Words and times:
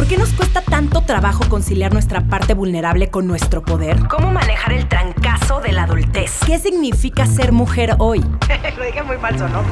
¿Por 0.00 0.08
qué 0.08 0.16
nos 0.16 0.32
cuesta 0.32 0.62
tanto 0.62 1.02
trabajo 1.02 1.46
conciliar 1.50 1.92
nuestra 1.92 2.22
parte 2.22 2.54
vulnerable 2.54 3.10
con 3.10 3.26
nuestro 3.26 3.62
poder? 3.62 3.98
¿Cómo 4.08 4.32
manejar 4.32 4.72
el 4.72 4.88
trancazo 4.88 5.60
de 5.60 5.72
la 5.72 5.82
adultez? 5.82 6.38
¿Qué 6.46 6.58
significa 6.58 7.26
ser 7.26 7.52
mujer 7.52 7.96
hoy? 7.98 8.20
Lo 8.78 8.82
dije 8.82 9.02
muy 9.02 9.18
falso, 9.18 9.46
¿no? 9.50 9.62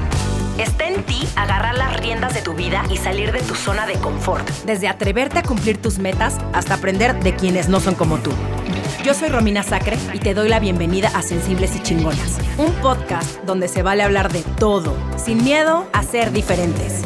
Está 0.62 0.87
en 0.87 1.03
ti 1.04 1.27
agarrar 1.35 1.79
las 1.79 1.99
riendas 1.99 2.35
de 2.35 2.43
tu 2.43 2.53
vida 2.53 2.83
y 2.91 2.99
salir 2.99 3.33
de 3.33 3.41
tu 3.41 3.54
zona 3.54 3.87
de 3.87 3.95
confort. 3.95 4.46
Desde 4.66 4.86
atreverte 4.86 5.38
a 5.38 5.43
cumplir 5.43 5.80
tus 5.80 5.98
metas 5.98 6.36
hasta 6.52 6.74
aprender 6.74 7.18
de 7.20 7.34
quienes 7.34 7.70
no 7.70 7.80
son 7.80 7.95
como 7.95 8.18
tú. 8.18 8.30
Yo 9.02 9.14
soy 9.14 9.30
Romina 9.30 9.62
Sacre 9.62 9.96
y 10.12 10.18
te 10.18 10.34
doy 10.34 10.50
la 10.50 10.60
bienvenida 10.60 11.08
a 11.14 11.22
Sensibles 11.22 11.74
y 11.74 11.82
Chingonas, 11.82 12.38
un 12.58 12.74
podcast 12.82 13.42
donde 13.46 13.66
se 13.66 13.82
vale 13.82 14.02
hablar 14.02 14.30
de 14.30 14.42
todo, 14.58 14.95
sin 15.16 15.42
miedo 15.42 15.88
a 15.95 16.02
ser 16.02 16.32
diferentes. 16.32 17.02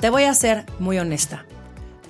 Te 0.00 0.10
voy 0.10 0.22
a 0.22 0.34
ser 0.34 0.64
muy 0.78 0.96
honesta. 1.00 1.44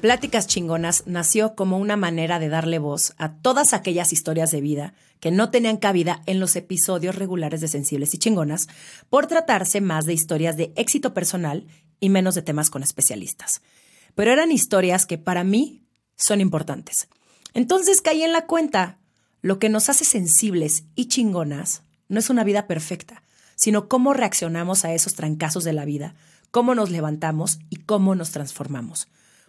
Pláticas 0.02 0.46
Chingonas 0.46 1.04
nació 1.06 1.54
como 1.54 1.78
una 1.78 1.96
manera 1.96 2.38
de 2.38 2.50
darle 2.50 2.78
voz 2.78 3.14
a 3.16 3.32
todas 3.32 3.72
aquellas 3.72 4.12
historias 4.12 4.50
de 4.50 4.60
vida 4.60 4.92
que 5.20 5.30
no 5.30 5.50
tenían 5.50 5.78
cabida 5.78 6.22
en 6.26 6.38
los 6.38 6.54
episodios 6.54 7.14
regulares 7.14 7.62
de 7.62 7.68
Sensibles 7.68 8.12
y 8.12 8.18
Chingonas, 8.18 8.68
por 9.08 9.26
tratarse 9.26 9.80
más 9.80 10.04
de 10.04 10.12
historias 10.12 10.58
de 10.58 10.70
éxito 10.76 11.14
personal 11.14 11.66
y 11.98 12.10
menos 12.10 12.34
de 12.34 12.42
temas 12.42 12.68
con 12.68 12.82
especialistas. 12.82 13.62
Pero 14.14 14.32
eran 14.32 14.52
historias 14.52 15.06
que 15.06 15.16
para 15.16 15.42
mí 15.42 15.82
son 16.14 16.42
importantes. 16.42 17.08
Entonces 17.54 18.02
caí 18.02 18.22
en 18.22 18.32
la 18.32 18.44
cuenta, 18.44 18.98
lo 19.40 19.58
que 19.58 19.70
nos 19.70 19.88
hace 19.88 20.04
sensibles 20.04 20.84
y 20.94 21.08
chingonas 21.08 21.84
no 22.08 22.18
es 22.18 22.28
una 22.28 22.44
vida 22.44 22.66
perfecta, 22.66 23.22
sino 23.56 23.88
cómo 23.88 24.12
reaccionamos 24.12 24.84
a 24.84 24.92
esos 24.92 25.14
trancazos 25.14 25.64
de 25.64 25.72
la 25.72 25.86
vida 25.86 26.14
cómo 26.50 26.74
nos 26.74 26.90
levantamos 26.90 27.58
y 27.70 27.76
cómo 27.76 28.14
nos 28.14 28.30
transformamos. 28.30 29.08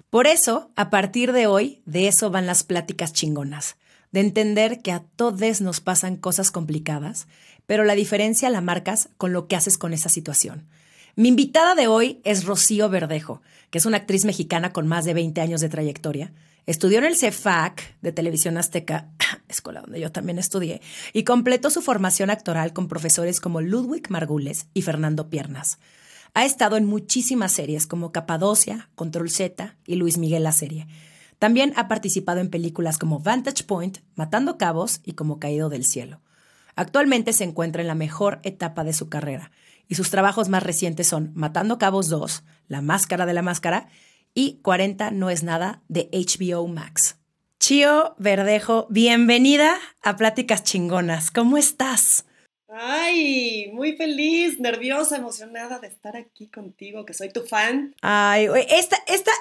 Por 0.09 0.25
eso, 0.25 0.71
a 0.75 0.89
partir 0.89 1.33
de 1.33 1.47
hoy, 1.47 1.81
de 1.85 2.07
eso 2.07 2.31
van 2.31 2.47
las 2.47 2.63
pláticas 2.63 3.13
chingonas, 3.13 3.77
de 4.11 4.21
entender 4.21 4.81
que 4.81 4.91
a 4.91 5.03
todos 5.15 5.61
nos 5.61 5.81
pasan 5.81 6.17
cosas 6.17 6.51
complicadas, 6.51 7.27
pero 7.67 7.83
la 7.83 7.93
diferencia 7.93 8.49
la 8.49 8.61
marcas 8.61 9.09
con 9.17 9.33
lo 9.33 9.47
que 9.47 9.55
haces 9.55 9.77
con 9.77 9.93
esa 9.93 10.09
situación. 10.09 10.67
Mi 11.15 11.29
invitada 11.29 11.75
de 11.75 11.87
hoy 11.87 12.21
es 12.23 12.45
Rocío 12.45 12.89
Verdejo, 12.89 13.41
que 13.69 13.77
es 13.77 13.85
una 13.85 13.97
actriz 13.97 14.25
mexicana 14.25 14.71
con 14.73 14.87
más 14.87 15.05
de 15.05 15.13
20 15.13 15.41
años 15.41 15.61
de 15.61 15.69
trayectoria. 15.69 16.33
Estudió 16.65 16.97
en 16.99 17.05
el 17.05 17.17
CEFAC 17.17 17.99
de 18.01 18.11
Televisión 18.11 18.57
Azteca, 18.57 19.09
escuela 19.47 19.81
donde 19.81 19.99
yo 19.99 20.11
también 20.11 20.39
estudié, 20.39 20.81
y 21.13 21.23
completó 21.23 21.69
su 21.69 21.81
formación 21.81 22.29
actoral 22.29 22.73
con 22.73 22.87
profesores 22.87 23.39
como 23.39 23.61
Ludwig 23.61 24.09
Margules 24.09 24.67
y 24.73 24.81
Fernando 24.81 25.29
Piernas. 25.29 25.77
Ha 26.33 26.45
estado 26.45 26.77
en 26.77 26.85
muchísimas 26.85 27.51
series 27.51 27.87
como 27.87 28.11
Capadocia, 28.11 28.89
Control 28.95 29.29
Z 29.29 29.75
y 29.85 29.95
Luis 29.95 30.17
Miguel 30.17 30.43
la 30.43 30.51
serie. 30.51 30.87
También 31.39 31.73
ha 31.75 31.87
participado 31.87 32.39
en 32.39 32.49
películas 32.49 32.97
como 32.97 33.19
Vantage 33.19 33.63
Point, 33.63 33.99
Matando 34.15 34.57
Cabos 34.57 35.01
y 35.05 35.13
Como 35.13 35.39
Caído 35.39 35.69
del 35.69 35.85
Cielo. 35.85 36.21
Actualmente 36.75 37.33
se 37.33 37.45
encuentra 37.45 37.81
en 37.81 37.87
la 37.87 37.95
mejor 37.95 38.39
etapa 38.43 38.83
de 38.83 38.93
su 38.93 39.09
carrera 39.09 39.51
y 39.87 39.95
sus 39.95 40.11
trabajos 40.11 40.49
más 40.49 40.63
recientes 40.63 41.07
son 41.07 41.31
Matando 41.33 41.77
Cabos 41.77 42.09
2, 42.09 42.43
La 42.67 42.81
Máscara 42.81 43.25
de 43.25 43.33
la 43.33 43.41
Máscara 43.41 43.89
y 44.33 44.59
40 44.61 45.11
No 45.11 45.29
es 45.29 45.43
Nada 45.43 45.81
de 45.87 46.09
HBO 46.13 46.67
Max. 46.67 47.17
Chio 47.59 48.15
Verdejo, 48.17 48.87
bienvenida 48.89 49.77
a 50.01 50.15
Pláticas 50.15 50.63
Chingonas. 50.63 51.31
¿Cómo 51.31 51.57
estás? 51.57 52.25
Ay, 52.71 53.71
muy 53.73 53.93
feliz, 53.95 54.59
nerviosa, 54.59 55.17
emocionada 55.17 55.79
de 55.79 55.87
estar 55.87 56.15
aquí 56.15 56.47
contigo, 56.47 57.03
que 57.03 57.15
soy 57.15 57.29
tu 57.29 57.41
fan. 57.41 57.95
Ay, 58.01 58.47
esta, 58.69 58.97
esta, 59.07 59.31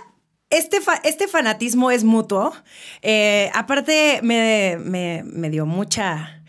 este, 0.48 0.78
este 1.04 1.28
fanatismo 1.28 1.90
es 1.90 2.04
mutuo. 2.04 2.54
Eh, 3.03 3.50
aparte, 3.53 4.20
me, 4.22 4.78
me, 4.78 5.50
dio 5.50 5.66
mucha 5.66 6.42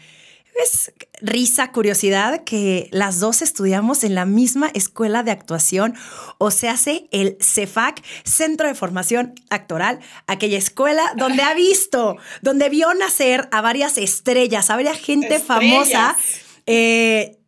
risa, 1.21 1.71
curiosidad 1.71 2.43
que 2.45 2.87
las 2.91 3.19
dos 3.19 3.41
estudiamos 3.41 4.05
en 4.05 4.15
la 4.15 4.25
misma 4.25 4.69
escuela 4.73 5.23
de 5.23 5.31
actuación, 5.31 5.95
o 6.37 6.49
se 6.49 6.69
hace 6.69 7.07
el 7.11 7.37
CEFAC, 7.41 8.01
Centro 8.23 8.67
de 8.67 8.75
Formación 8.75 9.35
Actoral, 9.49 9.99
aquella 10.27 10.57
escuela 10.57 11.03
donde 11.17 11.43
ha 11.43 11.53
visto, 11.53 12.15
donde 12.41 12.69
vio 12.69 12.93
nacer 12.93 13.49
a 13.51 13.59
varias 13.59 13.97
estrellas, 13.97 14.69
a 14.69 14.75
varias 14.75 14.97
gente 14.97 15.39
famosa 15.39 16.15
eh, 16.71 17.39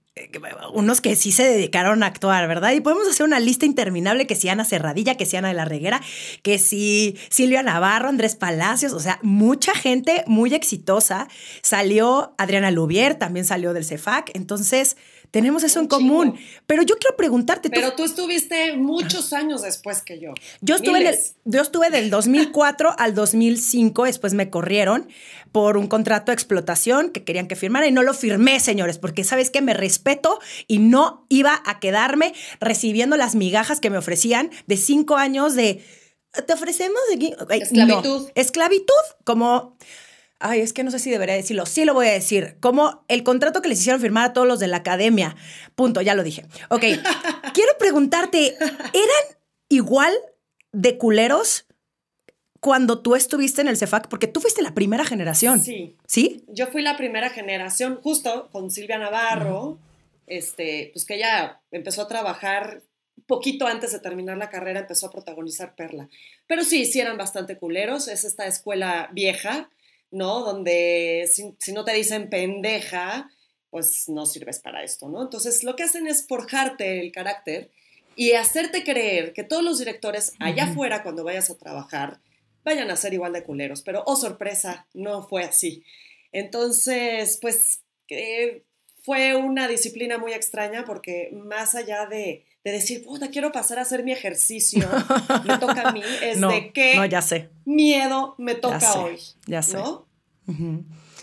unos 0.74 1.00
que 1.00 1.16
sí 1.16 1.32
se 1.32 1.44
dedicaron 1.44 2.02
a 2.02 2.08
actuar, 2.08 2.48
¿verdad? 2.48 2.72
Y 2.74 2.82
podemos 2.82 3.08
hacer 3.08 3.26
una 3.26 3.40
lista 3.40 3.68
interminable 3.68 4.26
que 4.26 4.36
si 4.36 4.50
Ana 4.50 4.66
Cerradilla, 4.66 5.16
que 5.16 5.26
si 5.26 5.38
Ana 5.38 5.50
de 5.50 5.54
la 5.54 5.66
Reguera, 5.66 6.02
que 6.42 6.58
si 6.58 7.18
Silvia 7.30 7.62
Navarro, 7.62 8.10
Andrés 8.10 8.36
Palacios, 8.36 8.94
o 8.94 9.00
sea, 9.00 9.20
mucha 9.22 9.74
gente 9.76 10.24
muy 10.26 10.54
exitosa. 10.54 11.28
Salió 11.62 12.34
Adriana 12.38 12.72
Lubier, 12.72 13.16
también 13.16 13.46
salió 13.46 13.74
del 13.74 13.86
CEFAC, 13.86 14.32
entonces 14.34 14.98
tenemos 15.32 15.64
eso 15.64 15.80
en 15.80 15.88
común. 15.88 16.38
Pero 16.68 16.84
yo 16.84 16.98
quiero 16.98 17.16
preguntarte. 17.16 17.70
Pero 17.70 17.94
tú, 17.94 18.04
estuviste 18.04 18.76
muchos 18.76 19.32
años 19.32 19.62
después 19.62 20.02
que 20.02 20.20
yo. 20.20 20.34
Yo 20.60 20.76
estuve, 20.76 21.18
yo 21.46 21.62
estuve 21.62 21.90
del 21.90 22.10
2004 22.10 22.94
al 22.98 23.16
2005, 23.16 24.04
después 24.04 24.34
me 24.34 24.50
corrieron 24.50 25.08
por 25.52 25.78
un 25.78 25.88
contrato 25.88 26.32
de 26.32 26.36
explotación 26.36 27.10
que 27.10 27.24
querían 27.24 27.48
que 27.48 27.56
firmara 27.56 27.88
y 27.88 27.92
no 27.92 28.04
lo 28.04 28.14
firmé, 28.14 28.60
señores, 28.60 28.98
porque 28.98 29.24
sabes 29.24 29.50
que 29.50 29.62
me 29.62 29.74
respeto 29.74 30.40
y 30.68 30.80
no 30.80 31.26
iba 31.30 31.62
a 31.66 31.80
quedarme 31.80 32.34
recibiendo 32.60 33.18
las 33.18 33.36
migajas 33.36 33.80
que 33.80 33.90
me 33.90 33.98
ofrecían 33.98 34.52
de 34.68 34.78
cinco 34.78 35.18
años 35.18 35.56
de 35.56 35.84
te 36.48 36.54
ofrecemos 36.54 37.00
de 37.10 37.36
esclavitud. 37.58 38.30
esclavitud, 38.36 38.94
como 39.26 39.78
ay, 40.42 40.62
es 40.62 40.74
que 40.74 40.84
no 40.84 40.92
sé 40.92 41.00
si 41.00 41.10
debería 41.10 41.36
decirlo, 41.36 41.66
sí 41.66 41.86
lo 41.86 41.94
voy 41.94 42.08
a 42.08 42.12
decir, 42.12 42.58
como 42.60 43.06
el 43.08 43.24
contrato 43.24 43.62
que 43.62 43.70
les 43.70 43.80
hicieron 43.80 44.02
firmar 44.02 44.26
a 44.26 44.34
todos 44.34 44.48
los 44.48 44.60
de 44.60 44.68
la 44.68 44.78
academia. 44.78 45.36
Punto, 45.76 46.02
ya 46.02 46.16
lo 46.16 46.24
dije. 46.24 46.46
Ok, 46.70 46.82
quiero 47.54 47.72
preguntarte, 47.78 48.56
¿eran 48.58 49.38
igual 49.70 50.14
de 50.72 50.98
culeros 50.98 51.66
cuando 52.62 53.02
tú 53.02 53.16
estuviste 53.16 53.60
en 53.60 53.68
el 53.68 53.76
CEFAC? 53.76 54.08
Porque 54.08 54.28
tú 54.28 54.40
fuiste 54.40 54.62
la 54.62 54.74
primera 54.74 55.04
generación. 55.04 55.60
Sí. 55.60 55.98
¿Sí? 56.06 56.46
Yo 56.48 56.68
fui 56.68 56.82
la 56.82 56.96
primera 56.96 57.30
generación, 57.30 58.00
justo 58.02 58.48
con 58.54 58.72
Silvia 58.72 58.98
Navarro, 58.98 59.78
este, 60.28 60.92
pues 60.94 61.04
que 61.04 61.16
ella 61.16 61.60
empezó 61.72 62.04
a 62.04 62.08
trabajar 62.08 62.84
poquito 63.28 63.68
antes 63.68 63.92
de 63.92 64.00
terminar 64.00 64.38
la 64.38 64.50
carrera, 64.50 64.80
empezó 64.80 65.08
a 65.08 65.12
protagonizar 65.12 65.76
Perla. 65.76 66.08
Pero 66.48 66.64
sí, 66.64 66.86
sí 66.86 67.02
eran 67.02 67.18
bastante 67.18 67.58
culeros, 67.58 68.08
es 68.08 68.24
esta 68.24 68.48
escuela 68.48 69.10
vieja 69.12 69.70
¿no? 70.12 70.42
Donde 70.42 71.30
si, 71.32 71.74
no 71.74 71.84
te 71.86 71.94
dicen 71.94 72.30
pendeja, 72.30 73.32
pues 73.70 74.10
no 74.10 74.26
sirves 74.26 74.60
para 74.60 74.84
esto, 74.84 75.10
¿no? 75.10 75.24
Entonces 75.24 75.64
lo 75.64 75.76
que 75.76 75.84
hacen 75.84 76.08
es 76.08 76.28
forjarte 76.28 77.00
el 77.00 77.12
carácter 77.12 77.72
y 78.16 78.34
hacerte 78.34 78.84
creer 78.84 79.32
que 79.34 79.46
todos 79.46 79.64
los 79.64 79.80
directores 79.80 80.34
allá 80.40 80.66
afuera 80.66 81.02
cuando 81.02 81.24
vayas 81.24 81.50
a 81.50 81.58
trabajar 81.58 82.20
vayan 82.64 82.92
a 82.92 82.96
ser 82.96 83.14
igual 83.14 83.34
de 83.34 83.44
culeros, 83.44 83.82
pero 83.82 84.04
oh 84.06 84.16
sorpresa, 84.16 84.88
no 84.94 85.28
fue 85.28 85.44
así. 85.44 85.84
Entonces, 86.32 87.38
pues 87.42 87.84
fue 89.04 89.36
una 89.36 89.68
disciplina 89.68 90.18
muy 90.18 90.34
extraña 90.34 90.86
porque 90.86 91.30
más 91.34 91.76
allá 91.76 92.06
de, 92.06 92.46
decir, 92.64 93.04
puta, 93.04 93.30
quiero 93.30 93.52
pasar 93.52 93.80
a 93.80 93.84
hacer 93.84 94.04
mi 94.04 94.12
ejercicio, 94.12 94.88
me 95.46 95.58
toca 95.58 95.90
a 95.90 95.92
mí, 95.92 96.04
es 96.22 96.40
de 96.40 96.72
qué 96.74 96.96
no, 96.96 97.06
ya 97.06 97.22
sé. 97.22 97.50
miedo 97.66 98.36
me 98.38 98.56
toca 98.56 98.94
hoy. 99.02 99.18
Ya 99.48 99.62
sé. 99.62 99.78
¿no? 99.78 100.08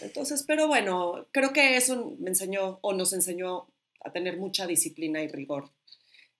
Entonces, 0.01 0.45
pero 0.47 0.69
bueno, 0.69 1.27
creo 1.33 1.53
que 1.53 1.77
eso 1.77 2.17
me 2.19 2.31
enseñó 2.31 2.79
o 2.83 2.93
nos 2.93 3.13
enseñó 3.13 3.69
a 4.05 4.13
tener 4.13 4.39
mucha 4.39 4.67
disciplina 4.67 5.23
y 5.23 5.29
rigor 5.29 5.71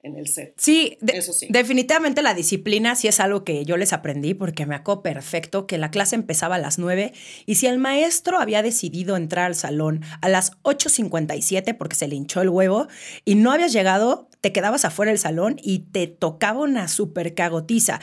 en 0.03 0.17
el 0.17 0.29
set. 0.29 0.55
Sí, 0.57 0.99
eso 1.07 1.33
sí. 1.33 1.49
Definitivamente 1.51 2.23
la 2.23 2.35
disciplina 2.35 2.95
sí 2.95 3.09
es 3.09 3.21
algo 3.21 3.45
que 3.45 3.65
yo 3.65 3.77
les 3.77 3.93
aprendí 3.93 4.35
porque 4.35 4.67
me 4.67 4.75
acuerdo 4.75 5.03
perfecto 5.03 5.67
que 5.67 5.79
la 5.79 5.91
clase 5.91 6.15
empezaba 6.15 6.55
a 6.55 6.59
las 6.59 6.79
9 6.79 7.13
y 7.47 7.55
si 7.57 7.67
el 7.67 7.79
maestro 7.79 8.39
había 8.39 8.63
decidido 8.63 9.17
entrar 9.17 9.47
al 9.47 9.55
salón 9.55 10.03
a 10.21 10.29
las 10.29 10.53
8.57 10.63 11.77
porque 11.77 11.97
se 11.97 12.09
le 12.09 12.15
hinchó 12.15 12.41
el 12.41 12.49
huevo 12.49 12.87
y 13.25 13.35
no 13.35 13.51
habías 13.51 13.73
llegado, 13.73 14.29
te 14.41 14.53
quedabas 14.53 14.85
afuera 14.85 15.11
del 15.11 15.19
salón 15.19 15.57
y 15.63 15.81
te 15.91 16.07
tocaba 16.07 16.61
una 16.61 16.89
super 16.89 17.35
cagotiza. 17.35 18.01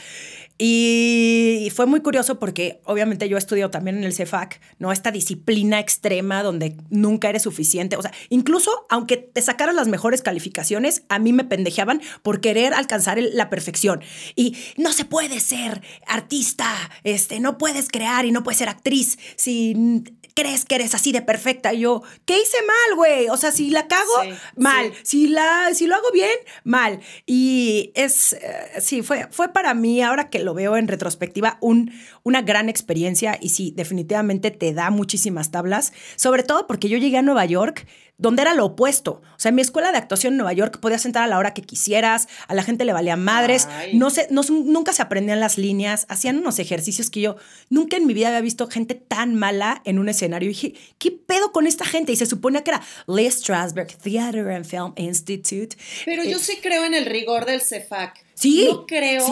Y 0.57 1.71
fue 1.75 1.85
muy 1.85 1.99
curioso 1.99 2.39
porque 2.39 2.79
obviamente 2.85 3.27
yo 3.27 3.37
estudio 3.37 3.69
también 3.69 3.97
en 3.97 4.03
el 4.05 4.13
CEFAC, 4.13 4.61
¿no? 4.79 4.91
Esta 4.91 5.11
disciplina 5.11 5.79
extrema 5.79 6.43
donde 6.43 6.77
nunca 6.89 7.29
eres 7.29 7.43
suficiente. 7.43 7.97
O 7.97 8.01
sea, 8.01 8.13
incluso 8.29 8.85
aunque 8.89 9.17
te 9.17 9.41
sacaran 9.41 9.75
las 9.75 9.87
mejores 9.87 10.21
calificaciones, 10.21 11.03
a 11.09 11.19
mí 11.19 11.33
me 11.33 11.43
pendejeaban 11.43 12.01
por 12.23 12.39
querer 12.39 12.73
alcanzar 12.73 13.17
la 13.19 13.49
perfección. 13.49 14.01
Y 14.35 14.55
no 14.77 14.93
se 14.93 15.05
puede 15.05 15.39
ser 15.39 15.81
artista, 16.07 16.69
este, 17.03 17.39
no 17.39 17.57
puedes 17.57 17.89
crear 17.89 18.25
y 18.25 18.31
no 18.31 18.43
puedes 18.43 18.59
ser 18.59 18.69
actriz 18.69 19.17
si 19.35 20.03
crees 20.35 20.65
que 20.65 20.75
eres 20.75 20.93
así 20.93 21.11
de 21.11 21.21
perfecta. 21.21 21.73
Y 21.73 21.79
yo, 21.79 22.03
¿qué 22.25 22.37
hice 22.37 22.57
mal, 22.67 22.97
güey? 22.97 23.29
O 23.29 23.37
sea, 23.37 23.51
si 23.51 23.71
la 23.71 23.87
cago, 23.87 24.35
mal. 24.55 24.93
Si, 25.03 25.27
la, 25.27 25.73
si 25.73 25.87
lo 25.87 25.95
hago 25.95 26.11
bien, 26.13 26.25
bien 26.25 26.37
mal. 26.63 26.99
Y 27.25 27.91
es, 27.95 28.33
eh, 28.33 28.71
sí, 28.79 29.01
fue, 29.01 29.27
fue 29.31 29.53
para 29.53 29.73
mí, 29.73 30.01
ahora 30.01 30.29
que 30.29 30.39
lo 30.45 30.53
veo 30.53 30.77
en 30.77 30.87
retrospectiva, 30.87 31.57
un, 31.59 31.91
una 32.23 32.41
gran 32.41 32.69
experiencia 32.69 33.37
y 33.41 33.49
sí, 33.49 33.73
definitivamente 33.75 34.51
te 34.51 34.73
da 34.73 34.89
muchísimas 34.89 35.51
tablas, 35.51 35.91
sobre 36.15 36.43
todo 36.43 36.67
porque 36.67 36.87
yo 36.87 36.97
llegué 36.97 37.17
a 37.17 37.21
Nueva 37.21 37.45
York 37.45 37.85
donde 38.17 38.43
era 38.43 38.53
lo 38.53 38.65
opuesto. 38.65 39.21
O 39.35 39.39
sea, 39.39 39.49
en 39.49 39.55
mi 39.55 39.61
escuela 39.61 39.91
de 39.91 39.97
actuación 39.97 40.33
en 40.33 40.37
Nueva 40.37 40.53
York 40.53 40.79
podías 40.79 41.01
sentar 41.01 41.23
a 41.23 41.27
la 41.27 41.37
hora 41.37 41.53
que 41.53 41.61
quisieras, 41.61 42.27
a 42.47 42.53
la 42.53 42.63
gente 42.63 42.85
le 42.85 42.93
valían 42.93 43.23
madres, 43.23 43.67
no 43.93 44.09
se, 44.09 44.27
no, 44.31 44.41
nunca 44.43 44.93
se 44.93 45.01
aprendían 45.01 45.39
las 45.39 45.57
líneas, 45.57 46.05
hacían 46.09 46.37
unos 46.37 46.59
ejercicios 46.59 47.09
que 47.09 47.21
yo 47.21 47.35
nunca 47.69 47.97
en 47.97 48.07
mi 48.07 48.13
vida 48.13 48.29
había 48.29 48.41
visto 48.41 48.67
gente 48.67 48.95
tan 48.95 49.35
mala 49.35 49.81
en 49.85 49.99
un 49.99 50.09
escenario. 50.09 50.49
Y 50.49 50.53
dije, 50.53 50.73
¿qué 50.97 51.11
pedo 51.11 51.51
con 51.51 51.67
esta 51.67 51.85
gente? 51.85 52.11
Y 52.11 52.15
se 52.15 52.25
supone 52.25 52.63
que 52.63 52.71
era 52.71 52.81
Lee 53.07 53.29
Strasberg 53.29 53.97
Theater 53.97 54.49
and 54.49 54.65
Film 54.65 54.93
Institute. 54.95 55.75
Pero 56.05 56.23
yo 56.23 56.37
eh, 56.37 56.41
sí 56.41 56.59
creo 56.61 56.85
en 56.85 56.93
el 56.93 57.05
rigor 57.05 57.45
del 57.45 57.61
CEFAC. 57.61 58.23
Sí. 58.33 58.67
No 58.69 58.85
creo 58.85 59.25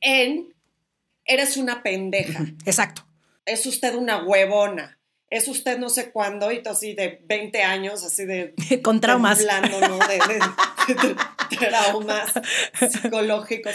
en 0.00 0.54
eres 1.24 1.56
una 1.56 1.82
pendeja. 1.82 2.44
Exacto. 2.64 3.06
Es 3.44 3.66
usted 3.66 3.94
una 3.94 4.24
huevona 4.24 5.00
es 5.30 5.46
usted 5.46 5.78
no 5.78 5.88
sé 5.88 6.10
cuándo, 6.10 6.50
y 6.50 6.60
así 6.66 6.94
de 6.94 7.20
20 7.24 7.62
años, 7.62 8.02
así 8.04 8.26
de... 8.26 8.52
Con 8.82 9.00
traumas. 9.00 9.40
¿no? 9.40 9.98
De, 9.98 11.16
traumas 11.56 12.32
psicológicos. 12.74 13.72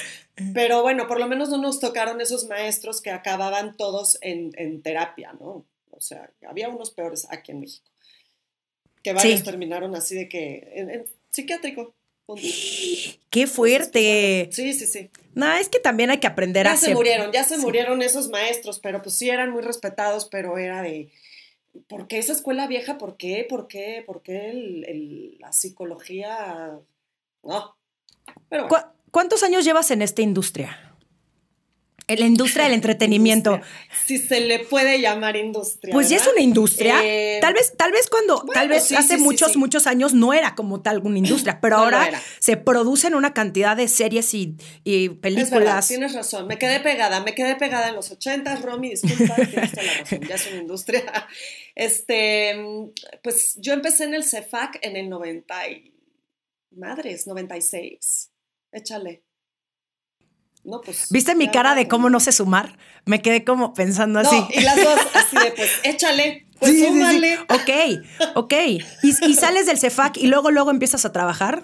Pero 0.54 0.82
bueno, 0.82 1.08
por 1.08 1.18
lo 1.18 1.28
menos 1.28 1.48
no 1.48 1.58
nos 1.58 1.80
tocaron 1.80 2.20
esos 2.20 2.46
maestros 2.48 3.02
que 3.02 3.10
acababan 3.10 3.78
todos 3.78 4.18
en, 4.22 4.82
terapia, 4.82 5.34
¿no? 5.40 5.66
O 5.92 6.02
sea, 6.02 6.30
había 6.46 6.68
unos 6.68 6.92
peores 6.92 7.26
aquí 7.30 7.54
en 7.54 7.62
México. 7.62 7.90
Que 9.02 9.14
varios 9.14 9.44
terminaron 9.44 9.96
así 9.96 10.14
de 10.14 10.28
que... 10.28 10.72
En, 10.76 11.06
psiquiátrico. 11.30 11.95
¡Qué 13.30 13.48
fuerte! 13.48 14.50
Sí, 14.52 14.74
sí, 14.74 14.88
sí. 14.88 15.10
No, 15.34 15.52
es 15.54 15.70
que 15.70 15.80
también 15.80 16.10
hay 16.10 16.20
que 16.20 16.28
aprender 16.28 16.68
a... 16.68 16.72
Ya 16.72 16.78
se 16.78 16.94
murieron, 16.94 17.32
ya 17.32 17.44
se 17.44 17.58
murieron 17.58 18.02
esos 18.02 18.30
maestros, 18.30 18.80
pero 18.80 19.02
pues 19.02 19.16
sí 19.16 19.30
eran 19.30 19.52
muy 19.52 19.62
respetados, 19.62 20.26
pero 20.26 20.58
era 20.58 20.82
de 20.82 21.12
¿por 21.88 22.08
qué 22.08 22.18
esa 22.18 22.32
escuela 22.32 22.68
vieja? 22.68 22.98
¿Por 22.98 23.18
qué? 23.18 23.46
¿Por 23.48 23.68
qué? 23.68 24.04
¿Por 24.06 24.22
qué 24.22 25.36
la 25.40 25.52
psicología? 25.52 26.80
No. 27.44 27.76
¿Cuántos 29.12 29.44
años 29.44 29.64
llevas 29.64 29.92
en 29.92 30.02
esta 30.02 30.22
industria? 30.22 30.95
En 32.08 32.20
la 32.20 32.28
industria 32.28 32.66
del 32.66 32.74
entretenimiento. 32.74 33.60
Si 34.06 34.20
se 34.20 34.40
le 34.40 34.60
puede 34.60 35.02
llamar 35.02 35.36
industria. 35.36 35.92
Pues 35.92 36.10
ya 36.10 36.18
es 36.18 36.28
una 36.28 36.42
industria. 36.42 37.00
Eh, 37.04 37.40
tal 37.42 37.54
vez, 37.56 37.74
tal 37.76 37.92
vez 37.92 38.10
cuando, 38.10 38.46
tal 38.54 38.70
vez 38.70 38.92
hace 38.92 39.18
muchos, 39.18 39.58
muchos 39.58 39.88
años 39.88 40.14
no 40.14 40.34
era 40.34 40.54
como 40.54 40.82
tal 40.82 41.00
una 41.00 41.18
industria, 41.18 41.60
pero 41.62 41.78
ahora 41.78 42.10
se 42.40 42.58
producen 42.58 43.16
una 43.16 43.34
cantidad 43.34 43.76
de 43.76 43.88
series 43.88 44.34
y, 44.34 44.56
películas. 45.22 45.88
tienes 45.88 46.14
razón. 46.14 46.46
Me 46.48 46.60
quedé 46.60 46.80
pegada, 46.80 47.22
me 47.22 47.34
quedé 47.34 47.56
pegada 47.56 47.90
en 47.90 47.96
los 47.96 48.12
80, 48.12 48.56
Romy, 48.58 48.92
disculpa, 48.92 49.36
tienes 49.50 49.72
toda 49.72 49.84
la 49.84 49.94
razón, 49.94 50.22
ya 50.22 50.36
es 50.36 50.48
una 50.48 50.62
industria. 50.62 51.28
Este, 51.74 52.56
pues 53.24 53.58
yo 53.60 53.74
empecé 53.74 54.04
en 54.04 54.14
el 54.14 54.24
CEFAC 54.24 54.80
en 54.82 54.96
el 54.96 55.10
90 55.10 55.70
y, 55.70 55.94
madres, 56.72 57.28
96. 57.28 58.32
Échale. 58.72 59.25
Pues, 60.84 61.10
¿Viste 61.12 61.36
mi 61.36 61.50
cara 61.52 61.76
de 61.76 61.88
cómo 61.88 62.10
no 62.10 62.20
sé 62.20 62.32
sumar? 62.32 62.78
Me 63.06 63.22
quedé 63.22 63.44
como 63.44 63.74
pensando 63.74 64.20
así. 64.20 64.36
y 64.50 64.62
las 64.62 64.76
dos 64.76 65.00
así 65.14 65.38
de, 65.38 65.52
pues, 65.52 65.72
échale, 65.84 66.48
pues 66.60 66.80
súmale. 66.80 67.38
Ok, 67.42 68.36
ok. 68.36 68.54
¿Y, 69.04 69.34
sales 69.36 69.68
del 69.68 69.78
CEFAC 69.78 70.18
y 70.18 70.28
luego, 70.28 70.50
luego 70.52 70.72
empiezas 70.72 71.06
a 71.06 71.12
trabajar? 71.12 71.64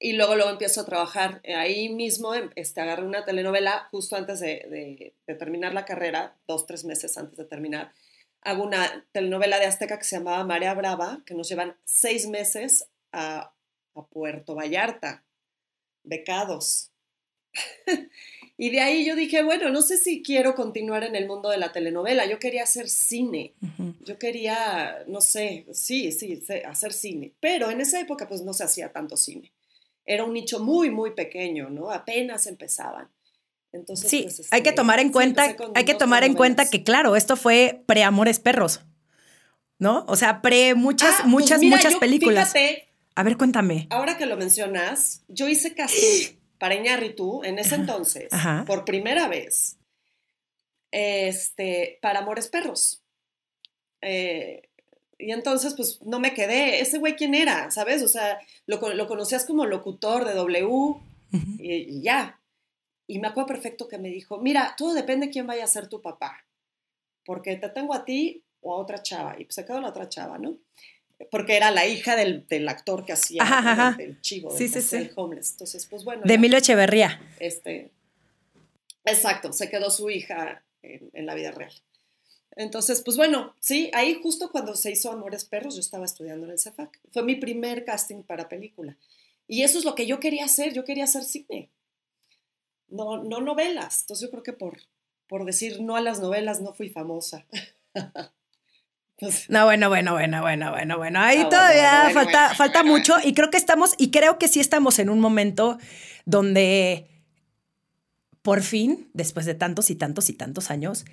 Y 0.00 0.14
luego, 0.14 0.34
luego 0.34 0.50
empiezo 0.50 0.80
a 0.80 0.84
trabajar. 0.84 1.40
Ahí 1.56 1.88
mismo 1.88 2.34
em, 2.34 2.50
este, 2.56 2.80
agarré 2.80 3.06
una 3.06 3.24
telenovela 3.24 3.88
justo 3.90 4.16
antes 4.16 4.40
de, 4.40 5.14
terminar 5.38 5.72
la 5.72 5.84
carrera, 5.84 6.36
dos, 6.48 6.66
tres 6.66 6.84
meses 6.84 7.16
antes 7.16 7.38
de 7.38 7.44
terminar. 7.44 7.92
Hago 8.42 8.64
una 8.64 9.06
telenovela 9.12 9.58
de 9.58 9.66
Azteca 9.66 9.98
que 9.98 10.04
se 10.04 10.16
llamaba 10.16 10.44
Marea 10.44 10.74
Brava, 10.74 11.22
que 11.24 11.34
nos 11.34 11.48
llevan 11.48 11.76
seis 11.84 12.26
meses 12.26 12.88
a, 13.12 13.54
a 13.94 14.06
Puerto 14.06 14.56
Vallarta, 14.56 15.24
becados. 16.02 16.93
y 18.56 18.70
de 18.70 18.80
ahí 18.80 19.04
yo 19.04 19.16
dije, 19.16 19.42
bueno, 19.42 19.70
no 19.70 19.82
sé 19.82 19.96
si 19.96 20.22
quiero 20.22 20.54
continuar 20.54 21.04
en 21.04 21.16
el 21.16 21.26
mundo 21.26 21.50
de 21.50 21.58
la 21.58 21.72
telenovela. 21.72 22.26
Yo 22.26 22.38
quería 22.38 22.64
hacer 22.64 22.88
cine. 22.88 23.54
Yo 24.00 24.18
quería, 24.18 25.04
no 25.06 25.20
sé, 25.20 25.66
sí, 25.72 26.12
sí, 26.12 26.42
hacer 26.66 26.92
cine. 26.92 27.32
Pero 27.40 27.70
en 27.70 27.80
esa 27.80 28.00
época 28.00 28.28
pues 28.28 28.42
no 28.42 28.52
se 28.52 28.64
hacía 28.64 28.92
tanto 28.92 29.16
cine. 29.16 29.52
Era 30.06 30.24
un 30.24 30.34
nicho 30.34 30.60
muy, 30.60 30.90
muy 30.90 31.12
pequeño, 31.12 31.70
¿no? 31.70 31.90
Apenas 31.90 32.46
empezaban. 32.46 33.08
Entonces, 33.72 34.08
sí, 34.08 34.22
pues, 34.22 34.52
hay 34.52 34.62
que 34.62 34.68
este, 34.68 34.76
tomar 34.76 35.00
en 35.00 35.10
cuenta, 35.10 35.56
hay 35.74 35.84
que 35.84 35.94
tomar 35.94 36.22
en 36.22 36.34
cuenta 36.34 36.70
que 36.70 36.84
claro, 36.84 37.16
esto 37.16 37.36
fue 37.36 37.82
pre-amores 37.86 38.38
perros, 38.38 38.82
¿no? 39.80 40.04
O 40.06 40.14
sea, 40.14 40.42
pre 40.42 40.76
muchas, 40.76 41.14
ah, 41.14 41.22
pues 41.22 41.28
muchas, 41.28 41.62
muchas 41.62 41.96
películas. 41.96 42.52
Fíjate, 42.52 42.86
a 43.16 43.22
ver, 43.24 43.36
cuéntame. 43.36 43.88
Ahora 43.90 44.16
que 44.16 44.26
lo 44.26 44.36
mencionas, 44.36 45.24
yo 45.26 45.48
hice 45.48 45.74
casi 45.74 46.38
para 46.64 46.76
Iñárritu 46.76 47.44
en 47.44 47.58
ese 47.58 47.74
entonces, 47.74 48.30
por 48.66 48.86
primera 48.86 49.28
vez, 49.28 49.76
este, 50.90 51.98
para 52.00 52.20
Amores 52.20 52.48
Perros. 52.48 53.02
Eh, 54.00 54.70
y 55.18 55.32
entonces, 55.32 55.74
pues 55.74 56.00
no 56.00 56.20
me 56.20 56.32
quedé. 56.32 56.80
¿Ese 56.80 56.96
güey 56.96 57.16
quién 57.16 57.34
era? 57.34 57.70
¿Sabes? 57.70 58.02
O 58.02 58.08
sea, 58.08 58.40
lo, 58.64 58.80
conocías 58.80 59.44
como 59.44 59.66
locutor 59.66 60.24
de 60.24 60.32
W 60.32 60.94
y, 61.58 62.00
ya. 62.00 62.40
Y 63.06 63.18
me 63.18 63.28
acuerdo 63.28 63.48
perfecto 63.48 63.86
que 63.86 63.98
me 63.98 64.08
dijo: 64.08 64.38
Mira, 64.38 64.74
todo 64.78 64.94
depende 64.94 65.26
de 65.26 65.32
quién 65.32 65.46
vaya 65.46 65.64
a 65.64 65.66
ser 65.66 65.88
tu 65.88 66.00
papá. 66.00 66.46
Porque 67.26 67.56
te 67.56 67.68
tengo 67.68 67.92
a 67.92 68.06
ti 68.06 68.42
o 68.62 68.72
a 68.72 68.78
otra 68.78 69.02
chava. 69.02 69.34
Y 69.38 69.44
pues 69.44 69.56
se 69.56 69.66
quedó 69.66 69.82
la 69.82 69.90
otra 69.90 70.08
chava, 70.08 70.38
¿no? 70.38 70.56
Porque 71.30 71.56
era 71.56 71.70
la 71.70 71.86
hija 71.86 72.16
del, 72.16 72.68
actor 72.68 73.04
que 73.04 73.12
hacía 73.12 73.96
el 73.98 74.20
chivo, 74.20 74.50
sí, 74.56 74.68
sí, 74.68 74.80
sí. 74.80 75.10
homeless. 75.14 75.52
Entonces, 75.52 75.86
pues 75.86 76.04
bueno. 76.04 76.22
De 76.24 76.34
Emilio 76.34 76.58
Echeverría. 76.58 77.20
Este, 77.38 77.90
exacto, 79.04 79.52
se 79.52 79.70
quedó 79.70 79.90
su 79.90 80.10
hija 80.10 80.64
en, 80.82 81.26
la 81.26 81.34
vida 81.34 81.50
real. 81.52 81.72
Entonces, 82.56 83.02
pues 83.04 83.16
bueno, 83.16 83.54
sí, 83.58 83.90
ahí 83.94 84.20
justo 84.22 84.50
cuando 84.50 84.76
se 84.76 84.92
hizo 84.92 85.10
Amores 85.10 85.44
Perros, 85.44 85.74
yo 85.74 85.80
estaba 85.80 86.04
estudiando 86.04 86.46
en 86.46 86.52
el 86.52 86.58
CEFAC. 86.58 87.00
Fue 87.10 87.22
mi 87.22 87.36
primer 87.36 87.84
casting 87.84 88.22
para 88.22 88.48
película. 88.48 88.96
Y 89.48 89.62
eso 89.62 89.78
es 89.78 89.84
lo 89.84 89.94
que 89.94 90.06
yo 90.06 90.20
quería 90.20 90.44
hacer, 90.44 90.72
yo 90.72 90.84
quería 90.84 91.04
hacer 91.04 91.24
cine. 91.24 91.68
No, 92.88 93.22
no 93.24 93.40
novelas. 93.40 94.02
Entonces 94.02 94.26
yo 94.26 94.30
creo 94.30 94.42
que 94.42 94.52
por, 94.52 94.78
por 95.26 95.44
decir 95.44 95.80
no 95.80 95.96
a 95.96 96.00
las 96.00 96.20
novelas 96.20 96.60
no 96.60 96.72
fui 96.74 96.90
famosa. 96.90 97.44
No, 99.48 99.64
bueno, 99.64 99.88
bueno, 99.88 100.12
bueno, 100.12 100.42
bueno, 100.42 100.70
bueno, 100.70 100.98
bueno. 100.98 101.20
Ahí 101.20 101.42
ah, 101.44 101.48
todavía 101.48 102.10
falta, 102.12 102.54
falta 102.54 102.82
mucho 102.82 103.14
y 103.22 103.32
creo 103.32 103.50
que 103.50 103.56
estamos, 103.56 103.94
y 103.96 104.10
creo 104.10 104.38
que 104.38 104.48
sí 104.48 104.60
estamos 104.60 104.98
en 104.98 105.08
un 105.08 105.20
momento 105.20 105.78
donde 106.24 107.08
por 108.44 108.60
fin, 108.60 109.08
después 109.14 109.46
de 109.46 109.54
tantos 109.54 109.88
y 109.88 109.94
tantos 109.94 110.28
y 110.28 110.34
tantos 110.34 110.70
años, 110.70 111.06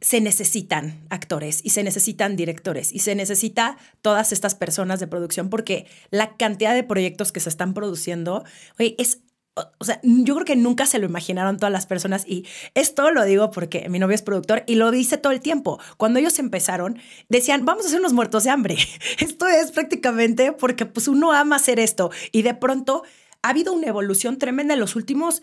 se 0.00 0.22
necesitan 0.22 1.06
actores 1.10 1.60
y 1.62 1.70
se 1.70 1.82
necesitan 1.82 2.36
directores 2.36 2.90
y 2.90 3.00
se 3.00 3.14
necesita 3.14 3.76
todas 4.00 4.32
estas 4.32 4.54
personas 4.54 4.98
de 4.98 5.06
producción 5.06 5.50
porque 5.50 5.84
la 6.10 6.38
cantidad 6.38 6.74
de 6.74 6.82
proyectos 6.82 7.32
que 7.32 7.40
se 7.40 7.50
están 7.50 7.74
produciendo, 7.74 8.44
oye, 8.78 8.94
es 8.96 9.20
o 9.54 9.84
sea, 9.84 10.00
yo 10.02 10.34
creo 10.34 10.44
que 10.44 10.56
nunca 10.56 10.84
se 10.84 10.98
lo 10.98 11.06
imaginaron 11.06 11.58
todas 11.58 11.72
las 11.72 11.86
personas 11.86 12.26
y 12.26 12.44
esto 12.74 13.10
lo 13.12 13.24
digo 13.24 13.52
porque 13.52 13.88
mi 13.88 14.00
novio 14.00 14.14
es 14.14 14.22
productor 14.22 14.64
y 14.66 14.74
lo 14.74 14.90
dice 14.90 15.16
todo 15.16 15.32
el 15.32 15.40
tiempo. 15.40 15.78
Cuando 15.96 16.18
ellos 16.18 16.38
empezaron, 16.40 16.98
decían, 17.28 17.64
vamos 17.64 17.86
a 17.86 17.88
ser 17.88 18.00
unos 18.00 18.12
muertos 18.12 18.42
de 18.44 18.50
hambre. 18.50 18.76
Esto 19.18 19.46
es 19.46 19.70
prácticamente 19.70 20.52
porque 20.52 20.86
pues 20.86 21.06
uno 21.06 21.32
ama 21.32 21.56
hacer 21.56 21.78
esto 21.78 22.10
y 22.32 22.42
de 22.42 22.54
pronto 22.54 23.04
ha 23.42 23.50
habido 23.50 23.72
una 23.72 23.86
evolución 23.86 24.38
tremenda 24.38 24.74
en 24.74 24.80
los 24.80 24.96
últimos 24.96 25.42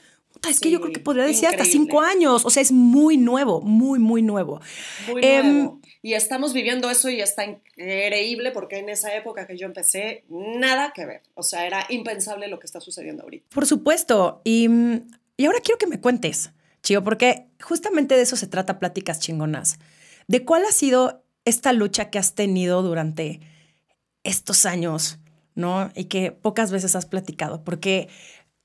es 0.50 0.60
que 0.60 0.72
yo 0.72 0.80
creo 0.82 0.94
que 0.94 1.00
podría 1.00 1.26
decir 1.26 1.48
hasta 1.48 1.66
cinco 1.66 2.02
años. 2.02 2.46
O 2.46 2.50
sea, 2.50 2.62
es 2.62 2.72
muy 2.72 3.18
nuevo, 3.18 3.62
muy, 3.62 4.00
muy 4.00 4.22
nuevo. 4.22 4.62
Muy 5.08 5.24
em, 5.24 5.54
nuevo. 5.54 5.82
Y 6.02 6.14
estamos 6.14 6.54
viviendo 6.54 6.90
eso 6.90 7.10
y 7.10 7.22
está 7.22 7.46
increíble 7.46 8.52
porque 8.52 8.80
en 8.80 8.90
esa 8.90 9.16
época 9.16 9.46
que 9.46 9.56
yo 9.56 9.68
empecé, 9.68 10.24
nada 10.30 10.94
que 10.94 11.06
ver. 11.06 11.22
O 11.36 11.44
sea, 11.44 11.68
era 11.68 11.86
impensable 11.90 12.48
lo 12.48 12.60
que 12.60 12.66
está 12.66 12.82
sucediendo 12.82 13.24
ahorita. 13.24 13.46
Por 13.54 13.68
supuesto. 13.68 14.42
Y, 14.44 14.68
y 15.38 15.46
ahora 15.46 15.60
quiero 15.64 15.78
que 15.78 15.88
me 15.88 16.00
cuentes, 16.00 16.52
Chío, 16.82 17.04
porque 17.04 17.46
justamente 17.62 18.16
de 18.16 18.24
eso 18.24 18.36
se 18.36 18.48
trata 18.48 18.80
Pláticas 18.80 19.20
Chingonas. 19.20 19.78
¿De 20.28 20.44
cuál 20.44 20.66
ha 20.66 20.72
sido 20.72 21.24
esta 21.46 21.74
lucha 21.74 22.10
que 22.10 22.20
has 22.20 22.34
tenido 22.34 22.82
durante 22.82 23.40
estos 24.24 24.66
años, 24.66 25.20
¿no? 25.56 25.92
Y 25.96 26.06
que 26.06 26.32
pocas 26.32 26.72
veces 26.72 26.96
has 26.96 27.06
platicado, 27.06 27.64
porque 27.64 28.10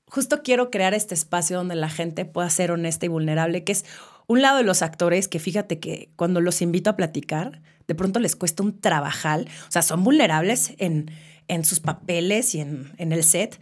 justo 0.07 0.41
quiero 0.43 0.71
crear 0.71 0.93
este 0.93 1.13
espacio 1.13 1.57
donde 1.57 1.75
la 1.75 1.89
gente 1.89 2.25
pueda 2.25 2.49
ser 2.49 2.71
honesta 2.71 3.05
y 3.05 3.09
vulnerable, 3.09 3.63
que 3.63 3.73
es 3.73 3.85
un 4.27 4.41
lado 4.41 4.57
de 4.57 4.63
los 4.63 4.81
actores 4.81 5.27
que 5.27 5.39
fíjate 5.39 5.79
que 5.79 6.09
cuando 6.15 6.41
los 6.41 6.61
invito 6.61 6.89
a 6.89 6.95
platicar, 6.95 7.61
de 7.87 7.95
pronto 7.95 8.19
les 8.19 8.35
cuesta 8.35 8.63
un 8.63 8.79
trabajal, 8.79 9.47
o 9.67 9.71
sea, 9.71 9.81
son 9.81 10.03
vulnerables 10.03 10.73
en, 10.77 11.11
en 11.47 11.63
sus 11.63 11.79
papeles 11.79 12.55
y 12.55 12.61
en, 12.61 12.91
en 12.97 13.11
el 13.11 13.23
set, 13.23 13.59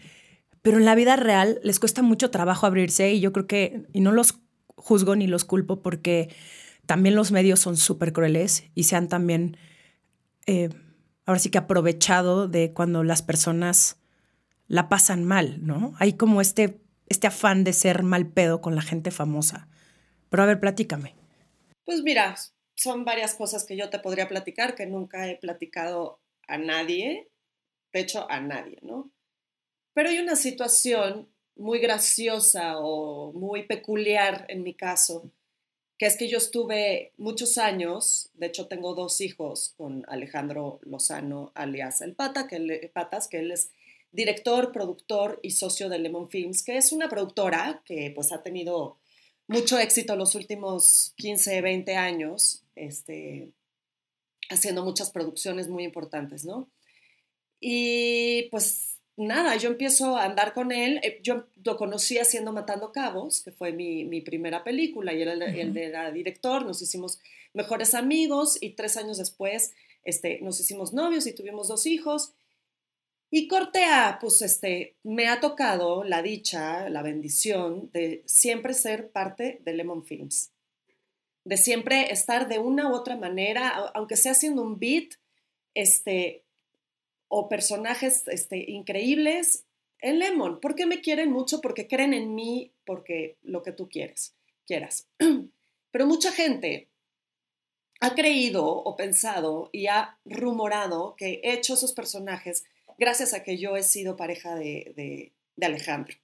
pero 0.61 0.77
en 0.77 0.85
la 0.85 0.95
vida 0.95 1.15
real 1.15 1.59
les 1.63 1.79
cuesta 1.79 2.01
mucho 2.01 2.31
trabajo 2.31 2.65
abrirse 2.65 3.13
y 3.13 3.19
yo 3.19 3.31
creo 3.31 3.45
que, 3.45 3.83
y 3.93 4.01
no 4.01 4.11
los 4.11 4.39
juzgo 4.75 5.15
ni 5.15 5.27
los 5.27 5.45
culpo 5.45 5.81
porque 5.81 6.29
también 6.85 7.15
los 7.15 7.31
medios 7.31 7.59
son 7.59 7.77
súper 7.77 8.13
crueles 8.13 8.65
y 8.73 8.83
se 8.83 8.95
han 8.95 9.07
también, 9.07 9.57
eh, 10.47 10.69
ahora 11.25 11.39
sí 11.39 11.49
que 11.49 11.57
aprovechado 11.57 12.47
de 12.47 12.73
cuando 12.73 13.03
las 13.03 13.21
personas 13.21 13.97
la 14.67 14.89
pasan 14.89 15.23
mal, 15.23 15.65
¿no? 15.65 15.93
Hay 15.99 16.13
como 16.13 16.41
este, 16.41 16.79
este 17.07 17.27
afán 17.27 17.63
de 17.63 17.73
ser 17.73 18.03
mal 18.03 18.27
pedo 18.27 18.61
con 18.61 18.75
la 18.75 18.81
gente 18.81 19.11
famosa. 19.11 19.67
Pero 20.29 20.43
a 20.43 20.45
ver, 20.47 20.59
platícame. 20.59 21.15
Pues 21.85 22.01
mira, 22.01 22.35
son 22.73 23.05
varias 23.05 23.35
cosas 23.35 23.65
que 23.65 23.77
yo 23.77 23.89
te 23.89 23.99
podría 23.99 24.27
platicar 24.27 24.75
que 24.75 24.85
nunca 24.85 25.29
he 25.29 25.37
platicado 25.37 26.19
a 26.47 26.57
nadie, 26.57 27.29
de 27.93 27.99
hecho 27.99 28.29
a 28.29 28.39
nadie, 28.39 28.79
¿no? 28.81 29.11
Pero 29.93 30.09
hay 30.09 30.19
una 30.19 30.35
situación 30.35 31.29
muy 31.55 31.79
graciosa 31.79 32.77
o 32.79 33.31
muy 33.33 33.63
peculiar 33.63 34.45
en 34.49 34.63
mi 34.63 34.73
caso, 34.73 35.31
que 35.97 36.05
es 36.05 36.17
que 36.17 36.27
yo 36.27 36.37
estuve 36.37 37.13
muchos 37.17 37.57
años, 37.57 38.29
de 38.33 38.47
hecho 38.47 38.67
tengo 38.67 38.93
dos 38.93 39.21
hijos 39.21 39.73
con 39.77 40.03
Alejandro 40.09 40.79
Lozano, 40.83 41.53
alias 41.55 42.01
El 42.01 42.13
Pata, 42.13 42.47
que 42.47 42.57
él, 42.57 42.91
Patas, 42.93 43.29
que 43.29 43.39
él 43.39 43.51
es 43.51 43.71
director, 44.15 44.71
productor 44.71 45.39
y 45.43 45.51
socio 45.51 45.89
de 45.89 45.99
Lemon 45.99 46.29
Films, 46.29 46.63
que 46.63 46.77
es 46.77 46.91
una 46.91 47.09
productora 47.09 47.81
que 47.85 48.11
pues 48.15 48.31
ha 48.31 48.41
tenido 48.41 48.97
mucho 49.47 49.77
éxito 49.77 50.15
los 50.15 50.35
últimos 50.35 51.13
15, 51.17 51.61
20 51.61 51.95
años, 51.95 52.63
este, 52.75 53.49
haciendo 54.49 54.83
muchas 54.83 55.11
producciones 55.11 55.67
muy 55.67 55.83
importantes, 55.83 56.45
¿no? 56.45 56.69
Y 57.59 58.49
pues 58.49 58.97
nada, 59.17 59.55
yo 59.55 59.69
empiezo 59.69 60.17
a 60.17 60.25
andar 60.25 60.53
con 60.53 60.71
él, 60.71 60.99
eh, 61.03 61.19
yo 61.21 61.47
lo 61.63 61.77
conocí 61.77 62.17
haciendo 62.17 62.51
Matando 62.53 62.91
Cabos, 62.91 63.41
que 63.41 63.51
fue 63.51 63.71
mi, 63.71 64.21
primera 64.21 64.63
película, 64.63 65.13
y 65.13 65.21
él, 65.21 65.77
era 65.77 66.11
director, 66.11 66.65
nos 66.65 66.81
hicimos 66.81 67.19
mejores 67.53 67.93
amigos 67.93 68.57
y 68.61 68.71
tres 68.71 68.97
años 68.97 69.17
después 69.17 69.73
este, 70.05 70.39
nos 70.41 70.59
hicimos 70.59 70.93
novios 70.93 71.25
y 71.25 71.33
tuvimos 71.33 71.67
dos 71.67 71.85
hijos. 71.87 72.33
Y 73.31 73.47
Cortea, 73.47 74.17
pues 74.21 74.41
este, 74.41 74.95
me 75.03 75.27
ha 75.27 75.39
tocado 75.39 76.03
la 76.03 76.21
dicha, 76.21 76.89
la 76.89 77.01
bendición 77.01 77.89
de 77.91 78.23
siempre 78.25 78.73
ser 78.73 79.11
parte 79.11 79.59
de 79.63 79.73
Lemon 79.73 80.05
Films, 80.05 80.51
de 81.43 81.57
siempre 81.57 82.11
estar 82.11 82.47
de 82.47 82.59
una 82.59 82.89
u 82.89 82.93
otra 82.93 83.17
manera, 83.17 83.69
aunque 83.93 84.15
sea 84.15 84.33
haciendo 84.33 84.61
un 84.61 84.79
beat, 84.79 85.15
este, 85.73 86.43
o 87.27 87.49
personajes 87.49 88.27
este, 88.27 88.71
increíbles 88.71 89.65
en 89.99 90.19
Lemon, 90.19 90.59
porque 90.61 90.85
me 90.85 91.01
quieren 91.01 91.31
mucho, 91.31 91.61
porque 91.61 91.87
creen 91.87 92.13
en 92.13 92.35
mí, 92.35 92.71
porque 92.85 93.37
lo 93.43 93.63
que 93.63 93.71
tú 93.71 93.89
quieres, 93.89 94.35
quieras. 94.65 95.07
Pero 95.91 96.05
mucha 96.05 96.31
gente 96.31 96.89
ha 98.01 98.13
creído 98.13 98.65
o 98.67 98.95
pensado 98.95 99.69
y 99.71 99.87
ha 99.87 100.17
rumorado 100.25 101.15
que 101.17 101.41
he 101.43 101.53
hecho 101.53 101.73
esos 101.73 101.93
personajes 101.93 102.65
gracias 102.97 103.33
a 103.33 103.43
que 103.43 103.57
yo 103.57 103.75
he 103.75 103.83
sido 103.83 104.15
pareja 104.15 104.55
de, 104.55 105.33
Alejandro. 105.61 106.15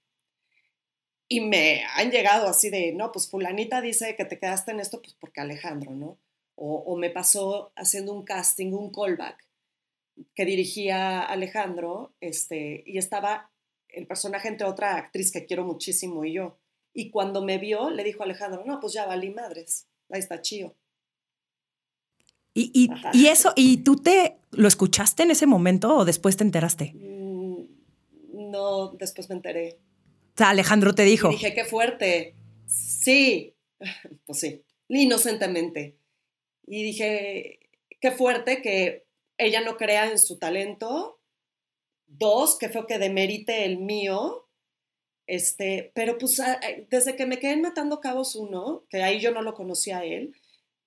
Y 1.27 1.41
me 1.41 1.83
han 1.95 2.11
llegado 2.11 2.47
así 2.47 2.69
de, 2.69 2.91
no, 2.91 3.11
pues 3.11 3.29
fulanita 3.29 3.81
dice 3.81 4.15
que 4.15 4.25
te 4.25 4.37
quedaste 4.37 4.71
en 4.71 4.81
esto 4.81 5.01
pues 5.01 5.15
porque 5.19 5.39
Alejandro, 5.39 5.91
¿no? 5.91 6.17
O, 6.55 6.95
me 6.95 7.09
pasó 7.09 7.71
haciendo 7.75 8.13
un 8.13 8.23
casting, 8.23 8.73
un 8.73 8.91
callback 8.91 9.47
que 10.35 10.45
dirigía 10.45 11.21
Alejandro, 11.21 12.13
este, 12.19 12.83
y 12.85 12.97
estaba 12.97 13.51
el 13.87 14.05
personaje 14.05 14.49
entre 14.49 14.67
otra 14.67 14.95
actriz 14.95 15.31
que 15.31 15.45
quiero 15.45 15.65
muchísimo 15.65 16.23
y 16.23 16.33
yo. 16.33 16.59
Y 16.93 17.09
cuando 17.09 17.43
me 17.43 17.57
vio, 17.57 17.89
le 17.89 18.03
dijo 18.03 18.21
a 18.21 18.25
Alejandro, 18.25 18.63
no, 18.65 18.79
pues 18.79 18.93
ya 18.93 19.05
valí 19.05 19.31
madres, 19.31 19.87
ahí 20.09 20.19
está 20.19 20.41
chío. 20.41 20.75
Y, 22.53 22.91
y, 23.13 23.27
eso, 23.27 23.53
¿y 23.55 23.77
tú 23.77 23.95
te 23.95 24.37
lo 24.51 24.67
escuchaste 24.67 25.23
en 25.23 25.31
ese 25.31 25.45
momento 25.45 25.95
o 25.97 26.05
después 26.05 26.35
te 26.35 26.43
enteraste? 26.43 26.93
Mm, 26.93 28.51
no, 28.51 28.89
después 28.89 29.29
me 29.29 29.35
enteré. 29.35 29.77
O 30.33 30.37
sea, 30.37 30.49
Alejandro 30.49 30.93
te 30.93 31.03
dijo. 31.03 31.29
dije, 31.29 31.53
qué 31.53 31.63
fuerte. 31.63 32.35
Sí, 32.65 33.55
pues 34.25 34.39
sí, 34.39 34.63
inocentemente. 34.89 35.95
Y 36.67 36.83
dije, 36.83 37.59
qué 38.01 38.11
fuerte 38.11 38.61
que 38.61 39.05
ella 39.37 39.61
no 39.61 39.77
crea 39.77 40.11
en 40.11 40.19
su 40.19 40.37
talento. 40.37 41.19
Dos, 42.07 42.57
que 42.57 42.67
fue 42.67 42.85
que 42.85 42.99
demerite 42.99 43.63
el 43.63 43.77
mío. 43.77 44.47
Este, 45.25 45.91
pero 45.95 46.17
pues 46.17 46.41
desde 46.89 47.15
que 47.15 47.25
me 47.25 47.39
quedé 47.39 47.55
Matando 47.55 48.01
Cabos 48.01 48.35
uno, 48.35 48.83
que 48.89 49.01
ahí 49.01 49.21
yo 49.21 49.31
no 49.31 49.41
lo 49.41 49.53
conocía 49.53 49.99
a 49.99 50.03
él, 50.05 50.35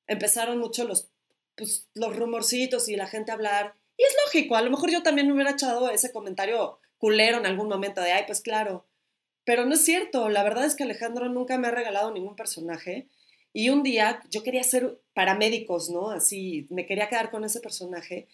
empezaron 0.06 0.58
mucho 0.58 0.84
los 0.84 1.08
pues, 1.56 1.88
los 1.94 2.16
rumorcitos 2.16 2.88
y 2.88 2.96
la 2.96 3.06
gente 3.06 3.32
hablar. 3.32 3.74
Y 3.96 4.02
es 4.02 4.14
lógico, 4.24 4.56
a 4.56 4.62
lo 4.62 4.70
mejor 4.70 4.90
yo 4.90 5.02
también 5.02 5.26
me 5.26 5.34
hubiera 5.34 5.52
echado 5.52 5.90
ese 5.90 6.12
comentario 6.12 6.80
culero 6.98 7.38
en 7.38 7.46
algún 7.46 7.68
momento 7.68 8.00
de, 8.00 8.12
ay, 8.12 8.24
pues 8.26 8.40
claro. 8.40 8.86
Pero 9.44 9.66
no 9.66 9.74
es 9.74 9.84
cierto, 9.84 10.28
la 10.28 10.42
verdad 10.42 10.64
es 10.64 10.74
que 10.74 10.84
Alejandro 10.84 11.28
nunca 11.28 11.58
me 11.58 11.68
ha 11.68 11.70
regalado 11.70 12.10
ningún 12.10 12.34
personaje. 12.34 13.08
Y 13.52 13.68
un 13.68 13.82
día 13.82 14.20
yo 14.30 14.42
quería 14.42 14.64
ser 14.64 15.00
paramédicos, 15.12 15.90
¿no? 15.90 16.10
Así, 16.10 16.66
me 16.70 16.86
quería 16.86 17.08
quedar 17.08 17.30
con 17.30 17.44
ese 17.44 17.60
personaje. 17.60 18.26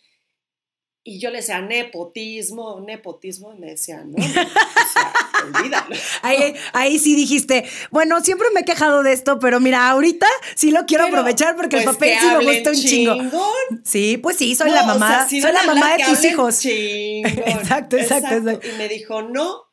Y 1.03 1.19
yo 1.19 1.31
le 1.31 1.39
decía, 1.39 1.61
nepotismo, 1.61 2.81
nepotismo, 2.81 3.53
y 3.53 3.59
me 3.59 3.69
decía, 3.69 4.05
no, 4.05 4.17
o 4.19 4.21
sea, 4.21 5.12
olvídalo. 5.42 5.97
Ahí, 6.23 6.54
ahí 6.73 6.99
sí 6.99 7.16
dijiste, 7.16 7.64
bueno, 7.90 8.20
siempre 8.23 8.49
me 8.54 8.61
he 8.61 8.64
quejado 8.64 9.02
de 9.02 9.12
esto, 9.12 9.38
pero 9.38 9.59
mira, 9.61 9.88
ahorita 9.88 10.26
sí 10.54 10.70
lo 10.70 10.85
quiero 10.87 11.04
aprovechar 11.04 11.56
porque 11.56 11.78
el 11.78 11.85
pues, 11.85 11.97
papel 11.97 12.18
sí 12.20 12.26
me 12.26 12.44
gusta 12.44 12.70
un 12.70 12.76
chingo. 12.76 13.42
Sí, 13.85 14.18
pues 14.18 14.37
sí, 14.37 14.54
soy 14.54 14.70
la 14.70 14.85
mamá, 14.85 15.28
soy 15.28 15.40
la 15.40 15.64
mamá 15.64 15.97
de 15.97 16.04
tus 16.04 16.25
hijos. 16.25 16.64
Exacto, 16.64 17.97
exacto, 17.97 18.35
exacto, 18.35 18.66
Y 18.66 18.73
me 18.78 18.88
dijo, 18.88 19.23
no. 19.23 19.64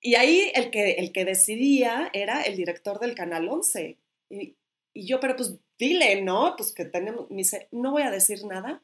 Y 0.00 0.16
ahí 0.16 0.52
el 0.54 0.70
que, 0.70 0.92
el 0.92 1.12
que 1.12 1.24
decidía 1.24 2.10
era 2.12 2.42
el 2.42 2.56
director 2.56 3.00
del 3.00 3.14
Canal 3.14 3.48
11. 3.48 3.98
Y, 4.30 4.56
y 4.92 5.06
yo, 5.06 5.20
pero 5.20 5.36
pues 5.36 5.54
dile, 5.78 6.22
¿no? 6.22 6.54
Pues 6.56 6.72
que 6.72 6.84
tenemos, 6.84 7.30
me 7.30 7.38
dice, 7.38 7.68
no 7.72 7.92
voy 7.92 8.02
a 8.02 8.10
decir 8.10 8.44
nada 8.44 8.82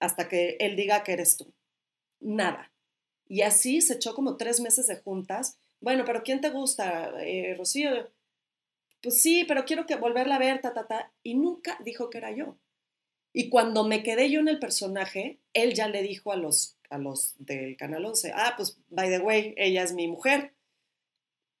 hasta 0.00 0.28
que 0.28 0.56
él 0.60 0.76
diga 0.76 1.02
que 1.02 1.12
eres 1.12 1.36
tú. 1.36 1.52
Nada. 2.20 2.72
Y 3.28 3.42
así 3.42 3.80
se 3.82 3.94
echó 3.94 4.14
como 4.14 4.36
tres 4.36 4.60
meses 4.60 4.86
de 4.86 4.96
juntas. 4.96 5.58
Bueno, 5.80 6.04
pero 6.04 6.22
¿quién 6.22 6.40
te 6.40 6.50
gusta, 6.50 7.12
eh, 7.22 7.54
Rocío? 7.56 8.10
Pues 9.02 9.20
sí, 9.20 9.44
pero 9.46 9.64
quiero 9.64 9.86
que 9.86 9.96
volverla 9.96 10.36
a 10.36 10.40
ver, 10.40 10.60
ta, 10.60 10.72
ta, 10.72 10.86
ta. 10.86 11.12
Y 11.22 11.34
nunca 11.34 11.78
dijo 11.84 12.10
que 12.10 12.18
era 12.18 12.32
yo. 12.32 12.56
Y 13.32 13.50
cuando 13.50 13.84
me 13.84 14.02
quedé 14.02 14.30
yo 14.30 14.40
en 14.40 14.48
el 14.48 14.58
personaje, 14.58 15.38
él 15.52 15.74
ya 15.74 15.88
le 15.88 16.02
dijo 16.02 16.32
a 16.32 16.36
los, 16.36 16.76
a 16.90 16.98
los 16.98 17.34
del 17.38 17.76
Canal 17.76 18.04
11, 18.06 18.32
ah, 18.34 18.54
pues, 18.56 18.78
by 18.88 19.08
the 19.10 19.20
way, 19.20 19.54
ella 19.56 19.82
es 19.82 19.92
mi 19.92 20.08
mujer. 20.08 20.54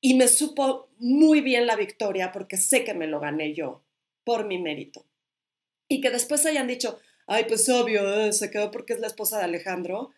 Y 0.00 0.14
me 0.14 0.28
supo 0.28 0.88
muy 0.98 1.40
bien 1.40 1.66
la 1.66 1.76
victoria 1.76 2.32
porque 2.32 2.56
sé 2.56 2.84
que 2.84 2.94
me 2.94 3.06
lo 3.06 3.20
gané 3.20 3.52
yo 3.54 3.82
por 4.24 4.46
mi 4.46 4.58
mérito. 4.58 5.04
Y 5.88 6.00
que 6.00 6.10
después 6.10 6.44
hayan 6.46 6.66
dicho, 6.66 6.98
ay, 7.26 7.44
pues 7.46 7.68
obvio, 7.68 8.32
se 8.32 8.50
quedó 8.50 8.70
porque 8.70 8.94
es 8.94 9.00
la 9.00 9.06
esposa 9.06 9.38
de 9.38 9.44
Alejandro, 9.44 10.10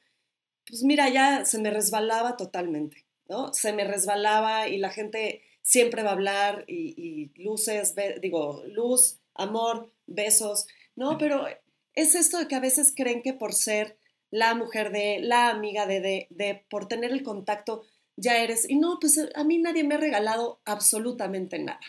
pues 0.70 0.82
mira, 0.82 1.08
ya 1.08 1.44
se 1.44 1.58
me 1.58 1.70
resbalaba 1.70 2.36
totalmente, 2.36 3.04
¿no? 3.28 3.52
Se 3.52 3.72
me 3.72 3.84
resbalaba 3.84 4.68
y 4.68 4.78
la 4.78 4.90
gente 4.90 5.42
siempre 5.62 6.02
va 6.02 6.10
a 6.10 6.14
hablar 6.14 6.64
y, 6.66 7.30
luces, 7.36 7.94
digo, 8.20 8.62
luz, 8.68 9.18
amor, 9.34 9.92
besos, 10.06 10.66
¿no? 10.96 11.18
Pero 11.18 11.46
es 11.94 12.14
esto 12.14 12.38
de 12.38 12.48
que 12.48 12.54
a 12.54 12.60
veces 12.60 12.92
creen 12.96 13.22
que 13.22 13.34
por 13.34 13.52
ser 13.52 13.98
la 14.30 14.54
mujer 14.54 14.92
de, 14.92 15.18
la 15.20 15.50
amiga 15.50 15.86
de, 15.86 16.00
de, 16.00 16.26
de, 16.30 16.64
por 16.70 16.86
tener 16.86 17.10
el 17.10 17.22
contacto, 17.22 17.82
ya 18.16 18.38
eres. 18.42 18.68
Y 18.68 18.76
no, 18.76 18.98
pues 19.00 19.20
a 19.34 19.44
mí 19.44 19.58
nadie 19.58 19.84
me 19.84 19.96
ha 19.96 19.98
regalado 19.98 20.60
absolutamente 20.64 21.58
nada. 21.58 21.80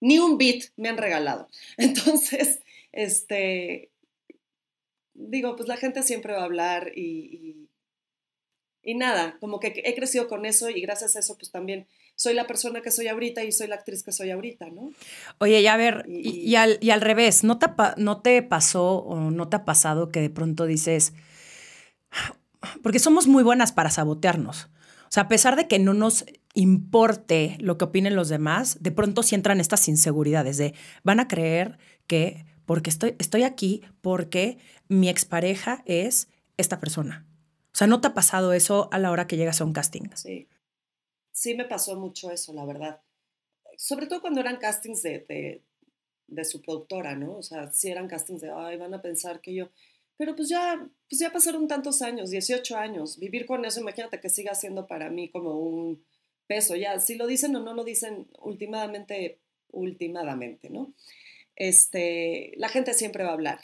Ni 0.00 0.18
un 0.18 0.36
beat 0.38 0.64
me 0.76 0.88
han 0.88 0.98
regalado. 0.98 1.48
Entonces, 1.76 2.60
este, 2.92 3.90
digo, 5.14 5.56
pues 5.56 5.68
la 5.68 5.76
gente 5.76 6.02
siempre 6.02 6.32
va 6.32 6.40
a 6.40 6.44
hablar 6.44 6.92
y, 6.94 7.00
y, 7.02 7.65
nada, 8.94 9.36
como 9.40 9.60
que 9.60 9.82
he 9.84 9.94
crecido 9.94 10.28
con 10.28 10.46
eso 10.46 10.70
y 10.70 10.80
gracias 10.80 11.16
a 11.16 11.18
eso 11.18 11.36
pues 11.36 11.50
también 11.50 11.86
soy 12.14 12.34
la 12.34 12.46
persona 12.46 12.80
que 12.80 12.90
soy 12.90 13.08
ahorita 13.08 13.44
y 13.44 13.52
soy 13.52 13.66
la 13.66 13.76
actriz 13.76 14.02
que 14.02 14.12
soy 14.12 14.30
ahorita, 14.30 14.70
¿no? 14.70 14.90
Oye, 15.38 15.62
ya 15.62 15.74
a 15.74 15.76
ver, 15.76 16.04
y, 16.08 16.54
al, 16.54 16.78
y 16.80 16.90
al, 16.90 17.00
revés, 17.00 17.44
¿no 17.44 17.58
te, 17.58 17.66
¿no 17.98 18.22
te 18.22 18.42
pasó 18.42 18.98
o 18.98 19.30
no 19.30 19.48
te 19.48 19.56
ha 19.56 19.64
pasado 19.64 20.10
que 20.10 20.20
de 20.20 20.30
pronto 20.30 20.66
dices, 20.66 21.12
porque 22.82 22.98
somos 22.98 23.26
muy 23.26 23.42
buenas 23.42 23.72
para 23.72 23.90
sabotearnos? 23.90 24.68
O 25.08 25.10
sea, 25.10 25.24
a 25.24 25.28
pesar 25.28 25.56
de 25.56 25.68
que 25.68 25.78
no 25.78 25.94
nos 25.94 26.24
importe 26.54 27.56
lo 27.60 27.76
que 27.78 27.84
opinen 27.84 28.16
los 28.16 28.28
demás, 28.28 28.78
de 28.80 28.90
pronto 28.90 29.22
sí 29.22 29.34
entran 29.34 29.60
estas 29.60 29.86
inseguridades 29.88 30.56
de 30.56 30.74
van 31.04 31.20
a 31.20 31.28
creer 31.28 31.78
que 32.06 32.46
porque 32.64 32.90
estoy, 32.90 33.14
estoy 33.18 33.44
aquí 33.44 33.82
porque 34.00 34.58
mi 34.88 35.08
expareja 35.08 35.82
es 35.86 36.28
esta 36.56 36.80
persona. 36.80 37.26
O 37.76 37.78
sea, 37.78 37.86
¿no 37.88 38.00
te 38.00 38.08
ha 38.08 38.14
pasado 38.14 38.54
eso 38.54 38.88
a 38.90 38.98
la 38.98 39.10
hora 39.10 39.26
que 39.26 39.36
llegas 39.36 39.60
a 39.60 39.64
un 39.66 39.74
casting? 39.74 40.08
Sí. 40.14 40.48
sí 41.30 41.54
me 41.54 41.66
pasó 41.66 41.94
mucho 42.00 42.30
eso, 42.30 42.54
la 42.54 42.64
verdad. 42.64 43.02
Sobre 43.76 44.06
todo 44.06 44.22
cuando 44.22 44.40
eran 44.40 44.56
castings 44.56 45.02
de, 45.02 45.62
de, 46.26 46.44
su 46.46 46.62
productora, 46.62 47.14
¿no? 47.14 47.36
O 47.36 47.42
sea, 47.42 47.70
sí 47.70 47.90
eran 47.90 48.08
castings 48.08 48.40
de, 48.40 48.50
ay, 48.50 48.78
van 48.78 48.94
a 48.94 49.02
pensar 49.02 49.42
que 49.42 49.52
yo... 49.52 49.68
Pero 50.16 50.34
pues 50.34 50.48
ya, 50.48 50.88
pues 51.06 51.20
ya 51.20 51.30
pasaron 51.30 51.68
tantos 51.68 52.00
años, 52.00 52.30
18 52.30 52.78
años. 52.78 53.18
Vivir 53.18 53.44
con 53.44 53.62
eso, 53.66 53.80
imagínate 53.80 54.20
que 54.20 54.30
siga 54.30 54.54
siendo 54.54 54.86
para 54.86 55.10
mí 55.10 55.28
como 55.28 55.60
un 55.60 56.02
peso. 56.46 56.76
Ya, 56.76 56.98
si 56.98 57.16
lo 57.16 57.26
dicen 57.26 57.54
o 57.56 57.60
no 57.60 57.74
lo 57.74 57.84
dicen, 57.84 58.26
últimamente, 58.40 59.38
últimamente, 59.70 60.70
¿no? 60.70 60.94
Este, 61.56 62.54
la 62.56 62.70
gente 62.70 62.94
siempre 62.94 63.22
va 63.22 63.32
a 63.32 63.34
hablar. 63.34 63.60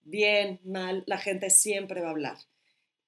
Bien, 0.00 0.60
mal, 0.64 1.04
la 1.06 1.18
gente 1.18 1.50
siempre 1.50 2.00
va 2.00 2.06
a 2.06 2.12
hablar. 2.12 2.38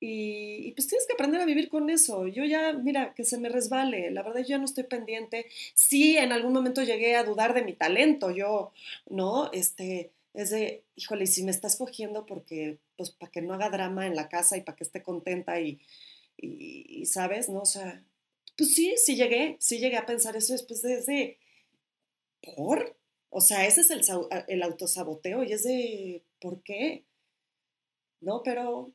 Y, 0.02 0.72
pues 0.72 0.88
tienes 0.88 1.06
que 1.06 1.12
aprender 1.12 1.42
a 1.42 1.44
vivir 1.44 1.68
con 1.68 1.90
eso. 1.90 2.26
Yo 2.26 2.44
ya, 2.44 2.72
mira, 2.72 3.12
que 3.14 3.24
se 3.24 3.38
me 3.38 3.50
resbale. 3.50 4.10
La 4.10 4.22
verdad, 4.22 4.40
yo 4.40 4.48
ya 4.48 4.58
no 4.58 4.64
estoy 4.64 4.84
pendiente. 4.84 5.46
Sí, 5.74 6.16
en 6.16 6.32
algún 6.32 6.54
momento 6.54 6.82
llegué 6.82 7.16
a 7.16 7.24
dudar 7.24 7.52
de 7.52 7.62
mi 7.62 7.74
talento. 7.74 8.30
Yo, 8.30 8.72
¿no? 9.10 9.52
Este, 9.52 10.10
es 10.32 10.50
de, 10.50 10.84
híjole, 10.96 11.26
si 11.26 11.44
me 11.44 11.50
estás 11.50 11.76
cogiendo 11.76 12.24
porque, 12.24 12.78
pues, 12.96 13.10
para 13.10 13.30
que 13.30 13.42
no 13.42 13.52
haga 13.54 13.68
drama 13.68 14.06
en 14.06 14.16
la 14.16 14.28
casa 14.30 14.56
y 14.56 14.62
para 14.62 14.76
que 14.76 14.84
esté 14.84 15.02
contenta 15.02 15.60
y, 15.60 15.80
y, 16.38 17.04
¿sabes? 17.06 17.50
¿No? 17.50 17.60
O 17.62 17.66
sea, 17.66 18.02
pues 18.56 18.74
sí, 18.74 18.94
sí 18.96 19.16
llegué, 19.16 19.56
sí 19.60 19.78
llegué 19.78 19.96
a 19.98 20.06
pensar 20.06 20.36
eso 20.36 20.54
después 20.54 20.82
de, 20.82 21.02
de 21.02 21.38
¿por? 22.56 22.96
O 23.30 23.40
sea, 23.40 23.66
ese 23.66 23.82
es 23.82 23.90
el, 23.90 24.02
el 24.48 24.62
autosaboteo 24.62 25.44
y 25.44 25.52
es 25.52 25.64
de, 25.64 26.22
¿por 26.40 26.62
qué? 26.62 27.04
¿No? 28.20 28.42
Pero 28.42 28.92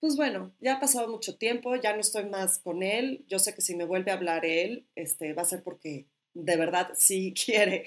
pues 0.00 0.16
bueno, 0.16 0.52
ya 0.60 0.74
ha 0.74 0.80
pasado 0.80 1.08
mucho 1.08 1.36
tiempo, 1.36 1.74
ya 1.76 1.92
no 1.94 2.00
estoy 2.00 2.26
más 2.26 2.58
con 2.58 2.82
él. 2.82 3.24
Yo 3.28 3.38
sé 3.38 3.54
que 3.54 3.62
si 3.62 3.74
me 3.74 3.84
vuelve 3.84 4.10
a 4.10 4.14
hablar 4.14 4.44
él, 4.44 4.86
este, 4.94 5.32
va 5.34 5.42
a 5.42 5.46
ser 5.46 5.62
porque 5.62 6.06
de 6.34 6.56
verdad 6.56 6.90
sí 6.96 7.34
quiere, 7.44 7.84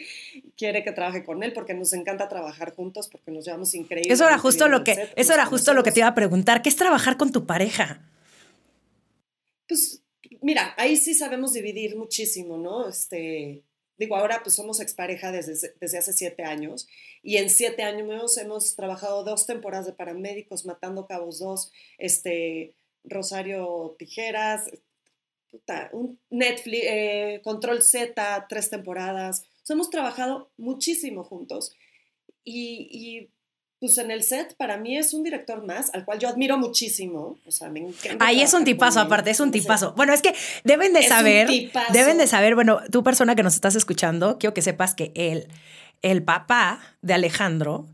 quiere 0.57 0.83
que 0.83 0.91
trabaje 0.91 1.23
con 1.23 1.43
él, 1.43 1.53
porque 1.53 1.73
nos 1.73 1.93
encanta 1.93 2.27
trabajar 2.27 2.73
juntos, 2.75 3.07
porque 3.09 3.31
nos 3.31 3.45
llevamos 3.45 3.73
increíble. 3.73 4.13
Eso 4.13 4.25
era 4.25 4.37
justo 4.37 4.67
lo 4.67 4.83
que, 4.83 5.09
eso 5.15 5.33
era 5.33 5.45
justo 5.45 5.73
lo 5.73 5.83
que 5.83 5.91
te 5.91 6.01
iba 6.01 6.09
a 6.09 6.15
preguntar. 6.15 6.61
¿Qué 6.61 6.69
es 6.69 6.75
trabajar 6.75 7.17
con 7.17 7.31
tu 7.31 7.45
pareja? 7.45 8.01
Pues 9.67 10.03
mira, 10.41 10.73
ahí 10.77 10.97
sí 10.97 11.13
sabemos 11.13 11.53
dividir 11.53 11.95
muchísimo, 11.95 12.57
¿no? 12.57 12.89
Este, 12.89 13.63
digo, 14.01 14.15
ahora 14.15 14.41
pues 14.41 14.55
somos 14.55 14.79
expareja 14.79 15.31
desde, 15.31 15.75
desde 15.79 15.97
hace 15.99 16.11
siete 16.11 16.43
años 16.43 16.87
y 17.21 17.37
en 17.37 17.51
siete 17.51 17.83
años 17.83 18.35
hemos 18.37 18.75
trabajado 18.75 19.23
dos 19.23 19.45
temporadas 19.45 19.85
de 19.85 19.93
paramédicos, 19.93 20.65
Matando 20.65 21.05
Cabos 21.05 21.37
2, 21.37 21.71
este, 21.99 22.73
Rosario 23.03 23.95
Tijeras, 23.99 24.71
un 25.91 26.19
Netflix, 26.31 26.83
eh, 26.83 27.41
Control 27.43 27.83
Z, 27.83 28.47
tres 28.49 28.71
temporadas. 28.71 29.43
hemos 29.69 29.91
trabajado 29.91 30.49
muchísimo 30.57 31.23
juntos 31.23 31.71
y 32.43 33.29
pues 33.81 33.97
en 33.97 34.11
el 34.11 34.21
set 34.21 34.55
para 34.57 34.77
mí 34.77 34.95
es 34.95 35.11
un 35.11 35.23
director 35.23 35.65
más, 35.65 35.91
al 35.95 36.05
cual 36.05 36.19
yo 36.19 36.29
admiro 36.29 36.55
muchísimo. 36.55 37.39
O 37.47 37.51
sea, 37.51 37.67
me 37.67 37.79
encanta. 37.79 38.23
Ahí 38.23 38.39
es 38.41 38.53
un 38.53 38.63
tipazo, 38.63 38.99
aparte, 38.99 39.31
es 39.31 39.39
un 39.39 39.49
tipazo. 39.49 39.93
Bueno, 39.97 40.13
es 40.13 40.21
que 40.21 40.35
deben 40.63 40.93
de 40.93 41.01
saber, 41.01 41.49
deben 41.91 42.19
de 42.19 42.27
saber, 42.27 42.53
bueno, 42.53 42.79
tu 42.91 43.03
persona 43.03 43.33
que 43.35 43.41
nos 43.41 43.55
estás 43.55 43.75
escuchando, 43.75 44.37
quiero 44.37 44.53
que 44.53 44.61
sepas 44.61 44.93
que 44.93 45.11
él, 45.15 45.47
el 46.03 46.21
papá 46.21 46.79
de 47.01 47.15
Alejandro, 47.15 47.87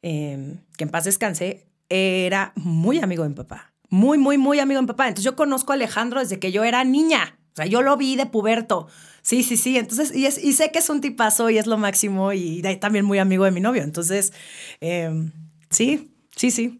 em, 0.00 0.60
que 0.78 0.84
en 0.84 0.90
paz 0.90 1.04
descanse, 1.04 1.66
era 1.90 2.54
muy 2.56 2.98
amigo 3.00 3.22
de 3.22 3.28
mi 3.28 3.34
papá. 3.34 3.74
Muy, 3.90 4.16
muy, 4.16 4.38
muy 4.38 4.60
amigo 4.60 4.78
de 4.78 4.84
mi 4.84 4.88
papá. 4.88 5.08
Entonces 5.08 5.26
yo 5.26 5.36
conozco 5.36 5.72
a 5.72 5.74
Alejandro 5.74 6.20
desde 6.20 6.38
que 6.38 6.52
yo 6.52 6.64
era 6.64 6.84
niña. 6.84 7.38
O 7.52 7.56
sea, 7.56 7.66
yo 7.66 7.82
lo 7.82 7.98
vi 7.98 8.16
de 8.16 8.24
puberto. 8.24 8.88
Sí, 9.24 9.42
sí, 9.42 9.56
sí. 9.56 9.78
Entonces, 9.78 10.14
y, 10.14 10.26
y 10.26 10.52
sé 10.52 10.70
que 10.70 10.78
es 10.80 10.90
un 10.90 11.00
tipazo 11.00 11.48
y 11.48 11.56
es 11.56 11.66
lo 11.66 11.78
máximo 11.78 12.34
y 12.34 12.62
también 12.78 13.06
muy 13.06 13.18
amigo 13.18 13.44
de 13.46 13.52
mi 13.52 13.60
novio. 13.60 13.82
Entonces, 13.82 14.34
em, 14.80 15.32
sí, 15.70 16.14
sí, 16.36 16.50
sí. 16.50 16.78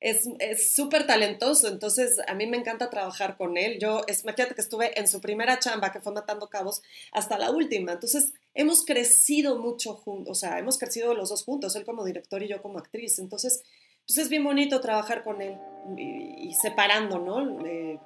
Es 0.00 0.74
súper 0.74 1.06
talentoso, 1.06 1.68
entonces 1.68 2.18
a 2.26 2.34
mí 2.34 2.46
me 2.46 2.56
encanta 2.56 2.88
trabajar 2.88 3.36
con 3.36 3.58
él. 3.58 3.78
Yo, 3.78 4.00
es, 4.06 4.24
imagínate 4.24 4.54
que 4.54 4.62
estuve 4.62 4.98
en 4.98 5.06
su 5.06 5.20
primera 5.20 5.58
chamba, 5.58 5.92
que 5.92 6.00
fue 6.00 6.12
Matando 6.12 6.48
Cabos, 6.48 6.82
hasta 7.12 7.38
la 7.38 7.50
última. 7.50 7.92
Entonces, 7.92 8.32
hemos 8.54 8.84
crecido 8.84 9.58
mucho 9.58 9.94
juntos, 9.94 10.30
o 10.30 10.34
sea, 10.34 10.58
hemos 10.58 10.78
crecido 10.78 11.14
los 11.14 11.28
dos 11.28 11.44
juntos, 11.44 11.76
él 11.76 11.84
como 11.84 12.04
director 12.04 12.42
y 12.42 12.48
yo 12.48 12.62
como 12.62 12.78
actriz. 12.78 13.18
Entonces, 13.18 13.62
pues 14.06 14.18
es 14.18 14.28
bien 14.28 14.42
bonito 14.42 14.80
trabajar 14.80 15.22
con 15.22 15.42
él 15.42 15.58
y, 15.96 16.52
separando, 16.54 17.18
¿no? 17.18 17.64
Eh, 17.66 18.00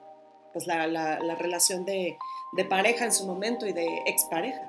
pues 0.54 0.66
la, 0.66 0.86
la, 0.86 1.18
la 1.18 1.34
relación 1.34 1.84
de, 1.84 2.16
de 2.52 2.64
pareja 2.64 3.04
en 3.04 3.12
su 3.12 3.26
momento 3.26 3.66
y 3.66 3.72
de 3.72 3.84
expareja. 4.06 4.60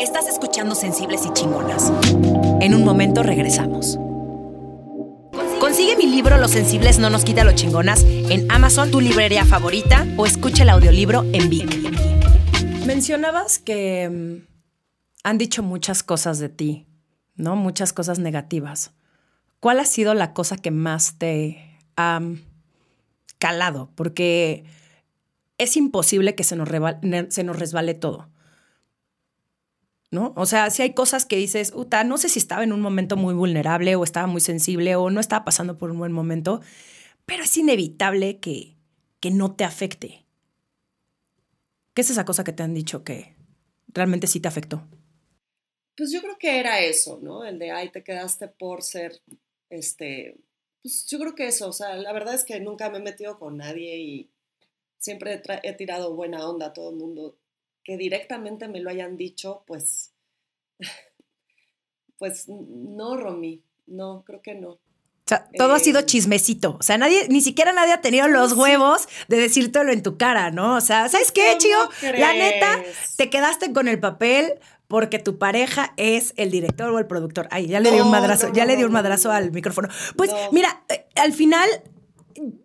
Estás 0.00 0.26
escuchando 0.26 0.74
Sensibles 0.74 1.24
y 1.26 1.32
Chingonas. 1.34 1.92
En 2.60 2.74
un 2.74 2.82
momento 2.84 3.22
regresamos. 3.22 3.98
Consigue 5.60 5.96
mi 5.96 6.06
libro 6.06 6.38
Los 6.38 6.52
Sensibles 6.52 6.98
no 6.98 7.10
nos 7.10 7.24
quita 7.24 7.44
lo 7.44 7.52
chingonas 7.52 8.04
en 8.04 8.50
Amazon, 8.50 8.90
tu 8.90 9.00
librería 9.00 9.44
favorita, 9.44 10.06
o 10.16 10.24
escucha 10.24 10.62
el 10.62 10.70
audiolibro 10.70 11.24
en 11.32 11.50
Vic. 11.50 12.86
Mencionabas 12.86 13.58
que 13.58 14.08
mm, 14.08 14.46
han 15.24 15.38
dicho 15.38 15.62
muchas 15.62 16.02
cosas 16.02 16.38
de 16.38 16.48
ti, 16.48 16.86
¿no? 17.34 17.56
Muchas 17.56 17.92
cosas 17.92 18.18
negativas. 18.18 18.92
¿Cuál 19.60 19.80
ha 19.80 19.84
sido 19.84 20.14
la 20.14 20.32
cosa 20.32 20.56
que 20.56 20.70
más 20.70 21.18
te 21.18 21.78
ha 21.96 22.20
calado? 23.38 23.90
Porque 23.96 24.64
es 25.58 25.76
imposible 25.76 26.34
que 26.34 26.44
se 26.44 26.56
nos, 26.56 26.68
se 27.28 27.44
nos 27.44 27.58
resbale 27.58 27.94
todo. 27.94 28.30
¿No? 30.10 30.32
O 30.36 30.46
sea, 30.46 30.70
si 30.70 30.82
hay 30.82 30.94
cosas 30.94 31.26
que 31.26 31.36
dices, 31.36 31.72
Uta, 31.74 32.04
no 32.04 32.16
sé 32.16 32.28
si 32.28 32.38
estaba 32.38 32.62
en 32.62 32.72
un 32.72 32.80
momento 32.80 33.16
muy 33.16 33.34
vulnerable 33.34 33.96
o 33.96 34.04
estaba 34.04 34.26
muy 34.26 34.40
sensible 34.40 34.94
o 34.96 35.10
no 35.10 35.20
estaba 35.20 35.44
pasando 35.44 35.78
por 35.78 35.90
un 35.90 35.98
buen 35.98 36.12
momento, 36.12 36.60
pero 37.26 37.42
es 37.42 37.56
inevitable 37.56 38.38
que, 38.38 38.76
que 39.20 39.30
no 39.30 39.56
te 39.56 39.64
afecte. 39.64 40.24
¿Qué 41.92 42.02
es 42.02 42.10
esa 42.10 42.24
cosa 42.24 42.44
que 42.44 42.52
te 42.52 42.62
han 42.62 42.72
dicho 42.72 43.02
que 43.02 43.34
realmente 43.88 44.26
sí 44.26 44.38
te 44.38 44.48
afectó? 44.48 44.86
Pues 45.96 46.12
yo 46.12 46.20
creo 46.20 46.36
que 46.38 46.60
era 46.60 46.80
eso, 46.80 47.18
¿no? 47.22 47.44
El 47.44 47.58
de, 47.58 47.72
ay, 47.72 47.90
te 47.90 48.04
quedaste 48.04 48.48
por 48.48 48.82
ser, 48.82 49.20
este, 49.70 50.38
pues 50.82 51.06
yo 51.06 51.18
creo 51.18 51.34
que 51.34 51.48
eso, 51.48 51.68
o 51.68 51.72
sea, 51.72 51.96
la 51.96 52.12
verdad 52.12 52.34
es 52.34 52.44
que 52.44 52.60
nunca 52.60 52.90
me 52.90 52.98
he 52.98 53.02
metido 53.02 53.38
con 53.38 53.56
nadie 53.56 53.98
y 53.98 54.30
siempre 55.06 55.40
he, 55.62 55.72
tirado 55.72 56.14
buena 56.14 56.46
onda 56.46 56.66
a 56.66 56.72
todo 56.74 56.90
el 56.90 56.96
mundo. 56.96 57.38
Que 57.82 57.96
directamente 57.96 58.68
me 58.68 58.80
lo 58.80 58.90
hayan 58.90 59.16
dicho, 59.16 59.62
pues, 59.66 60.12
pues 62.18 62.48
no, 62.48 63.16
Romy, 63.16 63.62
no, 63.86 64.24
creo 64.26 64.42
que 64.42 64.54
no. 64.54 64.70
O 64.70 65.28
sea, 65.28 65.48
todo 65.56 65.74
ha 65.74 65.78
sido 65.78 66.00
eh, 66.00 66.06
chismecito. 66.06 66.76
O 66.78 66.82
sea, 66.82 66.98
nadie, 66.98 67.28
ni 67.28 67.40
siquiera 67.40 67.72
nadie 67.72 67.92
ha 67.92 68.00
tenido 68.00 68.28
los 68.28 68.52
huevos 68.52 69.08
de 69.28 69.38
decírtelo 69.38 69.90
en 69.90 70.02
tu 70.02 70.16
cara, 70.18 70.50
¿no? 70.50 70.76
O 70.76 70.80
sea, 70.80 71.08
¿sabes 71.08 71.32
qué, 71.32 71.54
Chío? 71.58 71.78
La 72.16 72.32
neta, 72.32 72.82
te 73.16 73.28
quedaste 73.30 73.72
con 73.72 73.88
el 73.88 73.98
papel 73.98 74.60
porque 74.86 75.18
tu 75.18 75.38
pareja 75.38 75.94
es 75.96 76.32
el 76.36 76.52
director 76.52 76.90
o 76.90 76.98
el 77.00 77.06
productor. 77.06 77.48
Ay, 77.50 77.66
ya 77.66 77.80
le 77.80 77.90
di 77.90 78.00
un 78.00 78.10
madrazo, 78.10 78.52
ya 78.52 78.66
le 78.66 78.76
di 78.76 78.84
un 78.84 78.92
madrazo 78.92 79.32
al 79.32 79.50
micrófono. 79.50 79.88
Pues 80.16 80.30
mira, 80.52 80.84
eh, 80.88 81.06
al 81.16 81.32
final 81.32 81.68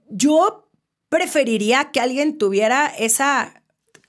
yo 0.10 0.70
preferiría 1.12 1.91
que 1.91 2.00
alguien 2.00 2.38
tuviera 2.38 2.88
esa 2.88 3.62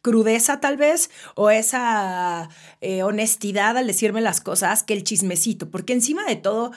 crudeza 0.02 0.60
tal 0.60 0.76
vez 0.76 1.10
o 1.34 1.50
esa 1.50 2.48
eh, 2.80 3.02
honestidad 3.02 3.76
al 3.76 3.88
decirme 3.88 4.20
las 4.20 4.40
cosas 4.40 4.84
que 4.84 4.94
el 4.94 5.02
chismecito, 5.02 5.68
porque 5.68 5.94
encima 5.94 6.24
de 6.24 6.36
todo 6.36 6.70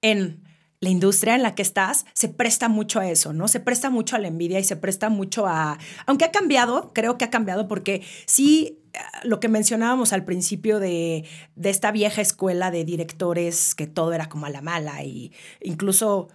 en 0.00 0.40
la 0.78 0.88
industria 0.88 1.34
en 1.34 1.42
la 1.42 1.56
que 1.56 1.62
estás 1.62 2.06
se 2.12 2.28
presta 2.28 2.68
mucho 2.68 3.00
a 3.00 3.10
eso, 3.10 3.32
¿no? 3.32 3.48
Se 3.48 3.58
presta 3.58 3.90
mucho 3.90 4.14
a 4.14 4.20
la 4.20 4.28
envidia 4.28 4.60
y 4.60 4.64
se 4.64 4.76
presta 4.76 5.08
mucho 5.08 5.48
a... 5.48 5.78
Aunque 6.06 6.26
ha 6.26 6.30
cambiado, 6.30 6.92
creo 6.92 7.18
que 7.18 7.24
ha 7.24 7.30
cambiado 7.30 7.66
porque 7.66 8.02
sí, 8.26 8.78
eh, 8.92 8.98
lo 9.24 9.40
que 9.40 9.48
mencionábamos 9.48 10.12
al 10.12 10.24
principio 10.24 10.78
de, 10.78 11.24
de 11.56 11.70
esta 11.70 11.90
vieja 11.90 12.20
escuela 12.20 12.70
de 12.70 12.84
directores 12.84 13.74
que 13.74 13.88
todo 13.88 14.12
era 14.12 14.28
como 14.28 14.46
a 14.46 14.50
la 14.50 14.62
mala 14.62 15.02
y 15.02 15.32
incluso 15.60 16.28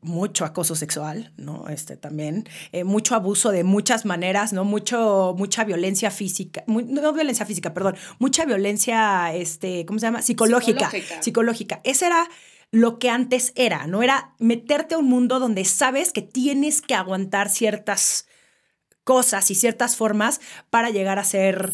mucho 0.00 0.44
acoso 0.44 0.74
sexual, 0.74 1.32
¿no? 1.36 1.68
Este 1.68 1.96
también, 1.96 2.48
eh, 2.72 2.84
mucho 2.84 3.14
abuso 3.14 3.50
de 3.50 3.64
muchas 3.64 4.04
maneras, 4.04 4.52
¿no? 4.52 4.64
Mucho, 4.64 5.34
mucha 5.36 5.64
violencia 5.64 6.10
física, 6.10 6.64
no 6.66 7.12
violencia 7.12 7.46
física, 7.46 7.74
perdón, 7.74 7.96
mucha 8.18 8.44
violencia, 8.44 9.34
este, 9.34 9.84
¿cómo 9.86 9.98
se 9.98 10.06
llama? 10.06 10.22
Psicológica. 10.22 10.90
Psicológica. 10.90 11.22
Psicológica. 11.22 11.80
Ese 11.84 12.06
era 12.06 12.28
lo 12.70 12.98
que 12.98 13.10
antes 13.10 13.52
era, 13.56 13.86
¿no? 13.86 14.02
Era 14.02 14.34
meterte 14.38 14.94
a 14.94 14.98
un 14.98 15.06
mundo 15.06 15.38
donde 15.38 15.64
sabes 15.64 16.12
que 16.12 16.22
tienes 16.22 16.82
que 16.82 16.94
aguantar 16.94 17.48
ciertas 17.48 18.26
cosas 19.04 19.50
y 19.50 19.54
ciertas 19.54 19.96
formas 19.96 20.40
para 20.68 20.90
llegar 20.90 21.18
a 21.18 21.24
ser 21.24 21.72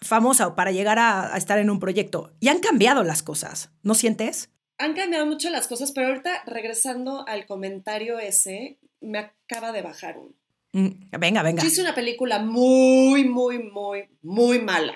famosa 0.00 0.48
o 0.48 0.54
para 0.56 0.72
llegar 0.72 0.98
a 0.98 1.36
estar 1.36 1.58
en 1.58 1.70
un 1.70 1.80
proyecto. 1.80 2.32
Y 2.40 2.48
han 2.48 2.60
cambiado 2.60 3.04
las 3.04 3.22
cosas, 3.22 3.70
¿no 3.82 3.94
sientes? 3.94 4.51
Han 4.78 4.94
cambiado 4.94 5.26
mucho 5.26 5.50
las 5.50 5.68
cosas, 5.68 5.92
pero 5.92 6.08
ahorita 6.08 6.42
regresando 6.46 7.24
al 7.28 7.46
comentario 7.46 8.18
ese, 8.18 8.78
me 9.00 9.18
acaba 9.18 9.72
de 9.72 9.82
bajar 9.82 10.18
uno. 10.18 10.34
Mm, 10.72 11.10
venga, 11.18 11.42
venga. 11.42 11.62
Yo 11.62 11.68
hice 11.68 11.82
una 11.82 11.94
película 11.94 12.38
muy, 12.38 13.24
muy, 13.24 13.58
muy, 13.58 14.08
muy 14.22 14.58
mala. 14.58 14.94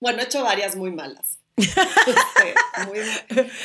Bueno, 0.00 0.20
he 0.20 0.24
hecho 0.24 0.42
varias 0.42 0.76
muy 0.76 0.90
malas. 0.90 1.38
Este, 1.56 2.54
muy, 2.86 2.98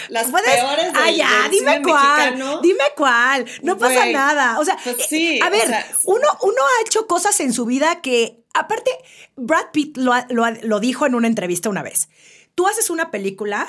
las 0.10 0.28
peores 0.28 0.94
del, 0.94 0.96
ah, 0.96 1.12
ya, 1.12 1.42
del 1.44 1.52
dime 1.52 1.72
cine 1.74 1.82
cuál, 1.82 2.32
mexicano. 2.32 2.62
dime 2.62 2.84
cuál, 2.96 3.46
no 3.64 3.78
pasa 3.78 3.96
Güey, 3.96 4.14
nada. 4.14 4.60
O 4.60 4.66
sea, 4.66 4.78
pues 4.84 5.00
eh, 5.00 5.06
sí, 5.10 5.40
a 5.42 5.48
o 5.48 5.52
ver, 5.52 5.68
sea, 5.68 5.86
uno, 6.04 6.28
uno 6.44 6.62
ha 6.62 6.86
hecho 6.86 7.08
cosas 7.08 7.40
en 7.40 7.52
su 7.52 7.66
vida 7.66 8.02
que, 8.02 8.44
aparte, 8.54 8.92
Brad 9.36 9.72
Pitt 9.74 9.98
lo, 9.98 10.14
lo 10.30 10.50
lo 10.52 10.80
dijo 10.80 11.08
en 11.08 11.16
una 11.16 11.28
entrevista 11.28 11.70
una 11.70 11.82
vez. 11.84 12.10
Tú 12.56 12.68
haces 12.68 12.90
una 12.90 13.10
película 13.12 13.68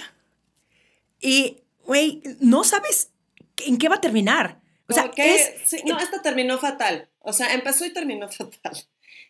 y, 1.19 1.63
güey, 1.91 2.23
no 2.39 2.63
sabes 2.63 3.11
en 3.67 3.77
qué 3.77 3.89
va 3.89 3.97
a 3.97 4.01
terminar. 4.01 4.61
O 4.89 4.93
sea, 4.93 5.11
es, 5.17 5.55
sí, 5.67 5.83
no, 5.85 5.99
esta 5.99 6.23
terminó 6.23 6.57
fatal. 6.57 7.11
O 7.19 7.33
sea, 7.33 7.53
empezó 7.53 7.85
y 7.85 7.93
terminó 7.93 8.29
fatal. 8.31 8.77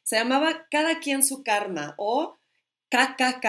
Se 0.02 0.16
llamaba 0.16 0.66
Cada 0.70 1.00
quien 1.00 1.24
su 1.24 1.42
karma 1.42 1.94
o 1.96 2.36
KKK. 2.90 3.46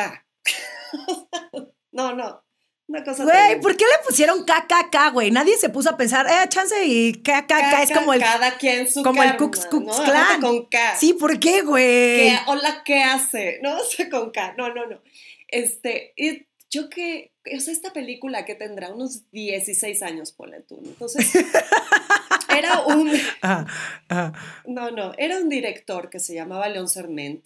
no, 1.91 2.15
no. 2.15 2.41
Una 2.87 3.03
cosa 3.03 3.25
Güey. 3.25 3.59
¿por 3.59 3.75
qué 3.75 3.83
le 3.83 4.05
pusieron 4.07 4.45
KKK, 4.45 5.11
güey? 5.11 5.29
Nadie 5.29 5.57
se 5.57 5.67
puso 5.67 5.89
a 5.89 5.97
pensar, 5.97 6.25
eh, 6.27 6.47
chance 6.47 6.85
y 6.85 7.13
KKK 7.15 7.83
es 7.83 7.91
como 7.91 8.13
el... 8.13 8.21
Cada 8.21 8.57
quien 8.57 8.89
su 8.89 9.03
como 9.03 9.23
el 9.23 9.31
karma, 9.31 9.45
Ku 9.45 9.51
Klux 9.51 9.67
¿no? 9.97 10.03
Klan. 10.05 10.15
Aparte 10.15 10.39
Con 10.41 10.65
K. 10.67 10.95
Sí, 10.95 11.13
¿por 11.13 11.37
qué, 11.37 11.63
güey? 11.63 11.83
¿Qué- 12.29 12.39
hola, 12.47 12.81
¿qué 12.85 13.03
hace? 13.03 13.59
No, 13.63 13.77
o 13.77 13.83
sea, 13.83 14.09
con 14.09 14.31
K. 14.31 14.55
No, 14.57 14.73
no, 14.73 14.85
no. 14.87 15.01
Este, 15.49 16.13
y 16.15 16.47
yo 16.69 16.89
que, 16.89 17.30
o 17.45 17.59
sea, 17.59 17.73
esta 17.73 17.93
película 17.93 18.45
que 18.45 18.55
tendrá 18.55 18.91
unos 18.91 19.29
16 19.31 20.03
años, 20.03 20.31
ponle. 20.31 20.63
Entonces, 20.69 21.31
era 22.57 22.81
un, 22.85 23.11
Ah, 23.41 23.65
ah. 24.09 24.33
no, 24.65 24.91
no, 24.91 25.13
era 25.17 25.37
un 25.39 25.49
director 25.49 26.09
que 26.09 26.19
se 26.19 26.33
llamaba 26.33 26.69
León 26.69 26.87
Serment. 26.87 27.45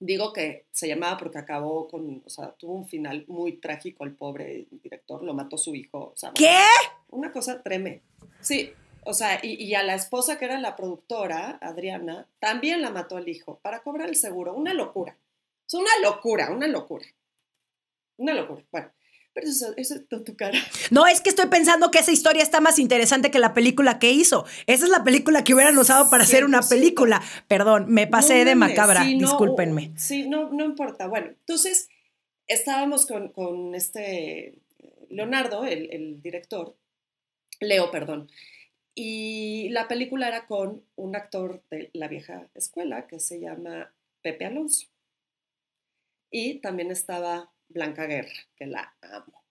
Digo 0.00 0.32
que 0.32 0.66
se 0.70 0.86
llamaba 0.86 1.16
porque 1.16 1.38
acabó 1.38 1.88
con, 1.88 2.22
o 2.24 2.30
sea, 2.30 2.52
tuvo 2.52 2.74
un 2.74 2.88
final 2.88 3.24
muy 3.26 3.54
trágico 3.54 4.04
el 4.04 4.14
pobre 4.14 4.66
director, 4.70 5.22
lo 5.22 5.34
mató 5.34 5.58
su 5.58 5.74
hijo. 5.74 6.12
O 6.14 6.16
sea, 6.16 6.32
¿Qué? 6.34 6.56
una 7.08 7.32
cosa 7.32 7.62
treme. 7.62 8.02
Sí, 8.40 8.72
o 9.04 9.12
sea, 9.12 9.40
y, 9.42 9.54
y 9.62 9.74
a 9.74 9.82
la 9.82 9.94
esposa 9.94 10.38
que 10.38 10.44
era 10.44 10.60
la 10.60 10.76
productora, 10.76 11.58
Adriana, 11.60 12.28
también 12.38 12.80
la 12.80 12.90
mató 12.90 13.18
el 13.18 13.28
hijo 13.28 13.58
para 13.60 13.82
cobrar 13.82 14.08
el 14.08 14.16
seguro. 14.16 14.54
Una 14.54 14.72
locura. 14.72 15.16
Es 15.66 15.74
una 15.74 15.90
locura, 16.02 16.50
una 16.50 16.68
locura. 16.68 17.04
Una 18.18 18.34
locura. 18.34 18.62
Bueno, 18.70 18.92
pero 19.32 19.48
eso, 19.48 19.72
eso 19.76 19.94
es 19.94 20.24
tu 20.24 20.36
cara. 20.36 20.58
No, 20.90 21.06
es 21.06 21.20
que 21.20 21.30
estoy 21.30 21.46
pensando 21.46 21.90
que 21.90 21.98
esa 22.00 22.12
historia 22.12 22.42
está 22.42 22.60
más 22.60 22.78
interesante 22.78 23.30
que 23.30 23.38
la 23.38 23.54
película 23.54 23.98
que 23.98 24.10
hizo. 24.10 24.44
Esa 24.66 24.84
es 24.84 24.90
la 24.90 25.04
película 25.04 25.44
que 25.44 25.54
hubieran 25.54 25.78
usado 25.78 26.10
para 26.10 26.24
hacer 26.24 26.44
una 26.44 26.60
100%. 26.60 26.68
película. 26.68 27.22
Perdón, 27.46 27.86
me 27.88 28.06
pasé 28.06 28.40
No 28.40 28.44
de 28.44 28.54
macabra, 28.56 29.04
sí, 29.04 29.14
no, 29.16 29.28
discúlpenme. 29.28 29.92
sí, 29.96 30.28
no, 30.28 30.50
no 30.50 30.64
importa. 30.64 31.06
Bueno, 31.06 31.28
entonces 31.28 31.88
estábamos 32.46 33.06
con, 33.06 33.28
con 33.32 33.74
este 33.74 34.58
Leonardo, 35.08 35.64
el, 35.64 35.88
el 35.92 36.20
director, 36.20 36.76
Leo, 37.60 37.90
perdón, 37.90 38.28
y 38.94 39.68
la 39.70 39.86
película 39.86 40.26
era 40.26 40.46
con 40.46 40.82
un 40.96 41.14
actor 41.14 41.62
de 41.70 41.90
la 41.92 42.08
vieja 42.08 42.48
escuela 42.54 43.06
que 43.06 43.20
se 43.20 43.38
llama 43.40 43.94
Pepe 44.22 44.44
Alonso. 44.46 44.88
Y 46.30 46.58
también 46.60 46.90
estaba 46.90 47.52
Blanca 47.68 48.06
Guerra, 48.06 48.32
que 48.56 48.66
la 48.66 48.96
amo. 49.02 49.44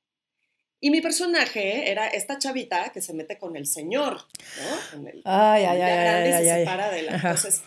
Y 0.80 0.92
mi 0.92 1.02
personaje 1.02 1.90
era 1.92 2.08
esta 2.08 2.38
chavita 2.38 2.92
que 2.92 3.02
se 3.02 3.14
mete 3.14 3.38
con 3.40 3.56
el 3.56 3.66
señor, 3.66 4.14
¿no? 4.14 4.78
Con 4.92 5.08
el, 5.08 5.22
Ay, 5.26 5.66
ay, 5.66 5.78
ya 5.80 5.86
ay, 5.88 6.00
grande 6.02 6.30
y 6.30 6.34
ay, 6.34 6.44
se 6.44 6.52
ay, 6.52 6.60
ay. 6.60 6.66
separa 6.66 6.92
de 6.92 7.02
la. 7.04 7.16
Entonces, 7.16 7.64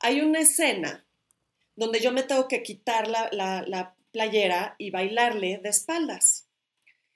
hay 0.00 0.20
una 0.20 0.40
escena 0.40 1.06
donde 1.74 2.00
yo 2.00 2.12
me 2.12 2.22
tengo 2.22 2.48
que 2.48 2.62
quitar 2.62 3.08
la, 3.08 3.28
la- 3.32 3.62
la 3.66 3.94
playera 4.12 4.74
y 4.76 4.90
bailarle 4.90 5.58
de 5.62 5.68
espaldas. 5.70 6.48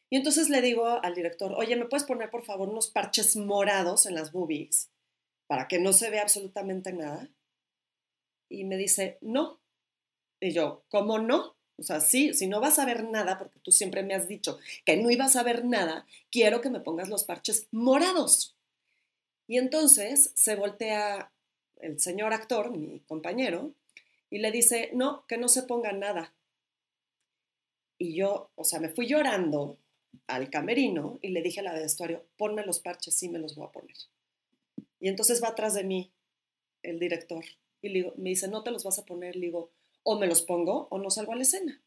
Y 0.09 0.17
entonces 0.17 0.49
le 0.49 0.63
digo 0.63 0.87
al 1.03 1.15
director, 1.15 1.53
oye, 1.57 1.77
¿me 1.77 1.87
puedes 1.87 2.05
poner 2.07 2.31
por 2.31 2.45
favor 2.45 2.69
unos 2.69 2.89
parches 2.91 3.37
morados 3.37 4.07
en 4.07 4.15
las 4.15 4.33
boobies 4.33 4.91
para 5.47 5.67
que 5.69 5.79
no 5.79 5.93
se 5.93 6.09
vea 6.09 6.23
absolutamente 6.23 6.93
nada? 6.93 7.29
Y 8.49 8.65
me 8.65 8.77
dice, 8.77 9.19
no. 9.21 9.61
Y 10.41 10.53
yo, 10.53 10.85
¿cómo 10.89 11.19
no? 11.19 11.57
O 11.77 11.83
sea, 11.83 12.01
sí, 12.01 12.35
si 12.35 12.47
no 12.47 12.61
vas 12.61 12.79
a 12.79 12.85
ver 12.85 13.05
nada, 13.05 13.37
porque 13.37 13.59
tú 13.61 13.73
siempre 13.73 14.03
me 14.03 14.15
has 14.15 14.29
dicho 14.29 14.59
que 14.85 14.97
no 14.97 15.11
ibas 15.11 15.37
a 15.37 15.43
ver 15.43 15.65
nada, 15.65 16.07
quiero 16.31 16.61
que 16.61 16.71
me 16.71 16.81
pongas 16.81 17.09
los 17.09 17.25
parches 17.25 17.67
morados. 17.73 18.57
Y 19.47 19.59
entonces 19.59 20.31
se 20.35 20.55
voltea 20.55 21.33
el 21.81 22.01
señor 22.01 22.33
actor, 22.33 22.71
mi 22.71 23.01
compañero, 23.01 23.75
y 24.31 24.39
le 24.39 24.51
dice, 24.51 24.91
no, 24.95 25.27
que 25.27 25.37
no 25.37 25.49
se 25.49 25.65
ponga 25.65 25.93
nada. 25.93 26.33
Y 27.99 28.15
yo, 28.15 28.51
o 28.55 28.65
sea, 28.65 28.81
me 28.81 28.89
fui 28.89 29.07
llorando 29.07 29.79
al 30.27 30.51
camerino 30.51 31.19
y 31.23 31.29
le 31.29 31.43
dije 31.43 31.61
a 31.61 31.65
la 31.65 31.75
de 31.75 31.83
vestuario, 31.83 32.25
ponme 32.37 32.65
los 32.65 32.81
parches, 32.81 33.15
sí 33.15 33.29
me 33.29 33.39
los 33.39 33.55
voy 33.55 33.67
a 33.67 33.73
poner. 33.73 33.97
Y 35.01 35.09
entonces 35.09 35.43
va 35.43 35.49
atrás 35.49 35.75
de 35.75 35.85
mí 35.85 36.13
el 36.83 36.99
director 36.99 37.45
y 37.83 37.91
me 38.17 38.31
dice, 38.31 38.49
no 38.49 38.63
te 38.63 38.71
los 38.71 38.85
vas 38.85 38.99
a 38.99 39.05
poner, 39.05 39.37
le 39.37 39.47
digo, 39.47 39.71
o 40.05 40.19
me 40.19 40.27
los 40.29 40.43
pongo 40.43 40.87
o 40.91 40.99
no 40.99 41.11
salgo 41.11 41.33
a 41.33 41.37
la 41.37 41.43
escena. 41.43 41.83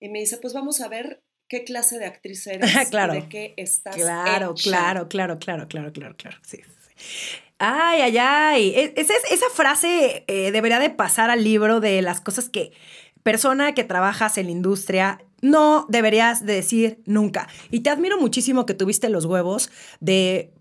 Y 0.00 0.08
me 0.08 0.20
dice, 0.20 0.38
pues 0.38 0.54
vamos 0.54 0.80
a 0.80 0.88
ver 0.88 1.22
qué 1.48 1.64
clase 1.64 1.98
de 1.98 2.06
actriz 2.06 2.46
eres 2.46 2.88
Claro. 2.90 3.14
y 3.14 3.20
de 3.20 3.28
qué 3.28 3.54
estás 3.56 3.94
Claro, 3.96 4.52
hecha". 4.52 4.62
claro, 4.70 5.08
claro, 5.08 5.38
claro, 5.38 5.68
claro, 5.68 5.92
claro, 5.92 6.16
claro. 6.16 6.36
Sí, 6.42 6.58
sí. 6.58 7.42
Ay, 7.58 8.00
ay, 8.02 8.18
ay. 8.18 8.68
E- 8.76 8.94
Esa, 8.96 9.14
es- 9.14 9.32
esa 9.32 9.46
frase 9.52 10.24
eh, 10.26 10.50
debería 10.52 10.78
de 10.78 10.90
pasar 10.90 11.30
al 11.30 11.42
libro 11.44 11.80
de 11.80 12.02
las 12.02 12.20
cosas 12.20 12.48
que 12.48 12.72
persona 13.22 13.74
que 13.74 13.82
trabajas 13.84 14.38
en 14.38 14.46
la 14.46 14.52
industria 14.52 15.20
no 15.42 15.86
deberías 15.88 16.44
de 16.46 16.54
decir 16.54 17.02
nunca. 17.06 17.48
Y 17.70 17.80
te 17.80 17.90
admiro 17.90 18.18
muchísimo 18.20 18.66
que 18.66 18.74
tuviste 18.74 19.08
los 19.08 19.24
huevos 19.24 19.70
de 20.00 20.52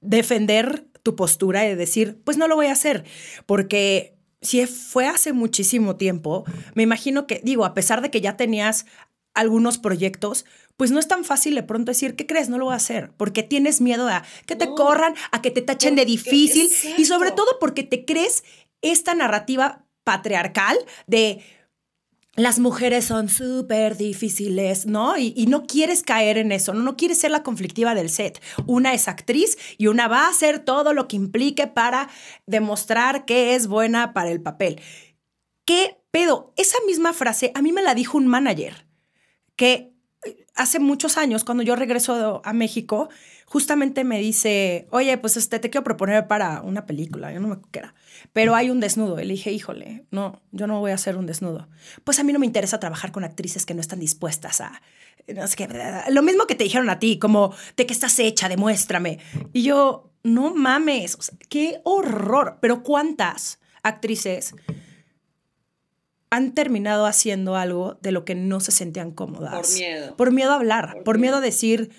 defender 0.00 0.86
tu 1.02 1.16
postura 1.16 1.64
y 1.64 1.68
de 1.70 1.76
decir, 1.76 2.20
pues 2.24 2.36
no 2.36 2.48
lo 2.48 2.56
voy 2.56 2.66
a 2.66 2.72
hacer, 2.72 3.04
porque 3.46 4.14
si 4.40 4.64
fue 4.66 5.06
hace 5.06 5.32
muchísimo 5.32 5.96
tiempo, 5.96 6.44
me 6.74 6.82
imagino 6.82 7.26
que, 7.26 7.40
digo, 7.44 7.64
a 7.64 7.74
pesar 7.74 8.02
de 8.02 8.10
que 8.10 8.20
ya 8.20 8.36
tenías 8.36 8.86
algunos 9.34 9.78
proyectos, 9.78 10.44
pues 10.76 10.90
no 10.90 10.98
es 10.98 11.08
tan 11.08 11.24
fácil 11.24 11.54
de 11.54 11.62
pronto 11.62 11.90
decir, 11.90 12.16
¿qué 12.16 12.26
crees? 12.26 12.48
No 12.48 12.58
lo 12.58 12.66
voy 12.66 12.74
a 12.74 12.76
hacer, 12.76 13.10
porque 13.16 13.42
tienes 13.42 13.80
miedo 13.80 14.08
a 14.08 14.24
que 14.46 14.56
te 14.56 14.66
No. 14.66 14.74
corran, 14.74 15.14
a 15.32 15.42
que 15.42 15.50
te 15.50 15.62
tachen 15.62 15.96
de 15.96 16.04
difícil 16.04 16.70
y 16.96 17.04
sobre 17.04 17.30
todo 17.32 17.58
porque 17.60 17.82
te 17.82 18.04
crees 18.04 18.44
esta 18.82 19.14
narrativa 19.14 19.84
patriarcal 20.04 20.76
de 21.06 21.42
las 22.38 22.60
mujeres 22.60 23.04
son 23.04 23.28
súper 23.28 23.96
difíciles, 23.96 24.86
¿no? 24.86 25.18
Y, 25.18 25.34
y 25.36 25.46
no 25.46 25.64
quieres 25.66 26.02
caer 26.02 26.38
en 26.38 26.52
eso, 26.52 26.72
¿no? 26.72 26.82
no 26.82 26.96
quieres 26.96 27.18
ser 27.18 27.32
la 27.32 27.42
conflictiva 27.42 27.94
del 27.94 28.10
set. 28.10 28.40
Una 28.66 28.94
es 28.94 29.08
actriz 29.08 29.58
y 29.76 29.88
una 29.88 30.06
va 30.06 30.26
a 30.26 30.30
hacer 30.30 30.60
todo 30.60 30.92
lo 30.92 31.08
que 31.08 31.16
implique 31.16 31.66
para 31.66 32.08
demostrar 32.46 33.24
que 33.24 33.56
es 33.56 33.66
buena 33.66 34.12
para 34.12 34.30
el 34.30 34.40
papel. 34.40 34.80
¿Qué 35.64 35.98
pedo? 36.12 36.54
Esa 36.56 36.78
misma 36.86 37.12
frase 37.12 37.50
a 37.54 37.60
mí 37.60 37.72
me 37.72 37.82
la 37.82 37.94
dijo 37.94 38.16
un 38.16 38.28
manager 38.28 38.86
que 39.56 39.97
hace 40.58 40.80
muchos 40.80 41.16
años, 41.16 41.44
cuando 41.44 41.62
yo 41.62 41.76
regreso 41.76 42.42
a 42.44 42.52
México, 42.52 43.08
justamente 43.46 44.04
me 44.04 44.18
dice, 44.18 44.88
oye, 44.90 45.16
pues 45.16 45.36
este, 45.36 45.58
te 45.58 45.70
quiero 45.70 45.84
proponer 45.84 46.26
para 46.26 46.60
una 46.62 46.84
película, 46.84 47.32
yo 47.32 47.40
no 47.40 47.48
me 47.48 47.54
acuerdo 47.54 47.78
era, 47.78 47.94
pero 48.32 48.54
hay 48.54 48.68
un 48.68 48.80
desnudo. 48.80 49.20
Y 49.20 49.24
le 49.24 49.34
dije, 49.34 49.52
híjole, 49.52 50.04
no, 50.10 50.42
yo 50.50 50.66
no 50.66 50.80
voy 50.80 50.90
a 50.90 50.94
hacer 50.94 51.16
un 51.16 51.26
desnudo. 51.26 51.68
Pues 52.04 52.18
a 52.18 52.24
mí 52.24 52.32
no 52.32 52.40
me 52.40 52.46
interesa 52.46 52.80
trabajar 52.80 53.12
con 53.12 53.24
actrices 53.24 53.64
que 53.64 53.74
no 53.74 53.80
están 53.80 54.00
dispuestas 54.00 54.60
a, 54.60 54.82
no 55.28 55.46
sé 55.46 55.56
qué, 55.56 55.68
lo 56.10 56.22
mismo 56.22 56.46
que 56.46 56.56
te 56.56 56.64
dijeron 56.64 56.90
a 56.90 56.98
ti, 56.98 57.18
como, 57.18 57.54
de 57.76 57.86
qué 57.86 57.94
estás 57.94 58.18
hecha, 58.18 58.48
demuéstrame. 58.48 59.20
Y 59.52 59.62
yo, 59.62 60.10
no 60.24 60.54
mames, 60.54 61.16
qué 61.48 61.80
horror, 61.84 62.58
pero 62.60 62.82
¿cuántas 62.82 63.60
actrices 63.82 64.54
han 66.30 66.52
terminado 66.52 67.06
haciendo 67.06 67.56
algo 67.56 67.98
de 68.02 68.12
lo 68.12 68.24
que 68.24 68.34
no 68.34 68.60
se 68.60 68.70
sentían 68.72 69.12
cómodas. 69.12 69.54
Por 69.68 69.74
miedo. 69.74 70.16
Por 70.16 70.32
miedo 70.32 70.52
a 70.52 70.56
hablar, 70.56 70.92
por, 70.94 71.04
Por 71.04 71.18
miedo 71.18 71.36
a 71.36 71.40
decir, 71.40 71.90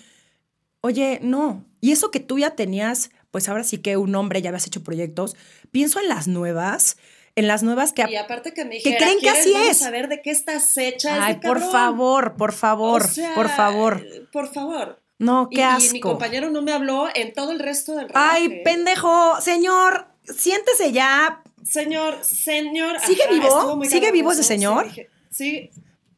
oye, 0.80 1.18
no. 1.22 1.64
Y 1.80 1.92
eso 1.92 2.10
que 2.10 2.20
tú 2.20 2.38
ya 2.38 2.50
tenías, 2.50 3.10
pues 3.30 3.48
ahora 3.48 3.64
sí 3.64 3.78
que 3.78 3.96
un 3.96 4.14
hombre, 4.14 4.42
ya 4.42 4.50
habías 4.50 4.66
hecho 4.66 4.82
proyectos. 4.82 5.36
Pienso 5.70 5.98
en 6.00 6.08
las 6.08 6.28
nuevas, 6.28 6.96
en 7.36 7.48
las 7.48 7.62
nuevas 7.62 7.92
que... 7.92 8.04
Y 8.08 8.16
aparte 8.16 8.52
que 8.54 8.64
me 8.64 8.70
que 8.70 8.76
dijera, 8.90 8.98
creen 8.98 9.18
que 9.18 9.22
"¿Quieres? 9.30 9.40
así 9.40 9.54
es?" 9.54 9.82
a 9.82 9.90
ver 9.90 10.08
de 10.08 10.20
qué 10.22 10.30
estás 10.30 10.76
hecha. 10.76 11.24
Ay, 11.24 11.34
por 11.34 11.58
cabrón". 11.58 11.72
favor, 11.72 12.36
por 12.36 12.52
favor, 12.52 13.02
O 13.02 13.08
sea, 13.08 13.34
por 13.34 13.48
favor. 13.48 14.04
Por 14.32 14.52
favor. 14.52 15.00
No, 15.18 15.48
Y- 15.50 15.56
qué 15.56 15.60
y, 15.62 15.64
asco. 15.64 15.92
mi 15.92 16.00
compañero 16.00 16.50
no 16.50 16.62
me 16.62 16.72
habló 16.72 17.08
en 17.14 17.32
todo 17.32 17.52
el 17.52 17.58
resto 17.58 17.94
del 17.96 18.08
rodaje. 18.08 18.28
Ay, 18.36 18.62
pendejo, 18.64 19.40
señor, 19.40 20.06
siéntese 20.24 20.92
ya. 20.92 21.42
Señor, 21.64 22.24
señor. 22.24 22.96
¿Sigue 23.00 23.22
vivo? 23.30 23.84
¿Sigue 23.84 24.12
vivo 24.12 24.32
ese 24.32 24.42
señor? 24.42 24.84
Sí, 24.84 24.88
dije, 24.88 25.10
sí, 25.30 25.70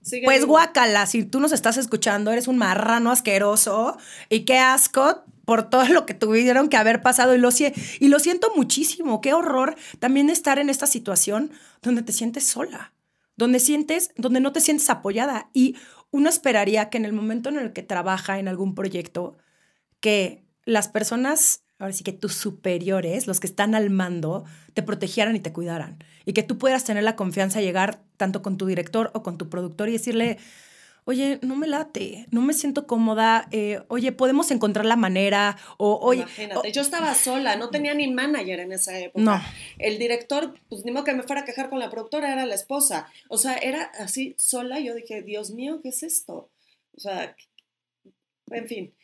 sigue 0.03 0.25
Pues 0.25 0.41
vivo. 0.41 0.53
guácala, 0.53 1.07
si 1.07 1.25
tú 1.25 1.41
nos 1.41 1.53
estás 1.53 1.77
escuchando, 1.77 2.31
eres 2.33 2.49
un 2.49 2.59
marrano 2.59 3.11
asqueroso 3.11 3.97
y 4.29 4.41
qué 4.45 4.59
asco 4.59 5.23
por 5.45 5.69
todo 5.69 5.85
lo 5.89 6.07
que 6.07 6.15
tuvieron 6.15 6.69
que 6.69 6.77
haber 6.77 7.03
pasado 7.03 7.35
y 7.35 7.39
lo, 7.39 7.49
y 8.01 8.09
lo 8.09 8.19
siento 8.19 8.53
muchísimo. 8.55 9.21
Qué 9.21 9.35
horror 9.35 9.77
también 9.99 10.31
estar 10.31 10.59
en 10.59 10.71
esta 10.71 10.87
situación 10.87 11.51
donde 11.83 12.03
te 12.03 12.13
sientes 12.13 12.47
sola, 12.47 12.93
donde 13.37 13.59
sientes, 13.59 14.13
donde 14.17 14.41
no 14.41 14.53
te 14.53 14.61
sientes 14.61 14.89
apoyada. 14.91 15.51
Y 15.53 15.77
uno 16.11 16.29
esperaría 16.29 16.91
que 16.91 16.99
en 16.99 17.05
el 17.05 17.13
momento 17.13 17.49
en 17.49 17.59
el 17.59 17.73
que 17.73 17.83
trabaja 17.83 18.39
en 18.39 18.47
algún 18.49 18.75
proyecto, 18.75 19.37
que 20.01 20.45
las 20.65 20.89
personas, 20.89 21.65
ahora 21.83 21.93
sí 21.93 22.05
que 22.05 22.13
tus 22.13 22.35
superiores, 22.35 23.27
los 23.27 23.41
que 23.41 23.49
están 23.49 23.75
al 23.75 23.91
mando, 23.91 24.45
te 24.73 24.85
protegieran 24.85 25.35
y 25.35 25.41
te 25.41 25.53
cuidaran. 25.53 25.99
Y 26.25 26.33
que 26.33 26.45
tú 26.45 26.57
puedas 26.57 26.85
tener 26.85 27.03
la 27.03 27.17
confianza 27.17 27.59
de 27.59 27.65
llegar 27.65 28.01
tanto 28.17 28.41
con 28.41 28.57
tu 28.57 28.67
director 28.67 29.11
o 29.15 29.25
con 29.25 29.37
tu 29.37 29.49
productor 29.49 29.89
y 29.89 29.93
decirle, 29.95 30.39
oye, 31.07 31.41
no 31.43 31.57
me 31.57 31.67
late, 31.67 32.29
no 32.31 32.41
me 32.41 32.53
siento 32.53 32.87
cómoda, 32.87 33.49
eh, 33.51 33.83
oye, 33.89 34.13
podemos 34.13 34.53
encontrar 34.53 34.87
la 34.87 34.95
manera, 34.95 35.57
o 35.77 35.99
oye... 36.01 36.21
Imagínate, 36.21 36.71
yo 36.71 36.83
estaba 36.83 37.17
sola, 37.17 37.57
no 37.57 37.71
tenía 37.71 37.95
ni 37.95 38.09
manager 38.13 38.61
en 38.61 38.71
esa 38.71 38.97
época. 39.01 39.21
No. 39.21 39.43
El 39.79 39.99
director, 39.99 40.55
pues 40.69 40.85
ni 40.85 40.93
modo 40.93 41.03
que 41.03 41.15
me 41.15 41.25
fuera 41.25 41.43
a 41.43 41.45
quejar 41.45 41.69
con 41.69 41.81
la 41.81 41.91
productora, 41.91 42.33
era 42.33 42.47
la 42.47 42.55
esposa. 42.55 43.09
O 43.29 43.39
sea, 43.39 43.57
era 43.57 43.91
así 43.99 44.37
sola, 44.39 44.79
yo 44.79 44.95
dije, 44.95 45.23
Dios 45.23 45.51
mío, 45.51 45.81
¿qué 45.83 45.89
es 45.89 46.05
esto? 46.05 46.49
O 46.97 47.01
sea, 47.01 47.35
en 48.53 48.69
fin, 48.69 48.95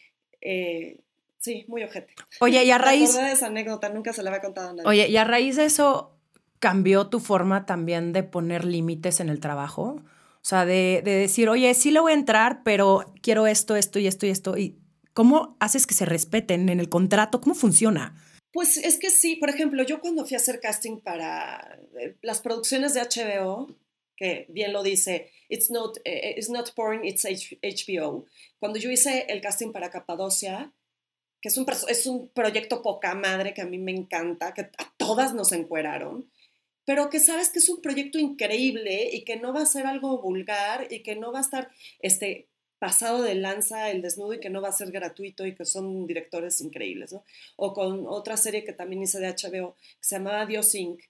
eh, 0.41 1.01
sí, 1.39 1.65
muy 1.69 1.83
ojete. 1.83 2.15
Oye, 2.41 2.65
y 2.65 2.71
a 2.71 2.79
raíz... 2.79 3.15
de 3.15 3.33
esa 3.33 3.47
anécdota, 3.47 3.89
nunca 3.89 4.13
se 4.13 4.23
la 4.23 4.31
había 4.31 4.43
contado 4.43 4.71
a 4.71 4.73
nadie. 4.75 4.89
Oye, 4.89 5.09
y 5.09 5.17
a 5.17 5.25
raíz 5.25 5.57
de 5.57 5.65
eso, 5.65 6.17
¿cambió 6.59 7.09
tu 7.09 7.21
forma 7.21 7.67
también 7.67 8.13
de 8.13 8.23
poner 8.23 8.65
límites 8.65 9.21
en 9.21 9.29
el 9.29 9.41
trabajo? 9.41 10.03
O 10.41 10.49
sea, 10.49 10.65
de, 10.65 11.03
decir, 11.05 11.49
oye, 11.49 11.75
sí 11.75 11.91
le 11.91 12.01
voy 12.01 12.13
a 12.13 12.15
entrar, 12.15 12.63
pero 12.63 13.13
quiero 13.23 13.47
esto, 13.47 13.77
esto 13.77 13.99
y 13.99 14.07
esto 14.07 14.27
y 14.27 14.31
esto. 14.31 14.57
¿Y 14.57 14.79
cómo 15.13 15.57
haces 15.61 15.87
que 15.87 15.95
se 15.95 16.05
respeten 16.05 16.69
en 16.69 16.81
el 16.81 16.89
contrato? 16.89 17.41
¿Cómo 17.41 17.55
funciona? 17.55 18.15
Pues 18.53 18.79
es 18.79 18.99
que 18.99 19.11
sí, 19.11 19.37
por 19.37 19.51
ejemplo, 19.51 19.83
yo 19.83 20.01
cuando 20.01 20.25
fui 20.25 20.35
a 20.35 20.39
hacer 20.39 20.61
casting 20.61 21.01
para 21.01 21.79
eh, 22.01 22.17
las 22.23 22.41
producciones 22.41 22.95
de 22.95 23.03
HBO, 23.03 23.77
que 24.17 24.47
bien 24.49 24.73
lo 24.73 24.83
dice, 24.83 25.31
it's 25.49 25.71
not, 25.71 25.99
eh, 26.05 26.35
it's 26.37 26.49
not 26.49 26.73
porn, 26.75 27.05
it's 27.05 27.25
HBO. 27.25 28.25
Cuando 28.59 28.79
yo 28.79 28.91
hice 28.91 29.27
el 29.29 29.41
casting 29.41 29.71
para 29.71 29.91
Capadocia, 29.91 30.73
que 31.41 31.49
es 31.49 31.57
un, 31.57 31.67
es 31.89 32.07
un 32.07 32.29
proyecto 32.29 32.83
poca 32.83 33.15
madre 33.15 33.55
que 33.55 33.63
a 33.63 33.67
mí 33.67 33.79
me 33.79 33.93
encanta, 33.93 34.55
que 34.55 34.63
a 34.63 34.93
todas 34.97 35.35
nos 35.35 35.53
encueraron, 35.53 36.31
pero 36.85 37.11
que 37.11 37.21
sabes 37.21 37.51
que 37.51 37.59
es 37.59 37.69
un 37.69 37.81
proyecto 37.81 38.19
increíble 38.19 39.11
y 39.13 39.25
que 39.25 39.37
no 39.37 39.53
va 39.53 39.63
a 39.63 39.67
ser 39.67 39.87
algo 39.87 40.21
vulgar 40.21 40.89
y 40.91 41.03
que 41.03 41.17
no 41.17 41.33
va 41.33 41.39
a 41.39 41.43
estar 41.43 41.71
este, 42.01 42.49
pasado 42.79 43.23
de 43.23 43.35
lanza 43.35 43.91
el 43.91 44.03
desnudo 44.03 44.35
y 44.35 44.41
que 44.41 44.51
no 44.51 44.63
va 44.63 44.69
a 44.69 44.73
ser 44.73 44.91
gratuito 44.91 45.47
y 45.47 45.55
que 45.55 45.65
son 45.65 46.07
directores 46.07 46.61
increíbles, 46.61 47.13
¿no? 47.13 47.25
O 47.57 47.73
con 47.73 48.07
otra 48.07 48.37
serie 48.37 48.65
que 48.65 48.73
también 48.73 49.03
hice 49.03 49.21
de 49.21 49.29
HBO 49.29 49.75
que 49.75 50.07
se 50.07 50.17
llamaba 50.17 50.47
Dios 50.47 50.75
Inc., 50.75 51.01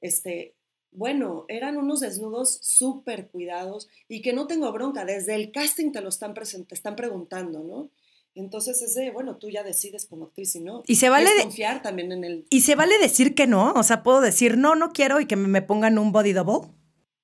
este, 0.00 0.54
bueno, 0.90 1.44
eran 1.48 1.76
unos 1.76 2.00
desnudos 2.00 2.58
súper 2.62 3.28
cuidados 3.28 3.88
y 4.08 4.22
que 4.22 4.32
no 4.32 4.46
tengo 4.46 4.72
bronca, 4.72 5.04
desde 5.04 5.34
el 5.34 5.52
casting 5.52 5.92
te 5.92 6.00
lo 6.00 6.08
están, 6.08 6.34
te 6.34 6.74
están 6.74 6.96
preguntando, 6.96 7.60
¿no? 7.60 7.90
Entonces 8.38 8.80
es 8.82 8.94
de, 8.94 9.10
bueno, 9.10 9.36
tú 9.36 9.50
ya 9.50 9.64
decides 9.64 10.06
como 10.06 10.26
actriz 10.26 10.54
y 10.54 10.60
no. 10.60 10.84
Y 10.86 10.96
se 10.96 11.08
vale 11.08 11.28
confiar 11.42 11.82
también 11.82 12.12
en 12.12 12.22
el... 12.22 12.46
Y 12.50 12.60
se 12.60 12.76
vale 12.76 12.96
decir 12.98 13.34
que 13.34 13.48
no, 13.48 13.72
o 13.72 13.82
sea, 13.82 14.04
puedo 14.04 14.20
decir, 14.20 14.56
no, 14.56 14.76
no 14.76 14.92
quiero 14.92 15.20
y 15.20 15.26
que 15.26 15.34
me 15.34 15.60
pongan 15.60 15.98
un 15.98 16.12
body 16.12 16.32
double. 16.32 16.70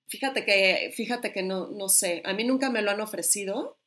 Fíjate 0.09 0.45
que, 0.45 0.93
fíjate 0.97 1.33
que 1.33 1.45
no, 1.45 1.69
no 1.69 1.89
sé, 1.89 2.21
a 2.25 2.33
mí 2.33 2.43
nunca 2.43 2.69
me 2.69 2.83
lo 2.83 2.91
han 2.91 3.01
ofrecido. 3.01 3.79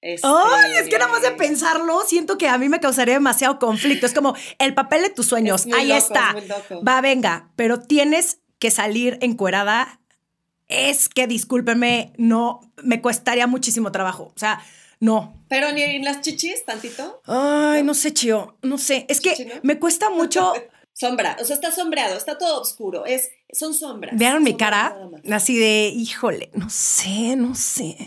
Este, 0.00 0.26
¡Ay! 0.26 0.72
Es 0.80 0.88
que 0.88 0.98
nada 0.98 1.10
más 1.10 1.20
de 1.20 1.32
pensarlo, 1.32 2.00
siento 2.06 2.38
que 2.38 2.48
a 2.48 2.56
mí 2.56 2.70
me 2.70 2.80
causaría 2.80 3.14
demasiado 3.14 3.58
conflicto. 3.58 4.06
Es 4.06 4.14
como 4.14 4.34
el 4.58 4.72
papel 4.74 5.02
de 5.02 5.10
tus 5.10 5.26
sueños, 5.26 5.66
ahí 5.74 5.92
está. 5.92 6.34
Va, 6.86 7.02
venga, 7.02 7.52
pero 7.56 7.80
tienes 7.80 8.40
que 8.58 8.70
salir 8.70 9.18
encuerada. 9.20 10.00
Es 10.68 11.10
que, 11.10 11.26
discúlpeme, 11.26 12.14
no, 12.16 12.60
me 12.82 13.02
costaría 13.02 13.46
muchísimo 13.46 13.92
trabajo. 13.92 14.32
O 14.34 14.38
sea, 14.38 14.60
no. 15.00 15.34
¿Pero 15.48 15.72
ni 15.72 15.82
en 15.82 16.04
las 16.04 16.20
chichis 16.20 16.64
tantito? 16.64 17.22
Ay, 17.26 17.82
no, 17.82 17.94
sé, 17.94 18.12
Chio. 18.12 18.56
No 18.62 18.78
sé. 18.78 19.06
Es 19.08 19.20
que 19.20 19.60
me 19.62 19.78
cuesta 19.78 20.10
mucho. 20.10 20.52
Sombra, 20.98 21.36
o 21.38 21.44
sea, 21.44 21.56
está 21.56 21.70
sombreado, 21.70 22.16
está 22.16 22.38
todo 22.38 22.58
oscuro. 22.62 23.04
Es, 23.04 23.30
son 23.52 23.74
sombras. 23.74 24.16
¿Vieron 24.16 24.42
mi 24.42 24.56
cara? 24.56 24.96
Así 25.30 25.58
de, 25.58 25.88
híjole, 25.94 26.48
no 26.54 26.70
sé, 26.70 27.36
no 27.36 27.54
sé. 27.54 27.98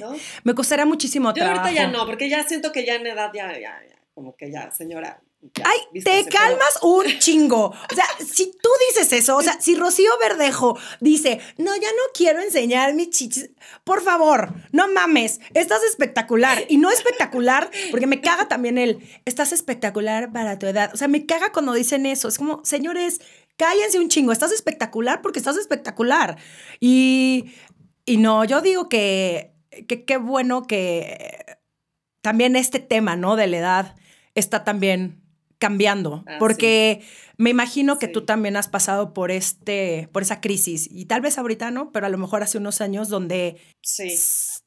Me 0.43 0.55
costaría 0.55 0.87
muchísimo 0.87 1.31
Yo 1.35 1.45
ahorita 1.45 1.71
ya 1.71 1.85
no, 1.85 2.07
porque 2.07 2.29
ya 2.29 2.43
siento 2.47 2.71
que 2.71 2.87
ya 2.87 2.95
en 2.95 3.05
edad 3.05 3.29
ya, 3.31 3.51
ya, 3.53 3.79
ya, 3.87 3.95
como 4.15 4.35
que 4.35 4.51
ya, 4.51 4.71
señora, 4.71 5.21
Ay, 5.63 6.01
te 6.03 6.25
calmas 6.25 6.79
un 6.81 7.05
chingo. 7.19 7.67
O 7.67 7.95
sea, 7.95 8.05
si 8.25 8.51
tú 8.61 8.69
dices 8.89 9.13
eso, 9.13 9.37
o 9.37 9.41
sea, 9.41 9.59
si 9.61 9.75
Rocío 9.75 10.11
Verdejo 10.19 10.77
dice, 10.99 11.39
no, 11.57 11.73
ya 11.75 11.87
no 11.87 12.03
quiero 12.13 12.41
enseñar 12.41 12.93
mis 12.93 13.09
chichis, 13.09 13.49
por 13.85 14.01
favor, 14.01 14.53
no 14.71 14.89
mames, 14.89 15.39
estás 15.53 15.81
espectacular. 15.83 16.65
Y 16.67 16.77
no 16.77 16.91
espectacular, 16.91 17.71
porque 17.89 18.05
me 18.05 18.19
caga 18.19 18.49
también 18.49 18.77
el, 18.77 18.99
estás 19.25 19.53
espectacular 19.53 20.31
para 20.33 20.59
tu 20.59 20.67
edad. 20.67 20.91
O 20.93 20.97
sea, 20.97 21.07
me 21.07 21.25
caga 21.25 21.53
cuando 21.53 21.73
dicen 21.73 22.05
eso. 22.05 22.27
Es 22.27 22.37
como, 22.37 22.63
señores, 22.65 23.21
cállense 23.55 23.99
un 23.99 24.09
chingo, 24.09 24.33
estás 24.33 24.51
espectacular 24.51 25.21
porque 25.21 25.39
estás 25.39 25.55
espectacular. 25.55 26.37
Y, 26.81 27.53
y 28.05 28.17
no, 28.17 28.43
yo 28.43 28.59
digo 28.61 28.89
que 28.89 29.53
qué 29.87 30.17
bueno 30.17 30.63
que 30.63 31.45
también 32.21 32.57
este 32.57 32.79
tema, 32.79 33.15
¿no? 33.15 33.37
De 33.37 33.47
la 33.47 33.57
edad 33.57 33.95
está 34.35 34.63
también 34.63 35.18
cambiando, 35.59 36.23
ah, 36.25 36.37
porque 36.39 37.01
me 37.37 37.49
imagino 37.49 37.99
que 37.99 38.07
tú 38.07 38.25
también 38.25 38.55
has 38.55 38.69
pasado 38.69 39.13
por 39.13 39.29
este, 39.29 40.09
por 40.11 40.23
esa 40.23 40.41
crisis 40.41 40.89
y 40.89 41.05
tal 41.05 41.21
vez 41.21 41.37
ahorita 41.37 41.69
no, 41.69 41.91
pero 41.91 42.05
a 42.05 42.09
lo 42.09 42.17
mejor 42.17 42.41
hace 42.41 42.57
unos 42.57 42.81
años 42.81 43.09
donde 43.09 43.57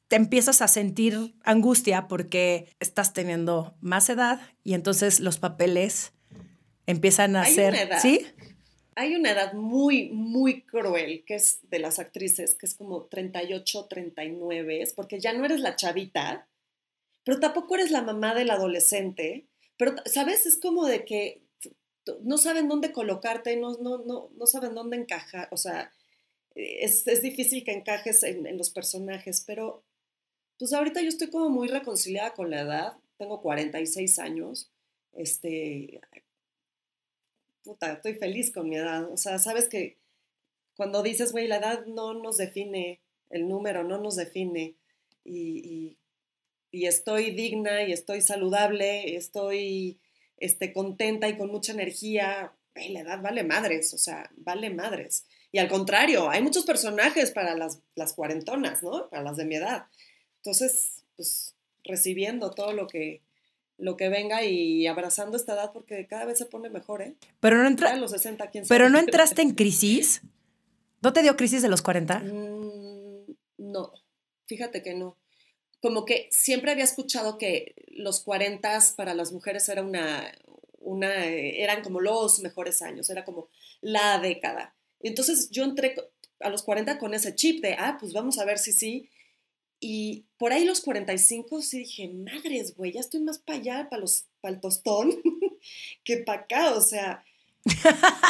te 0.09 0.17
empiezas 0.17 0.61
a 0.61 0.69
sentir 0.69 1.35
angustia 1.43 2.07
porque 2.09 2.69
estás 2.79 3.15
teniendo 3.15 3.75
más 3.81 4.09
edad 4.11 4.41
y 4.63 4.75
entonces 4.75 5.21
los 5.21 5.39
papeles 5.39 6.13
empiezan 6.87 7.37
a 7.37 7.47
ser, 7.47 7.89
¿sí? 8.01 8.27
Hay 8.95 9.15
una 9.15 9.31
edad 9.33 9.55
muy, 9.55 10.11
muy 10.11 10.63
cruel 10.63 11.25
que 11.27 11.37
es 11.37 11.61
de 11.71 11.79
las 11.79 11.99
actrices, 11.99 12.55
que 12.55 12.67
es 12.67 12.75
como 12.75 13.07
38, 13.07 13.87
39, 13.89 14.85
porque 14.95 15.19
ya 15.19 15.33
no 15.33 15.47
eres 15.47 15.61
la 15.61 15.77
chavita, 15.77 16.47
pero 17.25 17.41
tampoco 17.41 17.77
eres 17.77 17.91
la 17.91 18.03
mamá 18.03 18.35
del 18.35 18.51
adolescente 18.51 19.49
pero, 19.83 19.97
¿sabes? 20.07 20.47
Es 20.47 20.61
como 20.61 20.87
de 20.87 21.05
que 21.05 21.43
no 22.23 22.39
saben 22.39 22.69
dónde 22.69 22.93
colocarte, 22.93 23.57
no, 23.57 23.77
no, 23.79 23.99
no, 23.99 24.31
no 24.37 24.47
saben 24.47 24.77
dónde 24.77 24.97
encajar, 24.97 25.49
o 25.51 25.57
sea, 25.57 25.93
es, 26.55 27.05
es 27.09 27.21
difícil 27.21 27.65
que 27.65 27.73
encajes 27.73 28.23
en, 28.23 28.57
los 28.57 28.71
personajes, 28.71 29.43
pero 29.45 29.83
pues 30.57 30.73
ahorita 30.73 31.03
yo 31.03 31.09
estoy 31.09 31.31
como 31.31 31.49
muy 31.49 31.67
reconciliada 31.67 32.33
con 32.33 32.49
la 32.49 32.61
edad, 32.61 32.93
tengo 33.17 33.43
46 33.43 34.21
años, 34.21 34.71
este, 35.15 36.01
puta, 37.65 37.95
estoy 37.95 38.15
feliz 38.15 38.53
con 38.53 38.69
mi 38.69 38.77
edad, 38.77 39.11
o 39.11 39.17
sea, 39.17 39.41
sabes 39.41 39.69
que 39.69 39.99
cuando 40.77 41.03
dices, 41.03 41.33
güey, 41.33 41.49
la 41.49 41.57
edad 41.57 41.87
no 41.87 42.15
nos 42.15 42.37
define, 42.37 43.01
el 43.31 43.49
número 43.49 43.83
no 43.83 43.99
nos 43.99 44.15
define, 44.15 44.77
y 45.25 45.97
y 46.73 46.87
estoy 46.87 47.31
digna 47.31 47.85
y 47.85 47.93
estoy 47.93 48.23
saludable, 48.23 49.15
estoy 49.15 50.01
este, 50.39 50.73
contenta 50.73 51.29
y 51.29 51.37
con 51.37 51.51
mucha 51.51 51.73
energía, 51.73 52.53
la 52.75 53.01
edad 53.01 53.21
vale 53.21 53.45
madres, 53.45 53.93
o 53.93 53.99
sea, 53.99 54.31
vale 54.39 54.71
madres. 54.71 55.27
Y 55.53 55.59
al 55.59 55.69
contrario, 55.69 56.31
hay 56.31 56.43
muchos 56.43 56.65
personajes 56.65 57.31
para 57.31 57.55
las, 57.55 57.81
las 57.95 58.15
cuarentonas, 58.15 58.83
¿no? 58.83 59.11
Para 59.11 59.23
las 59.23 59.37
de 59.37 59.45
mi 59.45 59.57
edad. 59.57 59.87
Entonces, 60.39 61.05
pues 61.15 61.55
recibiendo 61.85 62.53
todo 62.53 62.73
lo 62.73 62.87
que, 62.87 63.21
lo 63.77 63.99
que 63.99 64.09
venga 64.09 64.43
y 64.43 64.87
abrazando 64.87 65.37
esta 65.37 65.53
edad 65.53 65.73
porque 65.73 66.07
cada 66.07 66.25
vez 66.25 66.39
se 66.39 66.47
pone 66.47 66.71
mejor, 66.71 67.03
¿eh? 67.03 67.15
Pero 67.41 67.59
no, 67.59 67.69
entra... 67.69 67.95
los 67.97 68.13
60, 68.13 68.51
Pero 68.67 68.89
no 68.89 68.99
entraste 68.99 69.43
en 69.43 69.51
crisis. 69.51 70.23
¿No 71.03 71.13
te 71.13 71.21
dio 71.21 71.37
crisis 71.37 71.61
de 71.61 71.69
los 71.69 71.83
40? 71.83 72.21
Mm, 72.21 73.27
no, 73.59 73.93
fíjate 74.47 74.83
que 74.83 74.95
no 74.95 75.22
como 75.83 76.05
que 76.05 76.29
siempre 76.31 76.71
había 76.71 76.85
escuchado 76.85 77.37
que 77.39 77.75
los 77.89 78.21
40 78.21 78.79
para 78.97 79.15
las 79.15 79.33
mujeres 79.33 79.69
era 79.69 79.83
una, 79.83 80.33
una, 80.79 81.27
eran 81.27 81.83
como 81.83 82.01
los 82.01 82.39
mejores 82.39 82.83
años, 82.83 83.11
era 83.11 83.25
como 83.25 83.49
la 83.81 84.21
década. 84.21 84.77
Entonces 85.01 85.51
yo 85.51 85.65
entré 85.65 85.97
a 86.39 86.51
los 86.51 86.63
40 86.63 86.99
con 86.99 87.15
ese 87.15 87.35
chip 87.35 87.61
de, 87.63 87.75
ah, 87.75 87.97
pues 87.99 88.13
vamos 88.13 88.39
a 88.39 88.45
ver 88.45 88.59
si 88.59 88.73
sí. 88.73 89.09
Y 89.81 90.27
por 90.39 90.53
ahí 90.53 90.65
los 90.65 90.83
45 90.83 91.61
sí 91.63 91.79
dije, 91.81 92.09
madres, 92.09 92.77
güey, 92.77 92.93
ya 92.93 93.01
estoy 93.01 93.21
más 93.21 93.41
para 93.41 93.59
allá, 93.59 93.89
para, 93.91 94.03
los, 94.03 94.27
para 94.41 94.55
el 94.55 94.61
tostón, 94.61 95.21
que 96.05 96.19
para 96.19 96.43
acá, 96.43 96.75
o 96.75 96.81
sea, 96.81 97.25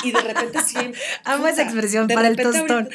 y 0.04 0.12
de 0.12 0.20
repente 0.20 0.60
sí. 0.66 0.78
Amo 1.24 1.46
esa 1.48 1.62
expresión, 1.62 2.08
para 2.08 2.28
el 2.28 2.36
tostón. 2.36 2.88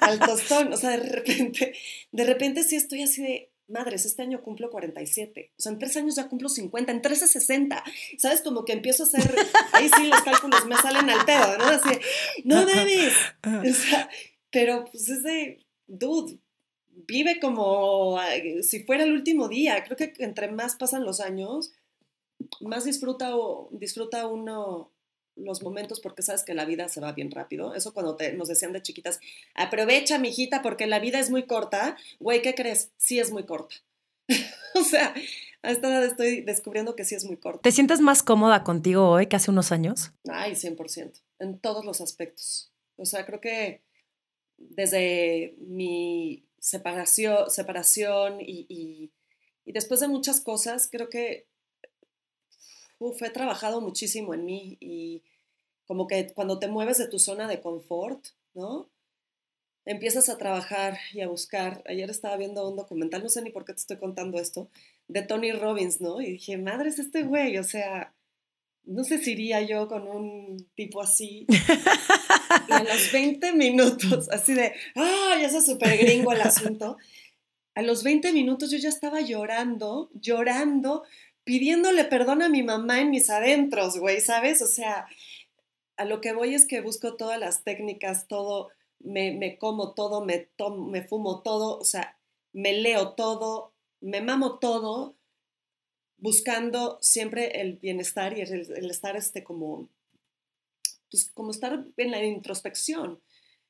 al 0.00 0.18
tostón, 0.20 0.72
o 0.72 0.76
sea, 0.76 0.90
de 0.90 0.98
repente, 0.98 1.74
de 2.12 2.24
repente 2.24 2.62
sí 2.62 2.76
estoy 2.76 3.02
así 3.02 3.22
de, 3.22 3.50
madres, 3.68 4.04
este 4.04 4.22
año 4.22 4.42
cumplo 4.42 4.70
47, 4.70 5.52
o 5.56 5.62
sea, 5.62 5.72
en 5.72 5.78
tres 5.78 5.96
años 5.96 6.16
ya 6.16 6.28
cumplo 6.28 6.48
50, 6.48 6.92
en 6.92 7.02
13 7.02 7.26
60, 7.26 7.84
¿sabes? 8.18 8.42
Como 8.42 8.64
que 8.64 8.72
empiezo 8.72 9.04
a 9.04 9.06
hacer, 9.06 9.34
ahí 9.72 9.88
sí 9.96 10.06
los 10.06 10.22
cálculos 10.22 10.66
me 10.66 10.76
salen 10.76 11.08
al 11.08 11.24
pedo, 11.24 11.58
¿no? 11.58 11.64
Así, 11.64 11.98
no 12.44 12.66
debes, 12.66 13.14
o 13.42 13.74
sea, 13.74 14.08
pero 14.50 14.84
pues 14.90 15.08
es 15.08 15.22
de, 15.22 15.64
dude, 15.86 16.38
vive 16.88 17.40
como 17.40 18.18
si 18.62 18.84
fuera 18.84 19.04
el 19.04 19.12
último 19.12 19.48
día, 19.48 19.82
creo 19.84 19.96
que 19.96 20.12
entre 20.18 20.50
más 20.50 20.76
pasan 20.76 21.04
los 21.04 21.20
años, 21.20 21.72
más 22.60 22.84
disfruta, 22.84 23.36
o, 23.36 23.68
disfruta 23.72 24.26
uno 24.26 24.93
los 25.36 25.62
momentos 25.62 26.00
porque 26.00 26.22
sabes 26.22 26.44
que 26.44 26.54
la 26.54 26.64
vida 26.64 26.88
se 26.88 27.00
va 27.00 27.12
bien 27.12 27.30
rápido. 27.30 27.74
Eso 27.74 27.92
cuando 27.92 28.16
te, 28.16 28.32
nos 28.34 28.48
decían 28.48 28.72
de 28.72 28.82
chiquitas, 28.82 29.20
aprovecha, 29.54 30.18
mijita, 30.18 30.62
porque 30.62 30.86
la 30.86 31.00
vida 31.00 31.18
es 31.18 31.30
muy 31.30 31.44
corta. 31.44 31.96
Güey, 32.20 32.42
¿qué 32.42 32.54
crees? 32.54 32.90
Sí 32.96 33.18
es 33.18 33.30
muy 33.30 33.44
corta. 33.44 33.74
o 34.74 34.82
sea, 34.82 35.14
a 35.62 35.70
esta 35.70 35.88
edad 35.88 36.04
estoy 36.04 36.42
descubriendo 36.42 36.94
que 36.96 37.04
sí 37.04 37.14
es 37.14 37.24
muy 37.24 37.36
corta. 37.36 37.62
¿Te 37.62 37.72
sientes 37.72 38.00
más 38.00 38.22
cómoda 38.22 38.64
contigo 38.64 39.08
hoy 39.08 39.26
que 39.26 39.36
hace 39.36 39.50
unos 39.50 39.72
años? 39.72 40.12
Ay, 40.28 40.52
100%, 40.52 41.20
en 41.40 41.58
todos 41.58 41.84
los 41.84 42.00
aspectos. 42.00 42.70
O 42.96 43.04
sea, 43.04 43.26
creo 43.26 43.40
que 43.40 43.82
desde 44.56 45.56
mi 45.58 46.44
separación, 46.58 47.50
separación 47.50 48.40
y, 48.40 48.66
y, 48.68 49.10
y 49.64 49.72
después 49.72 50.00
de 50.00 50.08
muchas 50.08 50.40
cosas, 50.40 50.88
creo 50.90 51.08
que 51.08 51.46
uf, 52.98 53.22
he 53.22 53.30
trabajado 53.30 53.80
muchísimo 53.80 54.34
en 54.34 54.44
mí 54.44 54.76
y 54.80 55.22
como 55.86 56.06
que 56.06 56.32
cuando 56.32 56.58
te 56.58 56.68
mueves 56.68 56.98
de 56.98 57.08
tu 57.08 57.18
zona 57.18 57.48
de 57.48 57.60
confort, 57.60 58.26
¿no? 58.54 58.88
Empiezas 59.86 60.28
a 60.30 60.38
trabajar 60.38 60.98
y 61.12 61.20
a 61.20 61.28
buscar. 61.28 61.82
Ayer 61.86 62.08
estaba 62.08 62.36
viendo 62.36 62.66
un 62.68 62.76
documental, 62.76 63.22
no 63.22 63.28
sé 63.28 63.42
ni 63.42 63.50
por 63.50 63.64
qué 63.64 63.74
te 63.74 63.80
estoy 63.80 63.98
contando 63.98 64.38
esto, 64.38 64.70
de 65.08 65.22
Tony 65.22 65.52
Robbins, 65.52 66.00
¿no? 66.00 66.20
Y 66.22 66.32
dije, 66.32 66.56
madre 66.56 66.88
es 66.88 66.98
este 66.98 67.22
güey, 67.22 67.58
o 67.58 67.64
sea, 67.64 68.14
no 68.86 69.04
sé 69.04 69.18
si 69.18 69.32
iría 69.32 69.62
yo 69.62 69.88
con 69.88 70.06
un 70.06 70.68
tipo 70.74 71.02
así. 71.02 71.46
y 72.68 72.72
a 72.72 72.82
los 72.82 73.12
20 73.12 73.52
minutos, 73.52 74.28
así 74.30 74.54
de, 74.54 74.72
¡ah! 74.94 75.36
ya 75.40 75.50
se 75.50 75.62
súper 75.62 75.98
gringo 75.98 76.32
el 76.32 76.42
asunto. 76.42 76.96
A 77.74 77.82
los 77.82 78.04
20 78.04 78.32
minutos 78.32 78.70
yo 78.70 78.78
ya 78.78 78.88
estaba 78.88 79.20
llorando, 79.20 80.10
llorando, 80.14 81.02
pidiéndole 81.44 82.04
perdón 82.04 82.42
a 82.42 82.48
mi 82.48 82.62
mamá 82.62 83.00
en 83.00 83.10
mis 83.10 83.30
adentros, 83.30 83.98
güey, 83.98 84.20
¿sabes? 84.20 84.62
O 84.62 84.66
sea, 84.66 85.06
a 85.96 86.04
lo 86.04 86.20
que 86.20 86.32
voy 86.32 86.54
es 86.54 86.66
que 86.66 86.80
busco 86.80 87.16
todas 87.16 87.38
las 87.38 87.62
técnicas, 87.62 88.26
todo, 88.26 88.70
me, 88.98 89.58
como 89.58 89.94
todo, 89.94 90.24
me, 90.24 90.48
me 90.88 91.06
fumo 91.06 91.42
todo, 91.42 91.78
o 91.78 91.84
sea, 91.84 92.18
me 92.52 92.72
leo 92.72 93.12
todo, 93.12 93.72
me 94.00 94.20
mamo 94.20 94.58
todo, 94.58 95.16
buscando 96.16 96.98
siempre 97.02 97.60
el 97.60 97.76
bienestar 97.76 98.36
y 98.36 98.40
el, 98.40 98.52
el 98.52 98.90
estar 98.90 99.16
este 99.16 99.44
como, 99.44 99.90
pues 101.10 101.30
como 101.32 101.50
estar 101.50 101.86
en 101.96 102.10
la 102.10 102.24
introspección, 102.24 103.20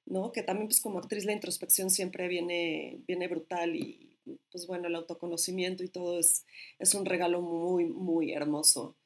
¿no? 0.06 0.30
Que 0.32 0.42
también 0.42 0.68
pues 0.68 0.80
como 0.80 0.98
actriz 0.98 1.24
la 1.24 1.32
introspección 1.32 1.90
siempre 1.90 2.28
viene, 2.28 3.00
viene 3.06 3.26
brutal 3.28 3.74
y, 3.74 4.13
pues 4.50 4.66
bueno, 4.66 4.88
el 4.88 4.94
autoconocimiento 4.94 5.82
y 5.84 5.88
todo 5.88 6.18
es, 6.18 6.46
es 6.78 6.94
un 6.94 7.04
regalo 7.04 7.40
muy, 7.40 7.86
muy 7.86 8.32
hermoso 8.32 8.96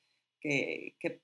que, 0.40 0.94
que, 1.00 1.20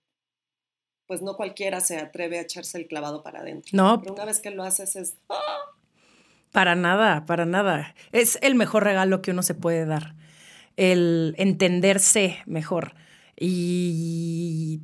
pues 1.06 1.22
no 1.22 1.36
cualquiera 1.36 1.80
se 1.80 1.98
atreve 1.98 2.38
a 2.38 2.42
echarse 2.42 2.78
el 2.78 2.86
clavado 2.86 3.22
para 3.22 3.40
adentro. 3.40 3.70
No. 3.72 4.00
Pero 4.00 4.14
una 4.14 4.24
vez 4.24 4.40
que 4.40 4.50
lo 4.50 4.64
haces 4.64 4.96
es... 4.96 5.16
¡ah! 5.28 5.74
Para 6.50 6.76
nada, 6.76 7.26
para 7.26 7.46
nada. 7.46 7.94
Es 8.12 8.38
el 8.40 8.54
mejor 8.54 8.84
regalo 8.84 9.22
que 9.22 9.32
uno 9.32 9.42
se 9.42 9.54
puede 9.54 9.86
dar. 9.86 10.14
El 10.76 11.34
entenderse 11.36 12.38
mejor. 12.46 12.94
Y 13.38 14.80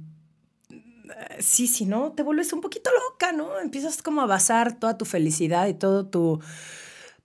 sí, 1.38 1.66
sí, 1.66 1.86
¿no? 1.86 2.12
Te 2.12 2.22
vuelves 2.22 2.52
un 2.52 2.60
poquito 2.60 2.90
loca, 3.08 3.32
¿no? 3.32 3.58
Empiezas 3.60 4.02
como 4.02 4.22
a 4.22 4.26
basar 4.26 4.78
toda 4.78 4.98
tu 4.98 5.04
felicidad 5.04 5.68
y 5.68 5.74
todo 5.74 6.06
tu, 6.06 6.40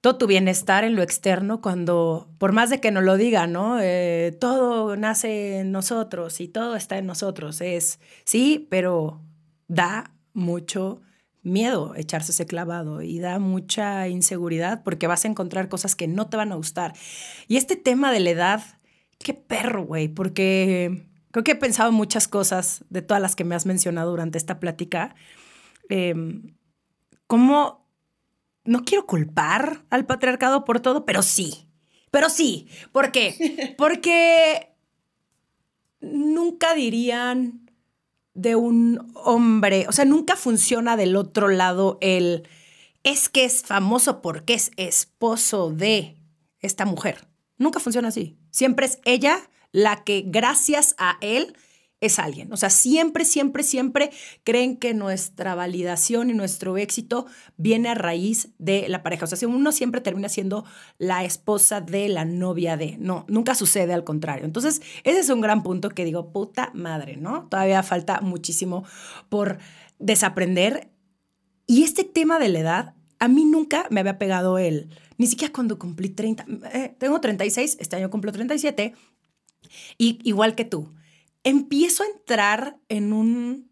todo 0.06 0.18
tu 0.18 0.28
bienestar 0.28 0.84
en 0.84 0.96
lo 0.96 1.02
externo 1.02 1.62
cuando, 1.62 2.30
por 2.38 2.52
más 2.52 2.70
de 2.70 2.80
que 2.80 2.92
no 2.92 3.02
lo 3.02 3.18
diga, 3.18 3.48
¿no? 3.48 3.80
Eh, 3.82 4.38
todo 4.40 4.96
nace 4.96 5.58
en 5.62 5.72
nosotros 5.72 6.42
y 6.42 6.48
todo 6.48 6.76
está 6.76 7.00
en 7.00 7.08
nosotros. 7.08 7.60
Es, 7.60 8.00
sí, 8.24 8.68
pero 8.70 9.24
da 9.68 10.14
mucho 10.36 11.02
miedo 11.42 11.96
echarse 11.96 12.34
ese 12.34 12.46
clavado 12.46 13.02
y 13.02 13.18
da 13.18 13.40
mucha 13.40 14.08
inseguridad 14.08 14.84
porque 14.84 15.08
vas 15.08 15.26
a 15.26 15.28
encontrar 15.28 15.70
cosas 15.70 15.96
que 15.96 16.08
no 16.08 16.30
te 16.30 16.38
van 16.38 16.52
a 16.52 16.56
gustar. 16.56 16.94
Y 17.48 17.58
este 17.58 17.76
tema 17.76 18.12
de 18.12 18.20
la 18.20 18.30
edad, 18.30 18.64
qué 19.18 19.34
perro, 19.34 19.86
güey, 19.86 20.08
porque 20.08 21.08
creo 21.32 21.44
que 21.44 21.54
he 21.54 21.56
pensado 21.56 21.92
muchas 21.92 22.28
cosas 22.28 22.86
de 22.92 23.02
todas 23.02 23.24
las 23.24 23.36
que 23.36 23.44
me 23.44 23.56
has 23.56 23.66
mencionado 23.66 24.12
durante 24.12 24.38
esta 24.38 24.60
plática. 24.60 25.16
Eh, 25.90 26.14
¿Cómo 27.26 27.85
no 28.66 28.84
quiero 28.84 29.06
culpar 29.06 29.86
al 29.90 30.06
patriarcado 30.06 30.66
por 30.66 30.80
todo, 30.80 31.06
pero 31.06 31.22
sí. 31.22 31.68
Pero 32.12 32.30
sí. 32.30 32.68
¿Por 32.92 33.12
qué? 33.12 33.74
Porque 33.78 34.76
nunca 36.02 36.74
dirían 36.74 37.72
de 38.34 38.56
un 38.56 39.12
hombre, 39.16 39.86
o 39.88 39.94
sea, 39.94 40.04
nunca 40.06 40.36
funciona 40.36 40.98
del 40.98 41.16
otro 41.16 41.48
lado 41.48 41.98
el 42.02 42.48
es 43.04 43.30
que 43.30 43.46
es 43.46 43.62
famoso 43.62 44.22
porque 44.22 44.56
es 44.56 44.72
esposo 44.78 45.70
de 45.70 46.18
esta 46.60 46.86
mujer. 46.86 47.28
Nunca 47.58 47.80
funciona 47.80 48.08
así. 48.10 48.36
Siempre 48.50 48.88
es 48.88 49.00
ella 49.06 49.38
la 49.72 50.04
que 50.04 50.24
gracias 50.26 50.96
a 50.98 51.18
él 51.22 51.56
es 52.02 52.20
alguien. 52.20 52.52
O 52.52 52.58
sea, 52.58 52.70
siempre, 52.70 53.26
siempre, 53.26 53.64
siempre 53.64 54.12
creen 54.44 54.78
que 54.78 54.94
nuestra 54.94 55.56
validación 55.56 56.30
y 56.30 56.34
nuestro 56.34 56.78
éxito 56.78 57.26
viene 57.58 57.90
a 57.90 57.96
raíz 57.96 58.50
de 58.58 58.88
la 58.90 59.02
pareja. 59.02 59.26
O 59.26 59.28
sea, 59.28 59.38
si 59.38 59.46
uno 59.46 59.72
siempre 59.72 60.02
termina 60.02 60.30
siendo 60.30 60.66
la 60.98 61.24
esposa 61.24 61.82
de 61.82 62.10
la 62.10 62.26
novia 62.26 62.78
de. 62.78 62.98
No, 62.98 63.26
nunca 63.28 63.56
sucede 63.56 63.94
al 63.94 64.04
contrario. 64.04 64.46
Entonces, 64.46 64.82
ese 65.04 65.20
es 65.20 65.30
un 65.30 65.42
gran 65.42 65.64
punto 65.64 65.90
que 65.90 66.06
digo, 66.06 66.32
puta 66.32 66.72
madre, 66.74 67.18
¿no? 67.18 67.48
Todavía 67.48 67.82
falta 67.84 68.22
muchísimo 68.22 68.84
por 69.30 69.58
desaprender. 70.00 70.92
Y 71.68 71.84
este 71.84 72.04
tema 72.04 72.40
de 72.40 72.50
la 72.50 72.60
edad, 72.60 72.94
a 73.20 73.28
mí 73.28 73.46
nunca 73.46 73.88
me 73.90 74.02
había 74.02 74.20
pegado 74.20 74.58
él. 74.58 74.90
Ni 75.18 75.28
siquiera 75.28 75.54
cuando 75.54 75.80
cumplí 75.80 76.10
30. 76.10 76.46
Eh, 76.74 76.96
tengo 77.00 77.22
36, 77.22 77.78
este 77.80 77.96
año 77.96 78.10
cumplo 78.10 78.32
37. 78.34 78.94
Y 79.98 80.20
igual 80.24 80.56
que 80.56 80.66
tú 80.66 80.94
empiezo 81.46 82.04
a 82.04 82.08
entrar 82.08 82.78
en 82.90 83.14
un, 83.14 83.72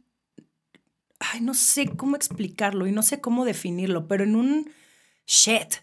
ay, 1.19 1.41
no 1.41 1.53
sé 1.53 1.87
cómo 1.87 2.15
explicarlo 2.15 2.87
y 2.87 2.93
no 2.93 3.03
sé 3.03 3.19
cómo 3.19 3.43
definirlo, 3.43 4.07
pero 4.07 4.23
en 4.23 4.37
un 4.37 4.71
shit. 5.25 5.75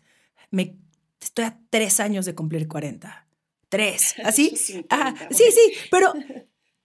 Me, 0.51 0.77
estoy 1.21 1.45
a 1.45 1.59
tres 1.69 2.01
años 2.01 2.25
de 2.25 2.35
cumplir 2.35 2.67
40. 2.69 3.27
Tres, 3.69 4.15
así. 4.25 4.57
sí, 4.57 4.85
sí, 4.91 5.73
pero 5.91 6.15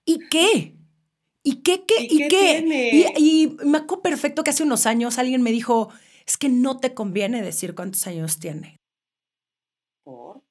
¿y 0.03 0.19
qué? 0.29 0.75
¿Y 1.43 1.61
qué, 1.61 1.85
qué, 1.85 1.95
y, 2.01 2.27
qué? 2.27 3.13
Y, 3.17 3.55
me 3.63 3.77
acuerdo 3.77 4.01
perfecto 4.01 4.43
que 4.43 4.49
hace 4.49 4.63
unos 4.63 4.87
años 4.87 5.19
alguien 5.19 5.43
me 5.43 5.51
dijo, 5.51 5.89
es 6.25 6.37
que 6.37 6.49
no 6.49 6.79
te 6.79 6.95
conviene 6.95 7.43
decir 7.43 7.75
cuántos 7.75 8.07
años 8.07 8.39
tiene. 8.39 8.79
¿Por? 10.03 10.41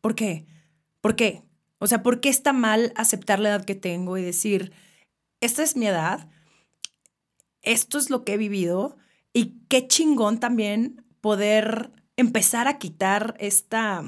¿Por 0.00 0.14
qué? 0.14 0.46
¿Por 1.00 1.16
qué? 1.16 1.42
O 1.80 1.86
sea, 1.86 2.02
¿por 2.02 2.20
qué 2.20 2.28
está 2.28 2.52
mal 2.52 2.92
aceptar 2.94 3.40
la 3.40 3.48
edad 3.48 3.64
que 3.64 3.74
tengo 3.74 4.16
y 4.18 4.22
decir, 4.22 4.72
esta 5.40 5.62
es 5.62 5.76
mi 5.76 5.86
edad, 5.86 6.28
esto 7.62 7.98
es 7.98 8.10
lo 8.10 8.24
que 8.24 8.34
he 8.34 8.36
vivido 8.36 8.96
y 9.32 9.54
qué 9.68 9.88
chingón 9.88 10.38
también 10.38 11.04
poder 11.20 11.90
empezar 12.16 12.68
a 12.68 12.78
quitar 12.78 13.34
esta 13.38 14.04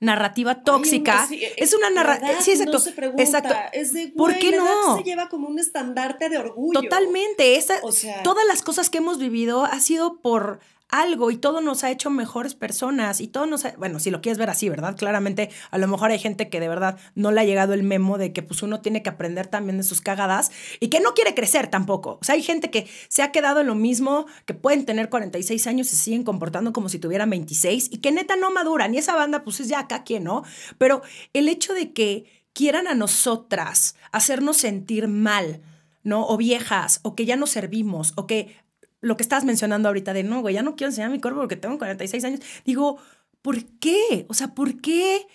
narrativa 0.00 0.64
tóxica. 0.64 1.28
es 1.56 1.72
una 1.72 1.90
narrativa. 1.90 2.40
Sí, 2.40 2.50
exacto. 2.50 2.72
No 2.72 2.78
se 2.80 2.92
pregunta. 2.92 3.22
exacto. 3.22 3.54
Es 3.72 3.92
de, 3.92 4.08
¿Por 4.08 4.36
qué 4.38 4.56
no? 4.56 4.96
se 4.96 5.04
lleva 5.04 5.28
como 5.28 5.48
un 5.48 5.58
estandarte 5.58 6.28
de 6.28 6.38
orgullo. 6.38 6.80
Totalmente. 6.80 7.56
Esa, 7.56 7.78
o 7.82 7.92
sea, 7.92 8.22
todas 8.22 8.46
las 8.46 8.62
cosas 8.62 8.90
que 8.90 8.98
hemos 8.98 9.18
vivido 9.18 9.64
ha 9.64 9.78
sido 9.80 10.20
por 10.20 10.60
algo 10.90 11.30
y 11.30 11.36
todo 11.36 11.60
nos 11.60 11.84
ha 11.84 11.90
hecho 11.90 12.10
mejores 12.10 12.54
personas 12.54 13.20
y 13.20 13.28
todo 13.28 13.46
nos 13.46 13.64
ha, 13.64 13.74
bueno, 13.76 14.00
si 14.00 14.10
lo 14.10 14.20
quieres 14.20 14.38
ver 14.38 14.50
así, 14.50 14.68
¿verdad? 14.68 14.96
Claramente, 14.96 15.50
a 15.70 15.78
lo 15.78 15.88
mejor 15.88 16.10
hay 16.10 16.18
gente 16.18 16.48
que 16.48 16.60
de 16.60 16.68
verdad 16.68 16.98
no 17.14 17.30
le 17.30 17.40
ha 17.40 17.44
llegado 17.44 17.74
el 17.74 17.82
memo 17.82 18.18
de 18.18 18.32
que 18.32 18.42
pues 18.42 18.62
uno 18.62 18.80
tiene 18.80 19.02
que 19.02 19.10
aprender 19.10 19.46
también 19.46 19.78
de 19.78 19.84
sus 19.84 20.00
cagadas 20.00 20.50
y 20.80 20.88
que 20.88 21.00
no 21.00 21.14
quiere 21.14 21.34
crecer 21.34 21.68
tampoco. 21.68 22.18
O 22.20 22.24
sea, 22.24 22.34
hay 22.34 22.42
gente 22.42 22.70
que 22.70 22.88
se 23.08 23.22
ha 23.22 23.32
quedado 23.32 23.60
en 23.60 23.66
lo 23.66 23.74
mismo, 23.74 24.26
que 24.46 24.54
pueden 24.54 24.84
tener 24.84 25.08
46 25.08 25.66
años 25.66 25.92
y 25.92 25.96
siguen 25.96 26.24
comportando 26.24 26.72
como 26.72 26.88
si 26.88 26.98
tuvieran 26.98 27.30
26 27.30 27.90
y 27.92 27.98
que 27.98 28.12
neta 28.12 28.36
no 28.36 28.50
maduran 28.50 28.94
y 28.94 28.98
esa 28.98 29.14
banda 29.14 29.44
pues 29.44 29.60
es 29.60 29.68
ya 29.68 29.80
acá 29.80 30.04
quien, 30.04 30.24
¿no? 30.24 30.42
Pero 30.78 31.02
el 31.32 31.48
hecho 31.48 31.74
de 31.74 31.92
que 31.92 32.26
quieran 32.52 32.88
a 32.88 32.94
nosotras 32.94 33.94
hacernos 34.12 34.56
sentir 34.58 35.08
mal, 35.08 35.62
¿no? 36.02 36.26
O 36.26 36.36
viejas, 36.36 37.00
o 37.02 37.14
que 37.14 37.26
ya 37.26 37.36
no 37.36 37.46
servimos, 37.46 38.12
o 38.16 38.26
que 38.26 38.56
lo 39.00 39.16
que 39.16 39.22
estás 39.22 39.44
mencionando 39.44 39.88
ahorita 39.88 40.12
de, 40.12 40.22
no, 40.22 40.40
güey, 40.40 40.54
ya 40.54 40.62
no 40.62 40.76
quiero 40.76 40.90
enseñar 40.90 41.10
mi 41.10 41.20
cuerpo 41.20 41.40
porque 41.40 41.56
tengo 41.56 41.78
46 41.78 42.24
años. 42.24 42.40
Digo, 42.64 42.98
¿por 43.42 43.64
qué? 43.78 44.26
O 44.28 44.34
sea, 44.34 44.54
¿por 44.54 44.80
qué? 44.80 45.26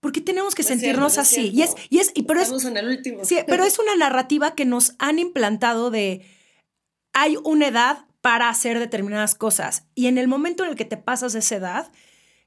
¿Por 0.00 0.12
qué 0.12 0.20
tenemos 0.20 0.54
que 0.54 0.62
sentirnos 0.62 1.18
así? 1.18 1.50
y 1.52 1.62
es, 1.62 1.74
y 1.88 1.98
es, 1.98 2.12
y, 2.14 2.22
pero 2.22 2.40
Estamos 2.40 2.64
en 2.64 2.76
el 2.76 2.88
último. 2.88 3.24
Sí, 3.24 3.38
pero 3.46 3.64
es 3.64 3.78
una 3.78 3.96
narrativa 3.96 4.54
que 4.54 4.64
nos 4.64 4.94
han 4.98 5.18
implantado 5.18 5.90
de 5.90 6.24
hay 7.12 7.36
una 7.44 7.68
edad 7.68 8.06
para 8.20 8.48
hacer 8.48 8.78
determinadas 8.78 9.34
cosas. 9.34 9.84
Y 9.94 10.06
en 10.08 10.18
el 10.18 10.28
momento 10.28 10.64
en 10.64 10.70
el 10.70 10.76
que 10.76 10.84
te 10.84 10.96
pasas 10.96 11.32
de 11.32 11.38
esa 11.38 11.56
edad, 11.56 11.92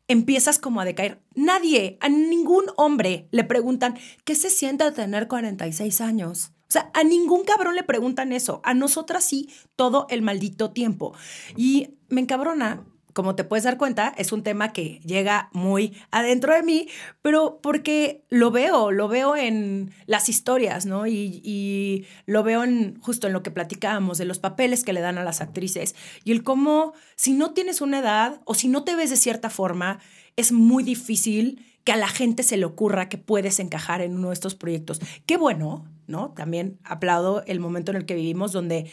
empiezas 0.07 0.59
como 0.59 0.81
a 0.81 0.85
decaer. 0.85 1.21
Nadie, 1.35 1.97
a 2.01 2.09
ningún 2.09 2.65
hombre 2.75 3.27
le 3.31 3.45
preguntan, 3.45 3.97
¿qué 4.25 4.35
se 4.35 4.49
siente 4.49 4.91
tener 4.91 5.27
46 5.27 6.01
años? 6.01 6.51
O 6.69 6.71
sea, 6.71 6.91
a 6.93 7.03
ningún 7.03 7.45
cabrón 7.45 7.75
le 7.75 7.83
preguntan 7.83 8.31
eso. 8.31 8.61
A 8.63 8.75
nosotras 8.75 9.23
sí, 9.23 9.49
todo 9.75 10.05
el 10.09 10.21
maldito 10.21 10.69
tiempo. 10.69 11.15
Y 11.57 11.95
me 12.09 12.21
encabrona 12.21 12.85
como 13.13 13.35
te 13.35 13.43
puedes 13.43 13.63
dar 13.63 13.77
cuenta, 13.77 14.13
es 14.17 14.31
un 14.31 14.43
tema 14.43 14.71
que 14.71 15.01
llega 15.03 15.49
muy 15.51 15.97
adentro 16.11 16.53
de 16.53 16.63
mí, 16.63 16.87
pero 17.21 17.59
porque 17.61 18.23
lo 18.29 18.51
veo, 18.51 18.91
lo 18.91 19.09
veo 19.09 19.35
en 19.35 19.91
las 20.05 20.29
historias, 20.29 20.85
¿no? 20.85 21.05
Y, 21.05 22.05
lo 22.25 22.43
veo 22.43 22.63
en 22.63 22.97
justo 23.01 23.27
en 23.27 23.33
lo 23.33 23.43
que 23.43 23.51
platicábamos, 23.51 24.17
de 24.19 24.25
los 24.25 24.39
papeles 24.39 24.83
que 24.85 24.93
le 24.93 25.01
dan 25.01 25.17
a 25.17 25.23
las 25.23 25.41
actrices 25.41 25.95
y 26.23 26.31
el 26.31 26.43
cómo, 26.43 26.93
si 27.15 27.33
no 27.33 27.51
tienes 27.51 27.81
una 27.81 27.99
edad 27.99 28.39
o 28.45 28.53
si 28.53 28.69
no 28.69 28.83
te 28.83 28.95
ves 28.95 29.09
de 29.09 29.17
cierta 29.17 29.49
forma, 29.49 29.99
es 30.35 30.51
muy 30.51 30.83
difícil 30.83 31.65
que 31.83 31.91
a 31.91 31.97
la 31.97 32.07
gente 32.07 32.43
se 32.43 32.57
le 32.57 32.65
ocurra 32.65 33.09
que 33.09 33.17
puedes 33.17 33.59
encajar 33.59 34.01
en 34.01 34.15
uno 34.15 34.29
de 34.29 34.33
estos 34.33 34.55
proyectos. 34.55 34.99
Qué 35.25 35.37
bueno, 35.37 35.85
¿no? 36.07 36.31
También 36.31 36.77
aplaudo 36.83 37.43
el 37.45 37.59
momento 37.59 37.91
en 37.91 37.97
el 37.97 38.05
que 38.05 38.15
vivimos 38.15 38.51
donde 38.51 38.91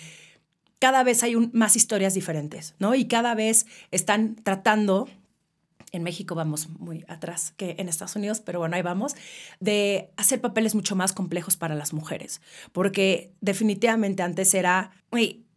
cada 0.78 1.02
vez 1.02 1.22
hay 1.22 1.36
más 1.52 1.76
historias 1.76 2.14
diferentes, 2.14 2.74
¿no? 2.78 2.94
Y 2.94 3.06
cada 3.06 3.34
vez 3.34 3.66
están 3.90 4.36
tratando, 4.36 5.08
en 5.92 6.02
México 6.02 6.34
vamos 6.34 6.68
muy 6.68 7.04
atrás 7.08 7.54
que 7.56 7.76
en 7.78 7.88
Estados 7.88 8.16
Unidos, 8.16 8.40
pero 8.40 8.58
bueno, 8.58 8.76
ahí 8.76 8.82
vamos, 8.82 9.14
de 9.58 10.10
hacer 10.16 10.40
papeles 10.40 10.74
mucho 10.74 10.94
más 10.94 11.12
complejos 11.12 11.56
para 11.56 11.74
las 11.74 11.92
mujeres, 11.92 12.42
porque 12.72 13.32
definitivamente 13.40 14.22
antes 14.22 14.52
era, 14.52 14.90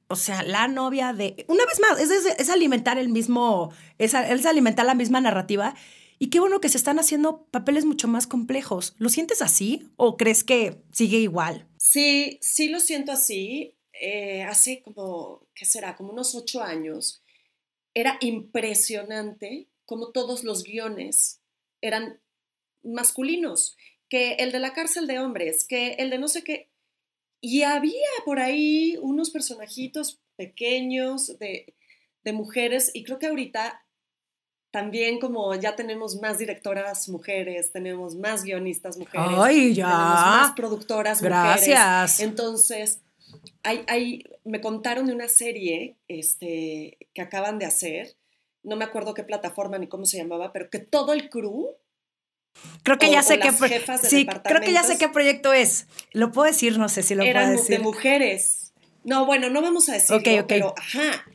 o 0.07 0.15
sea, 0.15 0.41
la 0.43 0.67
novia 0.67 1.11
de, 1.13 1.45
una 1.47 1.65
vez 1.65 1.79
más, 1.81 1.99
es, 1.99 2.49
alimentar 2.49 2.97
el 2.97 3.09
mismo, 3.09 3.71
es, 3.97 4.13
es 4.13 4.45
alimentar 4.45 4.85
la 4.85 4.95
misma 4.95 5.19
narrativa. 5.19 5.75
Y 6.19 6.29
qué 6.29 6.41
bueno 6.41 6.59
que 6.59 6.67
se 6.67 6.77
están 6.77 6.99
haciendo 6.99 7.45
papeles 7.45 7.85
mucho 7.85 8.09
más 8.09 8.27
complejos. 8.27 8.93
¿Lo 8.97 9.07
sientes 9.07 9.41
así 9.41 9.89
o 9.95 10.17
crees 10.17 10.43
que 10.43 10.83
sigue 10.91 11.17
igual? 11.17 11.65
Sí, 11.77 12.37
sí 12.41 12.67
lo 12.67 12.81
siento 12.81 13.13
así. 13.13 13.77
Eh, 13.93 14.43
hace 14.43 14.81
como, 14.81 15.47
¿qué 15.55 15.65
será? 15.65 15.95
Como 15.95 16.11
unos 16.11 16.35
ocho 16.35 16.61
años, 16.61 17.23
era 17.93 18.17
impresionante 18.19 19.69
como 19.85 20.11
todos 20.11 20.43
los 20.43 20.63
guiones 20.63 21.41
eran 21.81 22.21
masculinos, 22.83 23.77
que 24.09 24.33
el 24.33 24.51
de 24.51 24.59
la 24.59 24.73
cárcel 24.73 25.07
de 25.07 25.19
hombres, 25.19 25.65
que 25.65 25.93
el 25.93 26.09
de 26.09 26.19
no 26.19 26.27
sé 26.27 26.43
qué. 26.43 26.69
Y 27.41 27.63
había 27.63 28.07
por 28.25 28.39
ahí 28.39 28.97
unos 29.01 29.29
personajitos 29.31 30.19
pequeños 30.35 31.39
de, 31.39 31.73
de 32.23 32.33
mujeres 32.33 32.91
y 32.93 33.03
creo 33.03 33.19
que 33.19 33.27
ahorita 33.27 33.85
también 34.71 35.19
como 35.19 35.55
ya 35.55 35.75
tenemos 35.75 36.21
más 36.21 36.37
directoras 36.37 37.09
mujeres, 37.09 37.71
tenemos 37.71 38.15
más 38.15 38.43
guionistas 38.43 38.97
mujeres, 38.97 39.27
Ay, 39.37 39.73
ya. 39.73 39.85
tenemos 39.85 40.13
más 40.13 40.51
productoras 40.51 41.21
Gracias. 41.21 42.19
Entonces, 42.19 43.01
hay, 43.63 44.23
me 44.43 44.61
contaron 44.61 45.07
de 45.07 45.13
una 45.13 45.27
serie 45.27 45.95
este, 46.07 46.97
que 47.13 47.21
acaban 47.21 47.57
de 47.59 47.65
hacer, 47.65 48.15
no 48.63 48.75
me 48.75 48.85
acuerdo 48.85 49.13
qué 49.13 49.23
plataforma 49.23 49.77
ni 49.77 49.87
cómo 49.87 50.05
se 50.05 50.17
llamaba, 50.17 50.51
pero 50.51 50.69
que 50.69 50.79
todo 50.79 51.13
el 51.13 51.29
crew 51.29 51.69
Creo 52.83 52.97
que 52.97 53.11
ya 53.11 53.23
sé 53.23 53.39
qué 53.39 53.51
sí, 54.03 54.25
creo 54.25 54.61
que 54.61 54.73
ya 54.73 54.83
sé 54.83 54.97
qué 54.97 55.07
proyecto 55.07 55.53
es. 55.53 55.87
Lo 56.11 56.31
puedo 56.31 56.47
decir, 56.47 56.77
no 56.77 56.89
sé 56.89 57.03
si 57.03 57.15
lo 57.15 57.23
puedo 57.23 57.49
decir. 57.51 57.77
de 57.77 57.83
mujeres. 57.83 58.73
No, 59.03 59.25
bueno, 59.25 59.49
no 59.49 59.61
vamos 59.61 59.87
a 59.87 59.93
decirlo, 59.93 60.45
pero 60.47 60.73
ajá. 60.77 61.25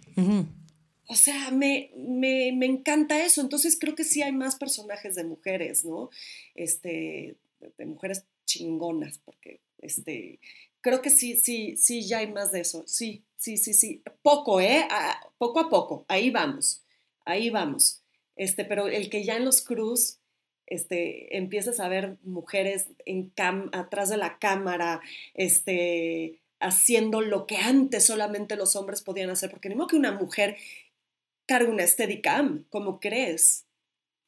O 1.06 1.14
sea, 1.14 1.50
me, 1.50 1.90
me, 1.96 2.52
me, 2.52 2.66
encanta 2.66 3.24
eso. 3.24 3.40
Entonces 3.40 3.78
creo 3.78 3.94
que 3.94 4.04
sí 4.04 4.22
hay 4.22 4.32
más 4.32 4.56
personajes 4.56 5.14
de 5.14 5.24
mujeres, 5.24 5.84
¿no? 5.84 6.10
Este, 6.54 7.36
de 7.76 7.86
mujeres 7.86 8.24
chingonas, 8.46 9.18
porque 9.18 9.60
este, 9.78 10.38
creo 10.80 11.02
que 11.02 11.10
sí, 11.10 11.36
sí, 11.36 11.76
sí, 11.76 12.06
ya 12.06 12.18
hay 12.18 12.32
más 12.32 12.52
de 12.52 12.60
eso. 12.60 12.84
Sí, 12.86 13.24
sí, 13.36 13.56
sí, 13.56 13.74
sí. 13.74 14.02
Poco, 14.22 14.60
¿eh? 14.60 14.86
poco 15.38 15.60
a 15.60 15.68
poco. 15.68 16.04
Ahí 16.08 16.30
vamos. 16.30 16.82
Ahí 17.24 17.50
vamos. 17.50 18.02
Este, 18.36 18.64
pero 18.64 18.88
el 18.88 19.10
que 19.10 19.24
ya 19.24 19.36
en 19.36 19.44
los 19.44 19.62
cruz 19.62 20.18
este, 20.66 21.36
empieces 21.36 21.80
a 21.80 21.88
ver 21.88 22.16
mujeres 22.22 22.88
en 23.04 23.28
cam 23.30 23.70
atrás 23.72 24.08
de 24.08 24.16
la 24.16 24.38
cámara, 24.38 25.00
este, 25.34 26.40
haciendo 26.60 27.20
lo 27.20 27.46
que 27.46 27.58
antes 27.58 28.06
solamente 28.06 28.56
los 28.56 28.76
hombres 28.76 29.02
podían 29.02 29.30
hacer, 29.30 29.50
porque 29.50 29.68
ni 29.68 29.74
modo 29.74 29.88
que 29.88 29.96
una 29.96 30.12
mujer 30.12 30.56
cargue 31.46 31.70
una 31.70 31.86
Steadicam, 31.86 32.64
como 32.70 33.00
crees. 33.00 33.66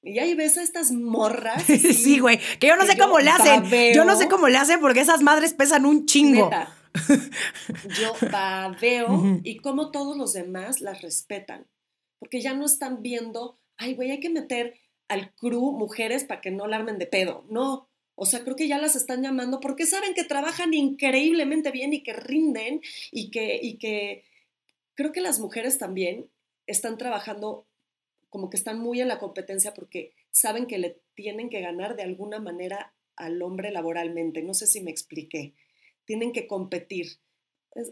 Y 0.03 0.21
ahí 0.21 0.35
ves 0.35 0.57
a 0.57 0.63
estas 0.63 0.93
morras. 0.93 1.65
sí, 1.67 2.21
güey. 2.21 2.39
Que 2.61 2.69
yo 2.69 2.77
no 2.77 2.87
sé 2.87 2.97
cómo 2.97 3.19
le 3.19 3.31
hacen. 3.31 3.65
Yo 3.95 4.05
no 4.05 4.17
sé 4.17 4.29
cómo 4.29 4.49
le 4.49 4.57
hacen 4.57 4.81
porque 4.81 5.01
esas 5.01 5.23
madres 5.23 5.53
pesan 5.55 5.85
un 5.85 6.07
chingo. 6.07 6.49
yo 8.01 8.15
babeo 8.31 9.41
y 9.43 9.59
como 9.59 9.91
todos 9.91 10.17
los 10.17 10.33
demás 10.33 10.81
las 10.81 11.03
respetan. 11.03 11.67
Porque 12.19 12.41
ya 12.41 12.55
no 12.55 12.65
están 12.65 13.03
viendo, 13.03 13.59
ay, 13.77 13.95
güey, 13.95 14.11
hay 14.11 14.21
que 14.21 14.31
meter 14.31 14.79
al 15.09 15.35
crew 15.35 15.73
mujeres 15.73 16.25
para 16.25 16.41
que 16.41 16.51
no 16.51 16.67
la 16.67 16.77
armen 16.77 16.99
de 16.99 17.07
pedo. 17.07 17.45
No. 17.51 17.89
O 18.15 18.25
sea, 18.25 18.45
creo 18.45 18.57
que 18.57 18.69
ya 18.69 18.79
las 18.79 18.97
están 18.97 19.23
llamando 19.23 19.61
porque 19.61 19.87
saben 19.87 20.15
que 20.15 20.25
trabajan 20.25 20.73
increíblemente 20.73 21.71
bien 21.71 21.93
y 21.93 22.03
que 22.03 22.15
rinden 22.15 22.81
y 23.11 23.31
que, 23.31 23.59
y 23.61 23.77
que 23.77 24.25
creo 24.95 25.13
que 25.13 25.21
las 25.21 25.39
mujeres 25.39 25.79
también 25.79 26.31
están 26.67 26.99
trabajando 26.99 27.67
como 28.29 28.51
que 28.51 28.57
están 28.57 28.79
muy 28.79 29.01
en 29.01 29.09
la 29.09 29.19
competencia 29.19 29.73
porque 29.73 30.13
saben 30.31 30.67
que 30.67 30.79
le 30.79 31.01
tienen 31.15 31.49
que 31.49 31.61
ganar 31.61 31.97
de 31.97 32.03
alguna 32.03 32.39
manera 32.39 32.95
al 33.17 33.41
hombre 33.43 33.71
laboralmente. 33.71 34.43
No 34.43 34.55
sé 34.55 34.67
si 34.67 34.81
me 34.81 34.91
expliqué. 34.91 35.55
Tienen 36.05 36.33
que 36.33 36.47
competir. 36.47 37.19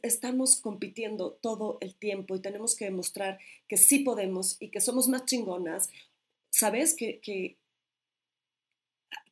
Estamos 0.02 0.60
compitiendo 0.60 1.32
todo 1.32 1.78
el 1.80 1.94
tiempo 1.94 2.34
y 2.36 2.40
tenemos 2.40 2.76
que 2.76 2.86
demostrar 2.86 3.38
que 3.68 3.76
sí 3.76 4.00
podemos 4.00 4.56
y 4.60 4.70
que 4.70 4.80
somos 4.80 5.08
más 5.08 5.24
chingonas. 5.24 5.88
¿Sabes? 6.50 6.94
Que, 6.94 7.20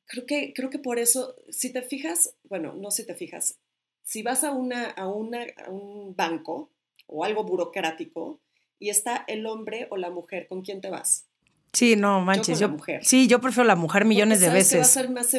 creo, 0.07 0.27
que 0.27 0.53
creo 0.55 0.71
que 0.71 0.79
por 0.79 0.99
eso, 0.99 1.37
si 1.51 1.73
te 1.73 1.83
fijas, 1.83 2.35
bueno, 2.45 2.75
no 2.75 2.91
si 2.91 3.07
te 3.07 3.15
fijas, 3.15 3.59
si 4.03 4.23
vas 4.23 4.45
a, 4.45 4.53
una, 4.53 4.91
a, 4.91 5.09
un 5.09 6.17
banco 6.17 6.71
o 7.07 7.25
algo 7.25 7.45
burocrático, 7.45 8.41
y 8.83 8.91
está 8.91 9.25
el 9.29 9.47
hombre 9.47 9.87
o 9.91 9.97
la 9.97 10.11
mujer, 10.11 10.49
¿con 10.49 10.63
quién 10.63 10.81
te 10.81 10.91
vas? 10.91 11.29
Sí, 11.73 11.97
no 11.97 12.21
manches, 12.21 12.59
yo, 12.59 12.69
mujer. 12.69 13.05
sí, 13.05 13.29
yo 13.29 13.41
prefiero 13.41 13.67
la 13.67 13.77
mujer 13.77 14.05
millones 14.05 14.41
de 14.41 14.51
veces. 14.51 14.73
Que 14.73 14.79
va 14.79 14.83
a 14.83 14.87
ser 14.87 15.11
más 15.11 15.35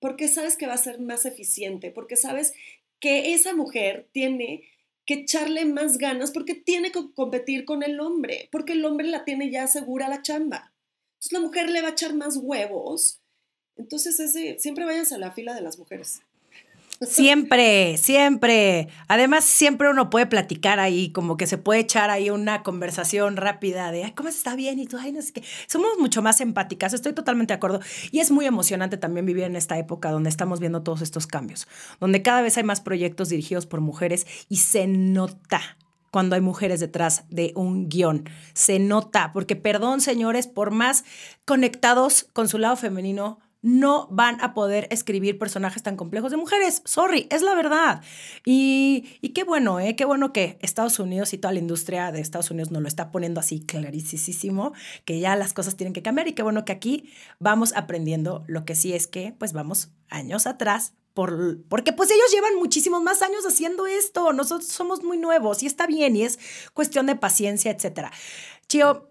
porque 0.00 0.26
sabes 0.26 0.56
que 0.56 0.66
va 0.66 0.74
a 0.74 0.78
ser 0.78 0.98
más 1.00 1.26
eficiente, 1.26 1.92
porque 1.92 2.16
sabes 2.16 2.54
que 2.98 3.34
esa 3.34 3.54
mujer 3.54 4.08
tiene 4.12 4.64
que 5.04 5.14
echarle 5.14 5.64
más 5.64 5.98
ganas 5.98 6.30
porque 6.30 6.54
tiene 6.54 6.90
que 6.90 7.12
competir 7.14 7.64
con 7.64 7.82
el 7.82 8.00
hombre, 8.00 8.48
porque 8.50 8.72
el 8.72 8.84
hombre 8.84 9.06
la 9.06 9.24
tiene 9.24 9.50
ya 9.50 9.66
segura 9.66 10.08
la 10.08 10.22
chamba. 10.22 10.72
Entonces 11.14 11.32
la 11.32 11.40
mujer 11.40 11.70
le 11.70 11.82
va 11.82 11.88
a 11.88 11.92
echar 11.92 12.14
más 12.14 12.36
huevos. 12.36 13.20
Entonces 13.76 14.18
ese, 14.18 14.58
siempre 14.58 14.84
vayas 14.84 15.12
a 15.12 15.18
la 15.18 15.32
fila 15.32 15.54
de 15.54 15.60
las 15.60 15.78
mujeres. 15.78 16.22
Siempre, 17.06 17.96
siempre. 17.98 18.88
Además, 19.08 19.44
siempre 19.44 19.90
uno 19.90 20.10
puede 20.10 20.26
platicar 20.26 20.80
ahí, 20.80 21.10
como 21.10 21.36
que 21.36 21.46
se 21.46 21.58
puede 21.58 21.80
echar 21.80 22.10
ahí 22.10 22.30
una 22.30 22.62
conversación 22.62 23.36
rápida 23.36 23.90
de, 23.92 24.04
ay, 24.04 24.12
¿cómo 24.12 24.28
está 24.28 24.54
bien? 24.56 24.78
Y 24.78 24.86
tú, 24.86 24.96
ay, 24.98 25.12
no 25.12 25.22
sé 25.22 25.32
qué. 25.32 25.42
Somos 25.66 25.90
mucho 25.98 26.22
más 26.22 26.40
empáticas, 26.40 26.92
estoy 26.92 27.12
totalmente 27.12 27.52
de 27.52 27.56
acuerdo. 27.56 27.80
Y 28.10 28.20
es 28.20 28.30
muy 28.30 28.46
emocionante 28.46 28.96
también 28.96 29.26
vivir 29.26 29.44
en 29.44 29.56
esta 29.56 29.78
época 29.78 30.10
donde 30.10 30.30
estamos 30.30 30.60
viendo 30.60 30.82
todos 30.82 31.02
estos 31.02 31.26
cambios, 31.26 31.68
donde 32.00 32.22
cada 32.22 32.42
vez 32.42 32.56
hay 32.56 32.64
más 32.64 32.80
proyectos 32.80 33.28
dirigidos 33.28 33.66
por 33.66 33.80
mujeres 33.80 34.26
y 34.48 34.56
se 34.56 34.86
nota 34.86 35.60
cuando 36.12 36.36
hay 36.36 36.42
mujeres 36.42 36.78
detrás 36.78 37.24
de 37.30 37.52
un 37.56 37.88
guion. 37.88 38.28
Se 38.52 38.78
nota, 38.78 39.32
porque 39.32 39.56
perdón, 39.56 40.00
señores, 40.00 40.46
por 40.46 40.70
más 40.70 41.04
conectados 41.46 42.28
con 42.34 42.48
su 42.48 42.58
lado 42.58 42.76
femenino, 42.76 43.40
no 43.62 44.08
van 44.10 44.40
a 44.40 44.54
poder 44.54 44.88
escribir 44.90 45.38
personajes 45.38 45.82
tan 45.82 45.96
complejos 45.96 46.32
de 46.32 46.36
mujeres. 46.36 46.82
Sorry, 46.84 47.28
es 47.30 47.42
la 47.42 47.54
verdad. 47.54 48.02
Y, 48.44 49.20
qué 49.34 49.44
bueno, 49.44 49.78
¿eh? 49.78 49.94
Qué 49.94 50.04
bueno 50.04 50.32
que 50.32 50.58
Estados 50.60 50.98
Unidos 50.98 51.32
y 51.32 51.38
toda 51.38 51.54
la 51.54 51.60
industria 51.60 52.10
de 52.10 52.20
Estados 52.20 52.50
Unidos 52.50 52.72
nos 52.72 52.82
lo 52.82 52.88
está 52.88 53.12
poniendo 53.12 53.40
así 53.40 53.60
clarísimo, 53.60 54.72
que 55.04 55.20
ya 55.20 55.36
las 55.36 55.52
cosas 55.52 55.76
tienen 55.76 55.92
que 55.92 56.02
cambiar 56.02 56.26
y 56.26 56.32
qué 56.32 56.42
bueno 56.42 56.64
que 56.64 56.72
aquí 56.72 57.10
vamos 57.38 57.72
aprendiendo. 57.74 58.44
Lo 58.48 58.64
que 58.64 58.74
sí 58.74 58.92
es 58.92 59.06
que, 59.06 59.32
pues 59.38 59.52
vamos 59.52 59.90
años 60.10 60.46
atrás. 60.46 60.94
Por, 61.14 61.62
porque 61.68 61.92
pues 61.92 62.10
ellos 62.10 62.32
llevan 62.32 62.56
muchísimos 62.56 63.02
más 63.02 63.20
años 63.20 63.44
haciendo 63.46 63.86
esto, 63.86 64.32
nosotros 64.32 64.70
somos 64.70 65.04
muy 65.04 65.18
nuevos 65.18 65.62
y 65.62 65.66
está 65.66 65.86
bien 65.86 66.16
y 66.16 66.22
es 66.22 66.38
cuestión 66.72 67.04
de 67.04 67.16
paciencia, 67.16 67.70
etcétera. 67.70 68.10
Chio, 68.66 69.10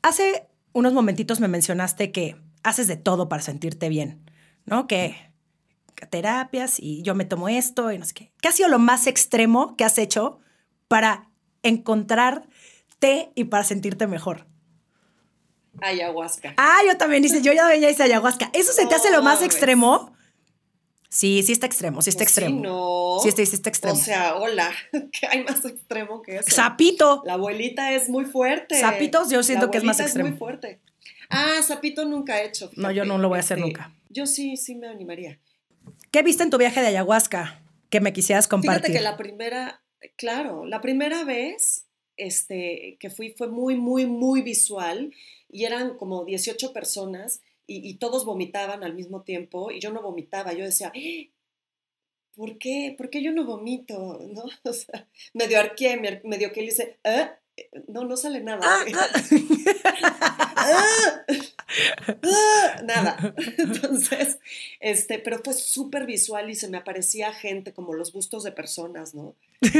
hace 0.00 0.46
unos 0.72 0.92
momentitos 0.92 1.40
me 1.40 1.48
mencionaste 1.48 2.12
que 2.12 2.36
haces 2.62 2.86
de 2.86 2.96
todo 2.96 3.28
para 3.28 3.42
sentirte 3.42 3.88
bien, 3.88 4.30
¿no? 4.64 4.86
Que, 4.86 5.30
terapias 6.08 6.80
y 6.80 7.02
yo 7.02 7.14
me 7.14 7.26
tomo 7.26 7.50
esto 7.50 7.92
y 7.92 7.98
no 7.98 8.06
sé 8.06 8.14
qué. 8.14 8.32
¿Qué 8.40 8.48
ha 8.48 8.52
sido 8.52 8.70
lo 8.70 8.78
más 8.78 9.06
extremo 9.06 9.76
que 9.76 9.84
has 9.84 9.98
hecho 9.98 10.38
para 10.88 11.28
encontrarte 11.62 13.32
y 13.34 13.44
para 13.44 13.64
sentirte 13.64 14.06
mejor? 14.06 14.46
Ayahuasca. 15.82 16.54
Ah, 16.56 16.78
yo 16.86 16.96
también 16.96 17.22
hice, 17.24 17.42
yo 17.42 17.52
ya 17.52 17.66
venía 17.68 17.90
hice 17.90 18.02
ayahuasca. 18.02 18.50
¿Eso 18.54 18.72
se 18.72 18.86
te 18.86 18.94
hace 18.94 19.10
lo 19.10 19.22
más 19.22 19.42
extremo? 19.42 20.14
Sí, 21.10 21.42
sí 21.42 21.52
está 21.52 21.66
extremo, 21.66 22.02
sí 22.02 22.10
está 22.10 22.24
Pues 22.24 22.30
sí, 22.30 22.40
extremo. 22.40 22.62
no. 22.62 23.18
Sí 23.20 23.28
está, 23.28 23.44
sí 23.44 23.54
está 23.56 23.68
extremo. 23.68 23.98
O 23.98 24.00
sea, 24.00 24.36
hola, 24.36 24.70
¿qué 24.92 25.26
hay 25.26 25.42
más 25.44 25.64
extremo 25.64 26.22
que 26.22 26.36
eso? 26.36 26.50
Zapito. 26.50 27.22
La 27.26 27.34
abuelita 27.34 27.92
es 27.92 28.08
muy 28.08 28.24
fuerte. 28.24 28.80
Zapitos 28.80 29.28
yo 29.28 29.42
siento 29.42 29.66
La 29.66 29.72
que 29.72 29.78
es 29.78 29.84
más 29.84 29.96
abuelita 29.96 30.08
extremo. 30.08 30.28
muy 30.30 30.38
fuerte. 30.38 30.80
Ah, 31.28 31.60
zapito 31.62 32.04
nunca 32.04 32.40
he 32.42 32.46
hecho. 32.46 32.70
No, 32.76 32.90
yo 32.90 33.04
no 33.04 33.18
lo 33.18 33.28
voy 33.28 33.36
a 33.36 33.40
hacer 33.40 33.58
Este, 33.58 33.66
nunca. 33.66 33.94
Yo 34.08 34.26
sí, 34.26 34.56
sí 34.56 34.74
me 34.74 34.88
animaría. 34.88 35.38
¿Qué 36.10 36.22
viste 36.22 36.42
en 36.42 36.50
tu 36.50 36.58
viaje 36.58 36.80
de 36.80 36.88
ayahuasca 36.88 37.62
que 37.88 38.00
me 38.00 38.12
quisieras 38.12 38.48
compartir? 38.48 38.82
Fíjate 38.86 38.98
que 38.98 39.04
la 39.04 39.16
primera, 39.16 39.82
claro, 40.16 40.64
la 40.66 40.80
primera 40.80 41.24
vez 41.24 41.86
este, 42.16 42.96
que 43.00 43.10
fui 43.10 43.30
fue 43.36 43.48
muy, 43.48 43.76
muy, 43.76 44.06
muy 44.06 44.42
visual 44.42 45.14
y 45.48 45.64
eran 45.64 45.96
como 45.96 46.24
18 46.24 46.72
personas 46.72 47.40
y, 47.66 47.88
y 47.88 47.94
todos 47.98 48.24
vomitaban 48.24 48.82
al 48.84 48.94
mismo 48.94 49.22
tiempo 49.22 49.70
y 49.70 49.80
yo 49.80 49.92
no 49.92 50.02
vomitaba. 50.02 50.52
Yo 50.52 50.64
decía, 50.64 50.92
"¡Ah! 50.94 51.30
¿por 52.34 52.58
qué? 52.58 52.94
¿Por 52.96 53.10
qué 53.10 53.22
yo 53.22 53.32
no 53.32 53.44
vomito? 53.44 54.18
¿No? 54.32 54.44
O 54.64 54.72
sea, 54.72 55.08
medio 55.34 55.58
arqué, 55.58 55.96
me- 55.96 56.20
medio 56.24 56.52
que 56.52 56.60
le 56.60 56.66
dice, 56.68 56.98
¿eh? 57.04 57.30
No, 57.88 58.04
no 58.04 58.16
sale 58.16 58.40
nada. 58.40 58.60
Ah, 58.62 58.84
Ah, 60.62 61.24
ah, 62.22 62.82
nada. 62.84 63.34
Entonces, 63.58 64.38
este, 64.80 65.18
pero 65.18 65.40
fue 65.42 65.54
súper 65.54 66.06
visual 66.06 66.50
y 66.50 66.54
se 66.54 66.68
me 66.68 66.78
aparecía 66.78 67.32
gente 67.32 67.72
como 67.72 67.94
los 67.94 68.12
bustos 68.12 68.42
de 68.44 68.52
personas, 68.52 69.14
¿no? 69.14 69.36
Me 69.60 69.70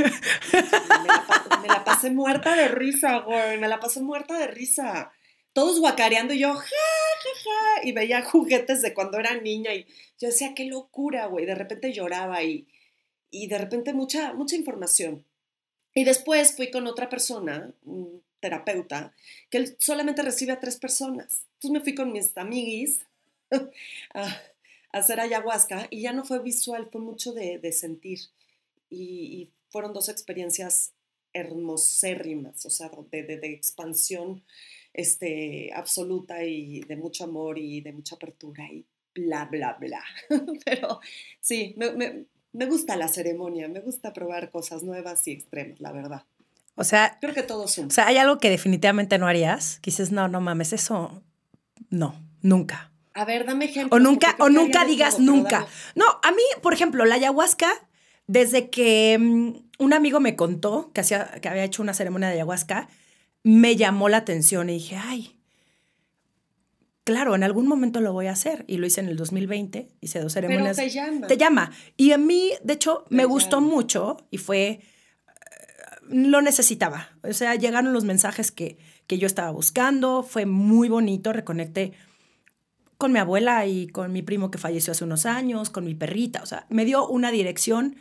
la, 1.08 1.58
me 1.62 1.68
la 1.68 1.84
pasé 1.84 2.10
muerta 2.10 2.54
de 2.54 2.68
risa, 2.68 3.18
güey, 3.18 3.58
me 3.58 3.68
la 3.68 3.80
pasé 3.80 4.00
muerta 4.00 4.38
de 4.38 4.46
risa. 4.46 5.12
Todos 5.52 5.80
guacareando 5.80 6.32
y 6.32 6.38
yo, 6.38 6.54
ja, 6.54 6.60
ja, 6.62 7.30
ja, 7.44 7.86
y 7.86 7.92
veía 7.92 8.22
juguetes 8.22 8.82
de 8.82 8.94
cuando 8.94 9.18
era 9.18 9.34
niña 9.40 9.74
y 9.74 9.84
yo 10.18 10.28
decía, 10.28 10.54
qué 10.54 10.64
locura, 10.64 11.26
güey, 11.26 11.44
de 11.44 11.56
repente 11.56 11.92
lloraba 11.92 12.42
y, 12.44 12.68
y 13.30 13.48
de 13.48 13.58
repente 13.58 13.92
mucha, 13.92 14.32
mucha 14.32 14.56
información. 14.56 15.24
Y 15.95 16.05
después 16.05 16.55
fui 16.57 16.70
con 16.70 16.86
otra 16.86 17.09
persona, 17.09 17.72
un 17.84 18.22
terapeuta, 18.41 19.12
que 19.51 19.74
solamente 19.78 20.22
recibe 20.22 20.53
a 20.53 20.61
tres 20.61 20.76
personas. 20.76 21.43
Entonces 21.55 21.70
me 21.70 21.80
fui 21.80 21.95
con 21.95 22.12
mis 22.12 22.36
amiguis 22.36 23.01
a 24.14 24.36
hacer 24.93 25.20
ayahuasca 25.20 25.88
y 25.91 26.03
ya 26.03 26.12
no 26.12 26.24
fue 26.24 26.41
visual, 26.41 26.88
fue 26.91 27.01
mucho 27.01 27.32
de, 27.32 27.59
de 27.59 27.72
sentir. 27.72 28.20
Y, 28.88 29.43
y 29.43 29.51
fueron 29.70 29.93
dos 29.93 30.09
experiencias 30.09 30.93
hermosérrimas, 31.32 32.66
o 32.66 32.70
sea, 32.70 32.91
de, 33.11 33.22
de, 33.22 33.38
de 33.38 33.53
expansión 33.53 34.43
este, 34.93 35.72
absoluta 35.72 36.43
y 36.45 36.80
de 36.80 36.97
mucho 36.97 37.24
amor 37.24 37.59
y 37.59 37.80
de 37.80 37.93
mucha 37.93 38.16
apertura 38.16 38.64
y 38.70 38.84
bla, 39.14 39.45
bla, 39.47 39.76
bla. 39.78 40.03
Pero 40.64 41.01
sí, 41.41 41.74
me, 41.76 41.93
me, 41.93 42.24
me 42.53 42.66
gusta 42.66 42.96
la 42.96 43.09
ceremonia, 43.09 43.68
me 43.68 43.80
gusta 43.80 44.12
probar 44.12 44.51
cosas 44.51 44.82
nuevas 44.82 45.26
y 45.26 45.32
extremas, 45.32 45.80
la 45.80 45.92
verdad. 45.92 46.24
O 46.74 46.84
sea, 46.84 47.18
Creo 47.20 47.34
que 47.34 47.42
todos 47.42 47.78
o 47.78 47.90
sea, 47.90 48.07
hay 48.07 48.16
algo 48.16 48.38
que 48.38 48.48
definitivamente 48.48 49.18
no 49.18 49.26
harías. 49.26 49.80
Que 49.80 49.90
dices, 49.90 50.12
no, 50.12 50.28
no 50.28 50.40
mames, 50.40 50.72
eso 50.72 51.22
no, 51.90 52.14
nunca. 52.40 52.90
A 53.12 53.24
ver, 53.24 53.44
dame 53.44 53.66
ejemplos. 53.66 54.01
O 54.01 54.03
nunca, 54.03 54.36
o 54.38 54.48
nunca 54.48 54.84
digas 54.84 55.16
todo, 55.16 55.26
nunca. 55.26 55.66
No, 55.94 56.05
a 56.22 56.30
mí, 56.30 56.42
por 56.62 56.72
ejemplo, 56.72 57.05
la 57.05 57.16
ayahuasca, 57.16 57.70
desde 58.26 58.70
que 58.70 59.18
mm, 59.18 59.82
un 59.82 59.92
amigo 59.92 60.20
me 60.20 60.36
contó 60.36 60.90
que, 60.92 61.01
hacía, 61.01 61.26
que 61.42 61.48
había 61.48 61.64
hecho 61.64 61.82
una 61.82 61.92
ceremonia 61.92 62.28
de 62.28 62.34
ayahuasca, 62.34 62.88
me 63.42 63.76
llamó 63.76 64.09
la 64.09 64.18
atención 64.18 64.70
y 64.70 64.74
dije, 64.74 64.96
ay, 64.96 65.39
claro, 67.11 67.34
en 67.34 67.42
algún 67.42 67.66
momento 67.66 68.00
lo 68.00 68.12
voy 68.12 68.26
a 68.26 68.32
hacer. 68.32 68.64
Y 68.68 68.76
lo 68.78 68.86
hice 68.86 69.00
en 69.00 69.08
el 69.08 69.16
2020, 69.16 69.88
hice 70.00 70.20
dos 70.20 70.34
Pero 70.34 70.46
ceremonias. 70.48 70.76
te 70.76 70.88
llama. 70.90 71.26
Te 71.26 71.36
llama. 71.36 71.70
Y 71.96 72.12
a 72.12 72.18
mí, 72.18 72.52
de 72.62 72.74
hecho, 72.74 73.04
Te 73.08 73.14
me 73.16 73.24
gustó 73.24 73.61
mucho 73.61 74.16
y 74.30 74.38
fue, 74.38 74.68
eh, 74.68 74.80
lo 76.08 76.40
necesitaba. 76.42 77.08
O 77.22 77.32
sea, 77.32 77.54
llegaron 77.56 77.92
los 77.92 78.04
mensajes 78.04 78.50
que, 78.52 78.78
que 79.06 79.18
yo 79.18 79.26
estaba 79.26 79.50
buscando, 79.50 80.22
fue 80.22 80.46
muy 80.46 80.88
bonito, 80.88 81.32
reconecté 81.32 81.92
con 82.96 83.12
mi 83.12 83.18
abuela 83.18 83.66
y 83.66 83.88
con 83.88 84.12
mi 84.12 84.22
primo 84.22 84.50
que 84.50 84.58
falleció 84.58 84.92
hace 84.92 85.04
unos 85.04 85.24
años, 85.26 85.70
con 85.70 85.84
mi 85.84 85.94
perrita, 85.94 86.42
o 86.42 86.46
sea, 86.46 86.66
me 86.68 86.84
dio 86.84 87.08
una 87.08 87.30
dirección 87.32 87.96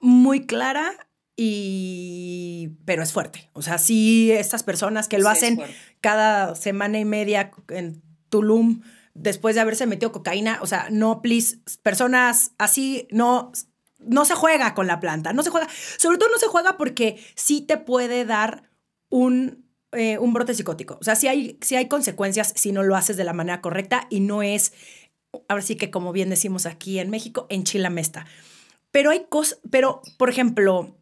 muy 0.00 0.44
clara 0.44 1.06
y 1.36 2.70
pero 2.84 3.02
es 3.02 3.12
fuerte. 3.12 3.48
O 3.52 3.62
sea, 3.62 3.78
sí 3.78 4.32
estas 4.32 4.62
personas 4.64 5.06
que 5.06 5.18
lo 5.18 5.24
Sí, 5.26 5.30
hacen. 5.32 5.60
Cada 6.06 6.54
semana 6.54 7.00
y 7.00 7.04
media 7.04 7.50
en 7.66 8.00
Tulum 8.28 8.82
después 9.12 9.56
de 9.56 9.60
haberse 9.60 9.88
metido 9.88 10.12
cocaína, 10.12 10.60
o 10.62 10.66
sea, 10.68 10.86
no 10.88 11.20
please, 11.20 11.58
personas 11.82 12.52
así 12.58 13.08
no 13.10 13.50
no 13.98 14.24
se 14.24 14.36
juega 14.36 14.72
con 14.74 14.86
la 14.86 15.00
planta, 15.00 15.32
no 15.32 15.42
se 15.42 15.50
juega, 15.50 15.66
sobre 15.96 16.18
todo 16.18 16.28
no 16.28 16.38
se 16.38 16.46
juega 16.46 16.76
porque 16.76 17.20
sí 17.34 17.60
te 17.60 17.76
puede 17.76 18.24
dar 18.24 18.70
un 19.08 19.66
eh, 19.90 20.16
un 20.18 20.32
brote 20.32 20.54
psicótico. 20.54 20.96
O 21.00 21.02
sea, 21.02 21.16
sí 21.16 21.26
hay, 21.26 21.58
sí 21.60 21.74
hay 21.74 21.88
consecuencias 21.88 22.52
si 22.54 22.70
no 22.70 22.84
lo 22.84 22.94
haces 22.94 23.16
de 23.16 23.24
la 23.24 23.32
manera 23.32 23.60
correcta 23.60 24.06
y 24.08 24.20
no 24.20 24.44
es, 24.44 24.74
ahora 25.48 25.62
sí 25.62 25.74
que 25.74 25.90
como 25.90 26.12
bien 26.12 26.30
decimos 26.30 26.66
aquí 26.66 27.00
en 27.00 27.10
México, 27.10 27.48
en 27.48 27.64
Chilamesta. 27.64 28.26
Pero 28.92 29.10
hay 29.10 29.26
cosas, 29.28 29.58
pero 29.72 30.02
por 30.18 30.30
ejemplo, 30.30 30.96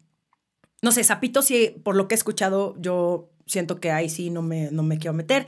no 0.81 0.91
sé, 0.91 1.03
Zapito, 1.03 1.43
sí, 1.43 1.75
por 1.83 1.95
lo 1.95 2.07
que 2.07 2.15
he 2.15 2.17
escuchado, 2.17 2.73
yo 2.79 3.29
siento 3.45 3.79
que 3.79 3.91
ahí 3.91 4.09
sí 4.09 4.29
no 4.29 4.41
me, 4.41 4.71
no 4.71 4.83
me 4.83 4.97
quiero 4.97 5.13
meter. 5.13 5.45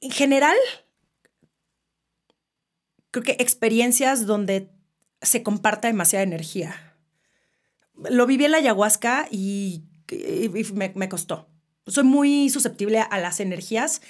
En 0.00 0.10
general, 0.10 0.56
creo 3.10 3.24
que 3.24 3.36
experiencias 3.38 4.26
donde 4.26 4.70
se 5.22 5.42
comparta 5.42 5.88
demasiada 5.88 6.22
energía. 6.22 6.96
Lo 8.10 8.26
viví 8.26 8.44
en 8.44 8.50
la 8.52 8.58
ayahuasca 8.58 9.28
y, 9.30 9.84
y- 10.10 10.50
y 10.60 10.64
me, 10.72 10.92
me 10.96 11.08
costó. 11.08 11.48
Soy 11.86 12.04
muy 12.04 12.48
susceptible 12.50 12.98
a 13.00 13.18
las 13.18 13.40
energías 13.40 14.00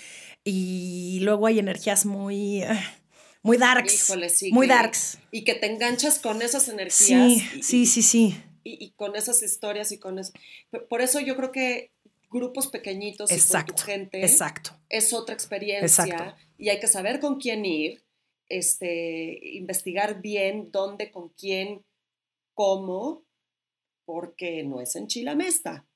y 0.45 1.19
luego 1.23 1.47
hay 1.47 1.59
energías 1.59 2.07
muy, 2.07 2.63
muy 3.43 3.57
darks. 3.59 3.95
Híjole, 3.95 4.29
sí. 4.31 4.53
muy 4.53 4.67
que- 4.67 4.73
darks. 4.75 5.19
Y 5.31 5.45
que 5.45 5.55
te 5.55 5.67
enganchas 5.67 6.19
con 6.19 6.41
esas 6.41 6.69
energías. 6.69 6.99
Sí, 7.33 7.43
y- 7.57 7.63
sí, 7.63 7.87
sí, 7.87 8.03
sí. 8.03 8.43
y, 8.63 8.83
y 8.87 8.91
con 8.93 9.17
esas 9.17 9.43
historias 9.43 9.93
y 9.93 9.99
con 9.99 10.19
eso. 10.19 10.33
Por 10.89 11.03
eso 11.03 11.21
yo 11.21 11.37
creo 11.37 11.53
que 11.53 11.93
grupos 12.35 12.67
pequeñitos 12.67 13.31
y 13.31 13.53
con 13.53 13.67
tu 13.67 13.83
gente 13.83 14.21
Exacto. 14.21 14.73
es 14.89 15.13
otra 15.13 15.35
experiencia 15.35 16.05
Exacto. 16.05 16.37
y 16.59 16.69
hay 16.69 16.81
que 16.81 16.89
saber 16.89 17.21
con 17.21 17.39
quién 17.39 17.65
ir, 17.65 18.05
este, 18.49 19.39
investigar 19.55 20.21
bien 20.21 20.71
dónde, 20.73 21.13
con 21.13 21.29
quién, 21.31 21.87
cómo, 22.53 23.25
porque 24.05 24.65
no 24.65 24.81
es 24.81 24.97
en 24.97 25.07
Chilamesta. 25.07 25.87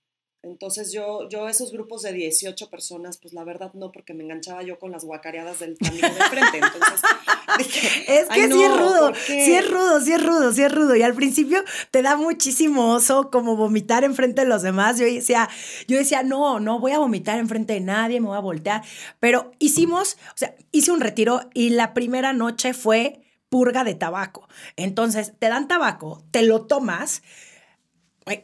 Entonces 0.42 0.92
yo, 0.92 1.28
yo 1.28 1.48
esos 1.48 1.72
grupos 1.72 2.02
de 2.02 2.12
18 2.12 2.70
personas, 2.70 3.18
pues 3.18 3.34
la 3.34 3.42
verdad 3.42 3.72
no, 3.74 3.90
porque 3.90 4.14
me 4.14 4.22
enganchaba 4.22 4.62
yo 4.62 4.78
con 4.78 4.92
las 4.92 5.04
guacareadas 5.04 5.58
del 5.58 5.76
amigo 5.86 6.06
de 6.06 6.14
frente. 6.30 6.58
Entonces 6.58 7.00
dije, 7.58 8.20
Es 8.20 8.28
que 8.28 8.42
"Ay, 8.42 8.52
sí 8.52 8.62
es 8.62 8.70
rudo, 8.76 9.00
¿por 9.00 9.12
qué?". 9.14 9.44
sí 9.44 9.54
es 9.54 9.70
rudo, 9.70 10.00
sí 10.00 10.12
es 10.12 10.22
rudo, 10.24 10.52
sí 10.52 10.62
es 10.62 10.72
rudo. 10.72 10.94
Y 10.94 11.02
al 11.02 11.14
principio 11.14 11.64
te 11.90 12.02
da 12.02 12.16
muchísimo 12.16 12.94
oso 12.94 13.30
como 13.30 13.56
vomitar 13.56 14.04
enfrente 14.04 14.42
de 14.42 14.46
los 14.48 14.62
demás. 14.62 14.98
Yo 14.98 15.06
decía, 15.06 15.48
yo 15.88 15.96
decía, 15.98 16.22
no, 16.22 16.60
no 16.60 16.78
voy 16.78 16.92
a 16.92 16.98
vomitar 16.98 17.38
enfrente 17.38 17.72
de 17.72 17.80
nadie, 17.80 18.20
me 18.20 18.28
voy 18.28 18.36
a 18.36 18.40
voltear. 18.40 18.82
Pero 19.18 19.50
hicimos, 19.58 20.18
o 20.34 20.36
sea, 20.36 20.54
hice 20.70 20.92
un 20.92 21.00
retiro 21.00 21.40
y 21.52 21.70
la 21.70 21.94
primera 21.94 22.32
noche 22.32 22.74
fue 22.74 23.22
purga 23.48 23.82
de 23.82 23.94
tabaco. 23.96 24.48
Entonces, 24.76 25.32
te 25.38 25.48
dan 25.48 25.66
tabaco, 25.68 26.22
te 26.30 26.42
lo 26.42 26.66
tomas, 26.66 27.22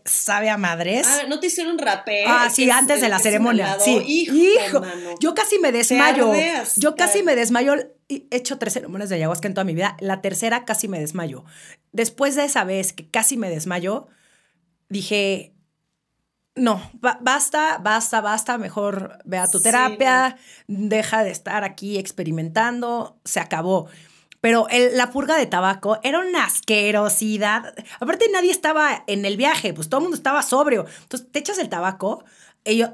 sabe 0.04 0.50
a 0.50 0.56
madres. 0.56 1.06
Ah, 1.08 1.22
¿no 1.28 1.40
te 1.40 1.46
hicieron 1.48 1.78
rapé? 1.78 2.24
Ah, 2.26 2.48
sí, 2.50 2.64
es- 2.64 2.70
antes 2.72 3.00
de 3.00 3.08
la 3.08 3.18
ceremonia. 3.18 3.78
Sí. 3.80 4.02
Hijo, 4.06 4.34
Hijo, 4.34 4.80
mano. 4.80 5.10
yo 5.20 5.34
casi 5.34 5.58
me 5.58 5.72
desmayo. 5.72 6.32
Yo 6.76 6.94
casi 6.96 7.22
me 7.22 7.34
desmayo. 7.36 7.74
He 8.08 8.26
hecho 8.30 8.58
tres 8.58 8.74
ceremonias 8.74 9.08
de 9.08 9.16
ayahuasca 9.16 9.48
en 9.48 9.54
toda 9.54 9.64
mi 9.64 9.74
vida. 9.74 9.96
La 10.00 10.20
tercera 10.20 10.64
casi 10.64 10.88
me 10.88 11.00
desmayo. 11.00 11.44
Después 11.92 12.34
de 12.36 12.44
esa 12.44 12.64
vez 12.64 12.92
que 12.92 13.08
casi 13.08 13.36
me 13.36 13.48
desmayo, 13.48 14.08
dije, 14.88 15.54
no, 16.56 16.80
ba- 16.94 17.18
basta, 17.20 17.78
basta, 17.78 18.20
basta. 18.20 18.58
Mejor 18.58 19.18
ve 19.24 19.38
a 19.38 19.48
tu 19.48 19.58
Sí, 19.58 19.64
terapia, 19.64 20.36
deja 20.68 21.24
de 21.24 21.30
estar 21.30 21.64
aquí 21.64 21.98
experimentando, 21.98 23.18
se 23.24 23.40
acabó. 23.40 23.88
Pero 24.44 24.68
el- 24.68 24.94
la 24.94 25.10
purga 25.10 25.38
de 25.38 25.46
tabaco 25.46 25.98
era 26.02 26.18
una 26.18 26.44
asquerosidad. 26.44 27.74
Aparte, 27.98 28.28
nadie 28.30 28.50
estaba 28.50 29.02
en 29.06 29.24
el 29.24 29.38
viaje, 29.38 29.72
pues 29.72 29.88
todo 29.88 30.00
el 30.00 30.02
mundo 30.02 30.18
estaba 30.18 30.42
sobrio. 30.42 30.84
Entonces, 31.00 31.32
te 31.32 31.38
echas 31.38 31.56
el 31.58 31.70
tabaco 31.70 32.22
y 32.62 32.76
yo. 32.76 32.88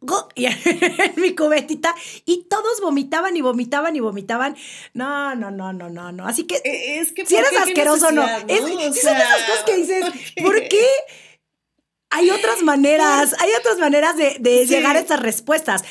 y 0.34 0.46
en 0.46 1.12
mi 1.16 1.34
cubetita 1.34 1.94
y 2.24 2.44
todos 2.48 2.80
vomitaban 2.80 3.36
y 3.36 3.42
vomitaban 3.42 3.96
y 3.96 4.00
vomitaban. 4.00 4.56
No, 4.94 5.34
no, 5.34 5.50
no, 5.50 5.74
no, 5.74 5.90
no, 5.90 6.10
no. 6.10 6.26
Así 6.26 6.44
que, 6.46 6.56
Eh, 6.64 7.00
Es 7.00 7.12
que 7.12 7.26
si 7.26 7.36
eres 7.36 7.50
¿por 7.50 7.58
qué? 7.58 7.74
¿Qué 7.74 7.80
asqueroso 7.82 8.08
o 8.08 8.12
no. 8.12 8.22
necesidad, 8.26 8.50
Es- 8.50 8.60
¿no? 8.62 8.66
O 8.66 8.92
sí 8.94 9.00
son 9.00 9.14
de 9.16 9.22
esas 9.22 9.38
sea, 9.38 9.46
cosas 9.46 9.64
que 9.64 9.76
dices, 9.76 10.04
¿por 10.04 10.14
qué? 10.14 10.42
¿por 10.42 10.68
qué? 10.68 10.86
Hay 12.08 12.30
otras 12.30 12.62
maneras, 12.62 13.34
hay 13.40 13.50
otras 13.58 13.76
maneras 13.76 14.16
de, 14.16 14.36
de 14.40 14.66
Sí. 14.66 14.74
llegar 14.74 14.96
a 14.96 15.00
estas 15.00 15.20
respuestas. 15.20 15.84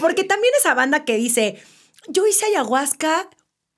Porque 0.00 0.24
también 0.24 0.54
esa 0.58 0.72
banda 0.72 1.04
que 1.04 1.16
dice, 1.18 1.62
yo 2.08 2.26
hice 2.26 2.46
ayahuasca, 2.46 3.28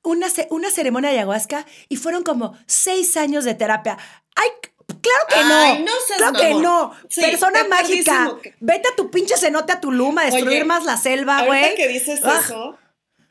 una, 0.02 0.26
una 0.50 0.70
ceremonia 0.70 1.10
de 1.10 1.18
ayahuasca 1.18 1.66
y 1.88 1.96
fueron 1.96 2.22
como 2.22 2.56
seis 2.66 3.16
años 3.16 3.44
de 3.44 3.54
terapia. 3.54 3.98
Ay, 4.34 4.48
claro 4.86 5.24
que 5.28 5.44
no. 5.44 5.54
Ay, 5.60 5.82
no 5.84 5.92
seas 6.06 6.18
claro 6.18 6.38
que 6.38 6.44
mamón. 6.48 6.62
no. 6.62 6.94
Sí, 7.08 7.20
Persona 7.20 7.64
mágica. 7.64 8.36
que- 8.42 8.54
Vete 8.60 8.88
a 8.88 8.96
tu 8.96 9.10
pinche 9.10 9.36
cenote 9.36 9.72
a 9.72 9.80
Tulum 9.80 10.18
a 10.18 10.24
destruir 10.24 10.48
Oye, 10.48 10.64
más 10.64 10.84
la 10.84 10.96
selva, 10.96 11.38
Ahorita 11.38 11.46
güey. 11.66 11.74
que 11.76 11.88
dices 11.88 12.20
Ah. 12.24 12.40
eso, 12.44 12.78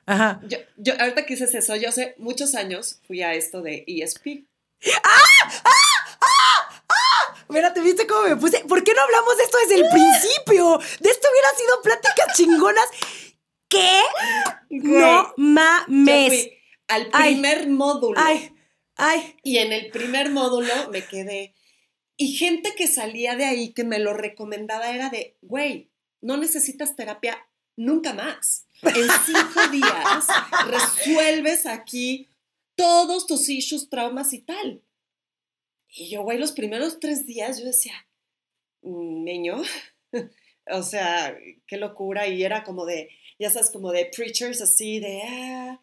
Ajá. 0.05 0.39
yo, 0.47 0.57
yo, 0.77 0.93
ahorita 0.99 1.25
que 1.25 1.33
dices 1.35 1.53
eso, 1.55 1.75
yo 1.75 1.89
hace 1.89 2.15
muchos 2.17 2.55
años 2.55 2.99
fui 3.07 3.21
a 3.21 3.33
esto 3.33 3.61
de 3.61 3.83
ESP. 3.87 4.45
Mira, 7.51 7.73
¿te 7.73 7.81
viste 7.81 8.05
cómo 8.05 8.27
me 8.27 8.35
puse? 8.35 8.59
¿Por 8.65 8.83
qué 8.83 8.93
no 8.93 9.01
hablamos 9.01 9.35
de 9.37 9.43
esto 9.43 9.57
desde 9.57 9.75
el 9.81 9.89
principio? 9.89 10.77
De 10.99 11.09
esto 11.09 11.27
hubiera 11.31 11.49
sido 11.57 11.81
pláticas 11.81 12.35
chingonas. 12.37 12.85
¿Qué? 13.67 14.01
No 14.69 15.33
mames. 15.37 16.49
Al 16.89 17.09
Ay. 17.13 17.35
primer 17.35 17.69
módulo. 17.69 18.19
Ay, 18.21 18.51
ay. 18.95 19.35
Y 19.43 19.57
en 19.59 19.71
el 19.71 19.89
primer 19.91 20.29
módulo 20.29 20.73
me 20.91 21.05
quedé. 21.05 21.55
Y 22.17 22.33
gente 22.33 22.73
que 22.75 22.87
salía 22.87 23.35
de 23.37 23.45
ahí 23.45 23.71
que 23.73 23.85
me 23.85 23.99
lo 23.99 24.13
recomendaba 24.13 24.93
era 24.93 25.09
de, 25.09 25.37
güey, 25.41 25.89
no 26.19 26.35
necesitas 26.35 26.97
terapia 26.97 27.47
nunca 27.77 28.13
más. 28.13 28.67
En 28.81 29.07
cinco 29.25 29.67
días 29.71 30.27
resuelves 30.67 31.65
aquí 31.65 32.27
todos 32.75 33.25
tus 33.25 33.47
issues, 33.49 33.89
traumas 33.89 34.33
y 34.33 34.39
tal. 34.39 34.81
Y 35.89 36.09
yo, 36.09 36.23
güey, 36.23 36.37
los 36.37 36.51
primeros 36.51 36.99
tres 36.99 37.25
días 37.25 37.59
yo 37.59 37.65
decía, 37.65 37.93
"Mm, 38.81 39.23
niño, 39.23 39.61
o 40.71 40.83
sea, 40.83 41.37
qué 41.67 41.77
locura. 41.77 42.27
Y 42.27 42.43
era 42.43 42.63
como 42.63 42.85
de, 42.85 43.09
ya 43.37 43.49
sabes, 43.49 43.69
como 43.71 43.91
de 43.91 44.05
preachers 44.05 44.61
así, 44.61 44.99
de, 44.99 45.21
ah. 45.23 45.81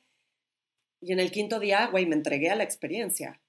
Y 1.00 1.12
en 1.12 1.20
el 1.20 1.30
quinto 1.30 1.60
día, 1.60 1.86
güey, 1.86 2.06
me 2.06 2.14
entregué 2.14 2.50
a 2.50 2.54
la 2.54 2.64
experiencia. 2.64 3.40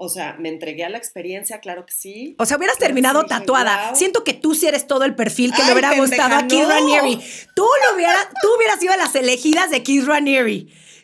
O 0.00 0.08
sea, 0.08 0.36
me 0.38 0.48
entregué 0.48 0.84
a 0.84 0.88
la 0.88 0.96
experiencia, 0.98 1.58
claro 1.58 1.84
que 1.84 1.92
sí. 1.92 2.36
O 2.38 2.46
sea, 2.46 2.56
hubieras 2.56 2.78
Claro 2.78 2.88
terminado 2.88 3.22
sí, 3.22 3.28
tatuada. 3.28 3.96
Siento 3.96 4.22
que 4.22 4.32
tú 4.32 4.54
sí 4.54 4.66
eres 4.68 4.86
todo 4.86 5.04
el 5.04 5.16
perfil 5.16 5.52
que 5.52 5.64
le 5.64 5.72
hubiera 5.72 5.90
pendeja, 5.90 6.06
gustado 6.06 6.36
a 6.36 6.46
Keith 6.46 6.68
no. 6.68 7.20
Tú 7.56 7.66
lo 7.84 7.96
hubieras, 7.96 8.28
tú 8.40 8.48
hubieras 8.56 8.78
sido 8.78 8.96
las 8.96 9.12
elegidas 9.16 9.70
de 9.70 9.82
Keith. 9.82 10.04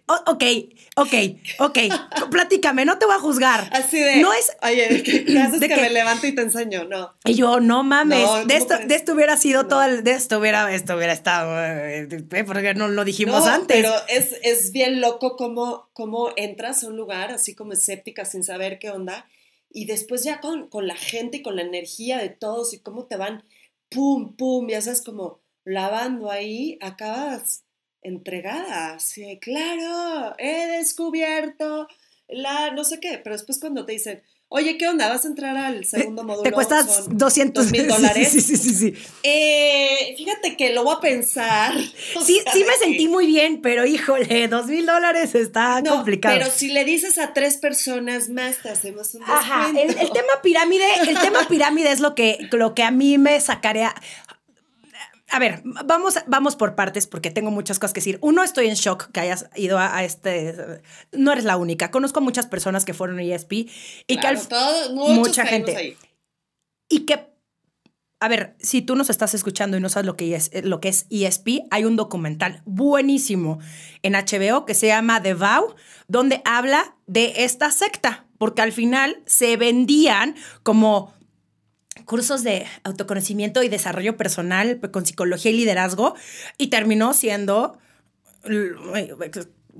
O- 0.06 0.32
ok, 0.32 0.44
ok, 0.96 1.14
ok. 1.60 1.78
Platícame, 2.30 2.84
no 2.84 2.98
te 2.98 3.06
voy 3.06 3.14
a 3.14 3.18
juzgar. 3.18 3.68
Así 3.72 3.98
de. 3.98 4.16
No 4.16 4.32
es. 4.34 4.54
Oye, 4.62 5.02
¿qué, 5.02 5.24
qué 5.26 5.38
haces 5.38 5.60
¿De 5.60 5.68
que 5.68 5.76
me 5.76 5.90
levanto 5.90 6.26
y 6.26 6.34
te 6.34 6.42
enseño? 6.42 6.84
No. 6.84 7.14
Y 7.24 7.34
yo, 7.34 7.60
no 7.60 7.82
mames, 7.82 8.20
No, 8.20 8.36
de, 8.36 8.42
¿cómo 8.42 8.72
esto, 8.74 8.86
de 8.86 8.94
esto 8.94 9.12
hubiera 9.14 9.36
sido 9.36 9.62
No. 9.62 9.68
todo 9.68 9.82
el, 9.82 10.04
de 10.04 10.12
esto 10.12 10.38
hubiera, 10.38 10.72
esto 10.74 10.94
hubiera 10.96 11.12
estado, 11.14 11.58
eh, 11.58 12.06
eh, 12.32 12.44
porque 12.44 12.74
no 12.74 12.88
lo 12.88 13.04
dijimos 13.04 13.44
No, 13.46 13.50
antes. 13.50 13.76
Pero 13.76 13.92
es, 14.08 14.36
es 14.42 14.72
bien 14.72 15.00
loco 15.00 15.36
cómo, 15.36 15.88
cómo 15.94 16.30
entras 16.36 16.84
a 16.84 16.88
un 16.88 16.96
lugar 16.96 17.30
así 17.32 17.54
como 17.54 17.72
escéptica 17.72 18.24
sin 18.26 18.44
saber 18.44 18.78
qué 18.78 18.90
onda. 18.90 19.26
Y 19.70 19.86
después 19.86 20.22
ya 20.22 20.40
con, 20.40 20.68
con 20.68 20.86
la 20.86 20.94
gente 20.96 21.38
y 21.38 21.42
con 21.42 21.56
la 21.56 21.62
energía 21.62 22.18
de 22.18 22.28
todos 22.28 22.74
y 22.74 22.78
cómo 22.80 23.06
te 23.06 23.16
van 23.16 23.42
pum, 23.88 24.36
pum, 24.36 24.68
ya 24.68 24.80
sabes, 24.80 25.02
como 25.02 25.40
lavando 25.64 26.30
ahí, 26.30 26.78
acabas 26.80 27.63
entregada. 28.04 28.96
De, 29.16 29.38
claro, 29.40 30.34
he 30.38 30.66
descubierto 30.78 31.88
la 32.28 32.70
no 32.70 32.84
sé 32.84 33.00
qué. 33.00 33.18
Pero 33.22 33.34
después 33.36 33.58
cuando 33.60 33.84
te 33.84 33.92
dicen, 33.92 34.22
oye, 34.48 34.78
¿qué 34.78 34.86
onda? 34.88 35.08
¿Vas 35.08 35.24
a 35.24 35.28
entrar 35.28 35.56
al 35.56 35.84
segundo 35.84 36.22
módulo? 36.22 36.42
Te 36.44 36.52
cuestas 36.52 37.04
Son 37.06 37.18
200 37.18 37.72
$2,000 37.72 37.86
dólares. 37.88 38.28
Sí, 38.30 38.40
sí, 38.40 38.56
sí, 38.56 38.74
sí. 38.74 38.94
Eh, 39.22 40.14
fíjate 40.16 40.56
que 40.56 40.72
lo 40.72 40.84
voy 40.84 40.94
a 40.96 41.00
pensar. 41.00 41.74
O 42.16 42.24
Sí, 42.24 42.40
sea, 42.44 42.52
sí 42.52 42.60
me 42.60 42.72
que- 42.74 42.78
sentí 42.78 43.08
muy 43.08 43.26
bien, 43.26 43.60
pero 43.60 43.84
híjole, 43.84 44.46
dos 44.48 44.66
mil 44.66 44.86
dólares 44.86 45.34
está 45.34 45.80
No, 45.82 45.96
complicado. 45.96 46.36
Pero 46.38 46.50
si 46.50 46.68
le 46.68 46.84
dices 46.84 47.18
a 47.18 47.32
tres 47.32 47.56
personas 47.56 48.28
más, 48.28 48.58
te 48.62 48.68
hacemos 48.70 49.14
un 49.14 49.22
Ajá, 49.24 49.68
el, 49.70 49.74
descuento. 49.88 50.02
el 50.02 50.10
tema 50.12 50.42
pirámide, 50.42 50.84
el 51.08 51.18
tema 51.18 51.46
pirámide 51.48 51.90
es 51.90 52.00
lo 52.00 52.14
que, 52.14 52.48
lo 52.52 52.74
que 52.74 52.82
a 52.84 52.90
mí 52.92 53.18
me 53.18 53.40
sacaría. 53.40 53.92
A 55.34 55.38
ver, 55.40 55.62
vamos, 55.64 56.14
vamos 56.26 56.54
por 56.56 56.74
partes 56.76 57.06
porque 57.06 57.30
tengo 57.30 57.50
muchas 57.50 57.78
cosas 57.78 57.92
que 57.92 58.00
decir. 58.00 58.18
Uno, 58.22 58.42
estoy 58.44 58.68
en 58.68 58.74
shock 58.74 59.10
que 59.10 59.20
hayas 59.20 59.50
ido 59.56 59.78
a, 59.78 59.96
a 59.96 60.04
este. 60.04 60.80
No 61.12 61.32
eres 61.32 61.44
la 61.44 61.56
única. 61.56 61.90
Conozco 61.90 62.20
a 62.20 62.22
muchas 62.22 62.46
personas 62.46 62.84
que 62.84 62.94
fueron 62.94 63.18
a 63.18 63.22
ESP 63.22 63.52
y 63.52 64.16
que 64.18 64.26
al- 64.26 64.46
todo- 64.46 64.94
mucha 64.94 65.44
gente. 65.44 65.76
ahí. 65.76 65.96
y 66.88 67.00
que 67.00 67.32
a 68.20 68.28
ver, 68.28 68.54
si 68.58 68.80
tú 68.80 68.94
nos 68.96 69.10
estás 69.10 69.34
escuchando 69.34 69.76
y 69.76 69.80
no 69.80 69.90
sabes 69.90 70.06
lo 70.06 70.16
que 70.16 70.34
es, 70.34 70.50
lo 70.64 70.80
que 70.80 70.88
es 70.88 71.06
ESP, 71.10 71.64
hay 71.70 71.84
un 71.84 71.96
documental 71.96 72.62
buenísimo 72.64 73.58
en 74.02 74.14
HBO 74.14 74.64
que 74.64 74.72
se 74.74 74.86
llama 74.86 75.20
The 75.22 75.34
Vow, 75.34 75.74
donde 76.08 76.40
habla 76.46 76.96
de 77.06 77.34
esta 77.44 77.70
secta, 77.70 78.24
porque 78.38 78.62
al 78.62 78.72
final 78.72 79.22
se 79.26 79.58
vendían 79.58 80.36
como 80.62 81.12
cursos 82.04 82.42
de 82.42 82.66
autoconocimiento 82.82 83.62
y 83.62 83.68
desarrollo 83.68 84.16
personal 84.16 84.76
pues, 84.78 84.92
con 84.92 85.06
psicología 85.06 85.50
y 85.50 85.54
liderazgo 85.56 86.14
y 86.58 86.68
terminó 86.68 87.14
siendo 87.14 87.78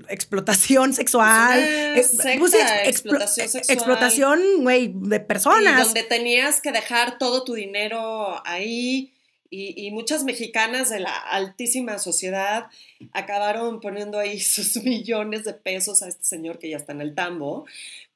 explotación 0.09 0.93
sexual, 0.93 1.59
secta, 2.03 2.39
pues, 2.39 2.53
ex- 2.53 2.63
explo- 2.63 2.87
explotación 2.87 3.49
sexual. 3.49 3.75
explotación, 3.77 4.39
güey, 4.61 4.91
de 4.93 5.15
Y 5.15 5.19
personas. 5.19 5.85
donde 5.85 6.03
tenías 6.03 6.61
que 6.61 6.71
dejar 6.71 7.17
todo 7.17 7.43
tu 7.43 7.53
dinero 7.53 8.45
ahí. 8.45 9.11
Y, 9.51 9.85
y 9.87 9.91
muchas 9.91 10.23
mexicanas 10.25 10.89
de 10.89 10.99
la 10.99 11.15
altísima 11.15 11.97
sociedad 11.99 12.65
acabaron 13.13 13.79
poniendo 13.79 14.17
ahí 14.19 14.39
sus 14.41 14.77
millones 14.77 15.43
de 15.45 15.53
pesos 15.53 16.01
a 16.01 16.07
este 16.09 16.25
señor 16.25 16.59
que 16.59 16.69
ya 16.69 16.77
está 16.77 16.91
en 16.91 17.01
el 17.01 17.13
tambo. 17.15 17.65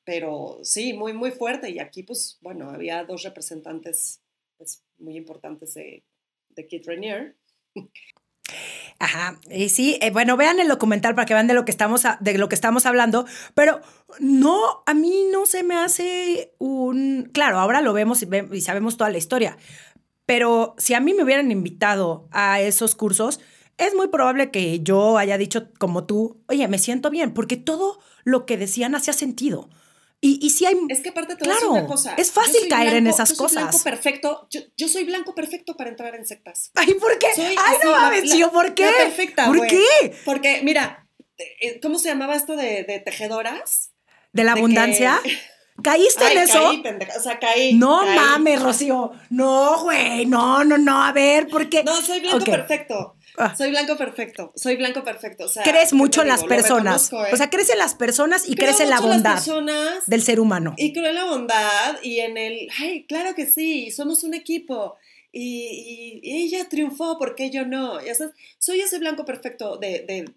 Pero 0.10 0.58
sí, 0.64 0.94
muy, 0.94 1.14
muy 1.14 1.30
fuerte. 1.30 1.70
Y 1.70 1.78
aquí, 1.78 2.02
pues, 2.02 2.40
bueno, 2.42 2.72
había 2.72 3.04
dos 3.04 3.22
representantes 3.22 4.24
pues, 4.58 4.82
muy 4.98 5.16
importantes 5.16 5.76
de, 5.76 6.04
de 6.50 6.66
Kid 6.66 6.82
Rainier. 6.88 7.36
Ajá, 8.98 9.40
y 9.52 9.70
sí, 9.70 10.00
eh, 10.02 10.10
bueno, 10.10 10.36
vean 10.36 10.60
el 10.60 10.68
documental 10.68 11.14
para 11.14 11.28
que 11.28 11.36
vean 11.36 11.46
de 11.46 11.54
lo 11.54 11.64
que 11.64 11.70
estamos 11.70 12.06
a- 12.06 12.18
de 12.22 12.40
lo 12.40 12.50
que 12.50 12.56
estamos 12.56 12.88
hablando, 12.88 13.28
pero 13.54 13.82
no, 14.20 14.82
a 14.88 14.96
mí 14.96 15.26
no 15.32 15.46
se 15.46 15.62
me 15.62 15.76
hace 15.76 16.56
un, 16.58 17.30
claro, 17.32 17.60
ahora 17.60 17.82
lo 17.82 17.94
vemos 17.94 18.24
y, 18.24 18.26
ve- 18.26 18.50
y 18.52 18.62
sabemos 18.62 18.98
toda 18.98 19.12
la 19.12 19.20
historia, 19.20 19.58
pero 20.26 20.74
si 20.80 20.96
a 20.96 21.00
mí 21.02 21.14
me 21.14 21.24
hubieran 21.24 21.52
invitado 21.52 22.28
a 22.32 22.60
esos 22.62 22.96
cursos, 22.96 23.40
es 23.78 23.94
muy 23.94 24.08
probable 24.08 24.50
que 24.50 24.80
yo 24.82 25.20
haya 25.20 25.38
dicho 25.38 25.70
como 25.78 26.06
tú, 26.08 26.42
oye, 26.48 26.68
me 26.68 26.80
siento 26.80 27.12
bien, 27.12 27.36
porque 27.36 27.58
todo 27.58 28.00
lo 28.24 28.48
que 28.48 28.58
decían 28.58 28.96
hacía 28.96 29.14
sentido. 29.14 29.70
Y, 30.22 30.46
y 30.46 30.50
sí 30.50 30.66
hay, 30.66 30.76
Es 30.90 31.00
que 31.02 31.10
aparte 31.10 31.36
te 31.36 31.46
voy 31.46 31.54
a 31.54 31.58
Claro, 31.58 31.74
decir 31.74 31.84
una 31.86 31.88
cosa. 31.96 32.14
es 32.18 32.32
fácil 32.32 32.68
caer 32.70 32.96
en 32.96 33.08
esas 33.08 33.30
yo 33.30 33.36
soy 33.48 33.56
blanco 33.56 33.80
perfecto. 33.84 34.48
Yo, 34.50 34.60
yo 34.76 34.88
soy 34.90 35.04
blanco 35.06 35.34
perfecto 35.34 35.76
para 35.78 35.90
entrar 35.90 36.14
en 36.16 36.26
sectas. 36.26 36.72
ay, 36.76 36.94
¿por 36.96 37.18
qué? 37.20 37.28
Soy 37.36 37.46
ay, 37.58 37.78
no 37.84 37.92
mames, 37.92 38.24
tío, 38.24 38.52
¿por 38.52 38.74
qué? 38.74 38.90
perfecta, 38.98 39.46
¿Por 39.46 39.66
qué? 39.68 39.82
Porque, 40.26 40.62
mira, 40.64 41.08
eh, 41.38 41.80
¿cómo 41.82 42.00
se 42.00 42.10
llamaba 42.10 42.36
esto 42.36 42.56
de, 42.58 42.84
de 42.84 43.00
tejedoras? 43.00 43.92
¿De 44.34 44.44
la 44.44 44.52
De 44.52 44.56
que- 44.56 44.60
abundancia? 44.60 45.22
¿Caíste 45.82 46.26
Ay, 46.26 46.36
en 46.36 46.44
eso? 46.44 46.62
caí, 46.62 46.82
pendeja. 46.84 47.18
O 47.18 47.22
sea, 47.22 47.40
caí. 47.40 47.74
No 47.76 48.02
caí. 48.02 48.16
mames, 48.20 48.62
Rocío. 48.62 49.12
No, 49.30 49.82
güey. 49.84 50.26
No, 50.26 50.66
no, 50.66 50.78
no. 50.78 51.02
A 51.02 51.14
ver, 51.14 51.48
¿por 51.48 51.70
qué? 51.70 51.86
No, 51.86 51.96
soy 52.02 52.20
blanco 52.20 52.44
perfecto. 52.44 53.16
Ah. 53.38 53.56
Soy 53.56 53.70
blanco 53.70 53.96
perfecto. 53.98 54.52
Soy 54.56 54.76
blanco 54.76 55.04
perfecto. 55.04 55.46
O 55.46 55.48
sea, 55.50 55.64
crees 55.64 55.90
¿qué 55.90 55.96
mucho 55.96 56.22
en 56.22 56.28
las 56.28 56.42
digo? 56.42 56.50
Lo 56.50 56.56
personas. 56.56 57.12
¿eh? 57.14 57.16
O 57.34 57.38
sea, 57.38 57.50
crees 57.50 57.70
en 57.70 57.78
las 57.78 57.96
personas 57.96 58.44
y 58.48 58.56
Creo 58.56 58.68
crees 58.68 58.80
en 58.82 58.90
la 58.90 58.96
las 58.98 59.02
bondad 59.06 59.34
personas 59.36 60.04
del 60.08 60.22
ser 60.22 60.40
humano. 60.40 60.74
Y 60.78 60.94
creo 60.94 61.08
en 61.08 61.16
la 61.16 61.26
bondad 61.26 61.98
y 62.04 62.20
en 62.20 62.38
el, 62.38 62.68
ay, 62.80 63.06
claro 63.06 63.36
que 63.36 63.46
sí, 63.46 63.92
somos 63.92 64.24
un 64.24 64.34
equipo. 64.34 64.96
Y, 65.32 66.20
y- 66.24 66.30
y 66.30 66.44
ella 66.46 66.68
triunfó, 66.70 67.18
¿por 67.18 67.36
qué 67.36 67.50
yo 67.52 67.66
no? 67.66 68.04
Ya 68.04 68.16
sabes, 68.16 68.34
soy 68.58 68.82
ese 68.82 68.98
blanco 69.00 69.26
perfecto 69.26 69.78
de, 69.78 70.04
de- 70.08 70.32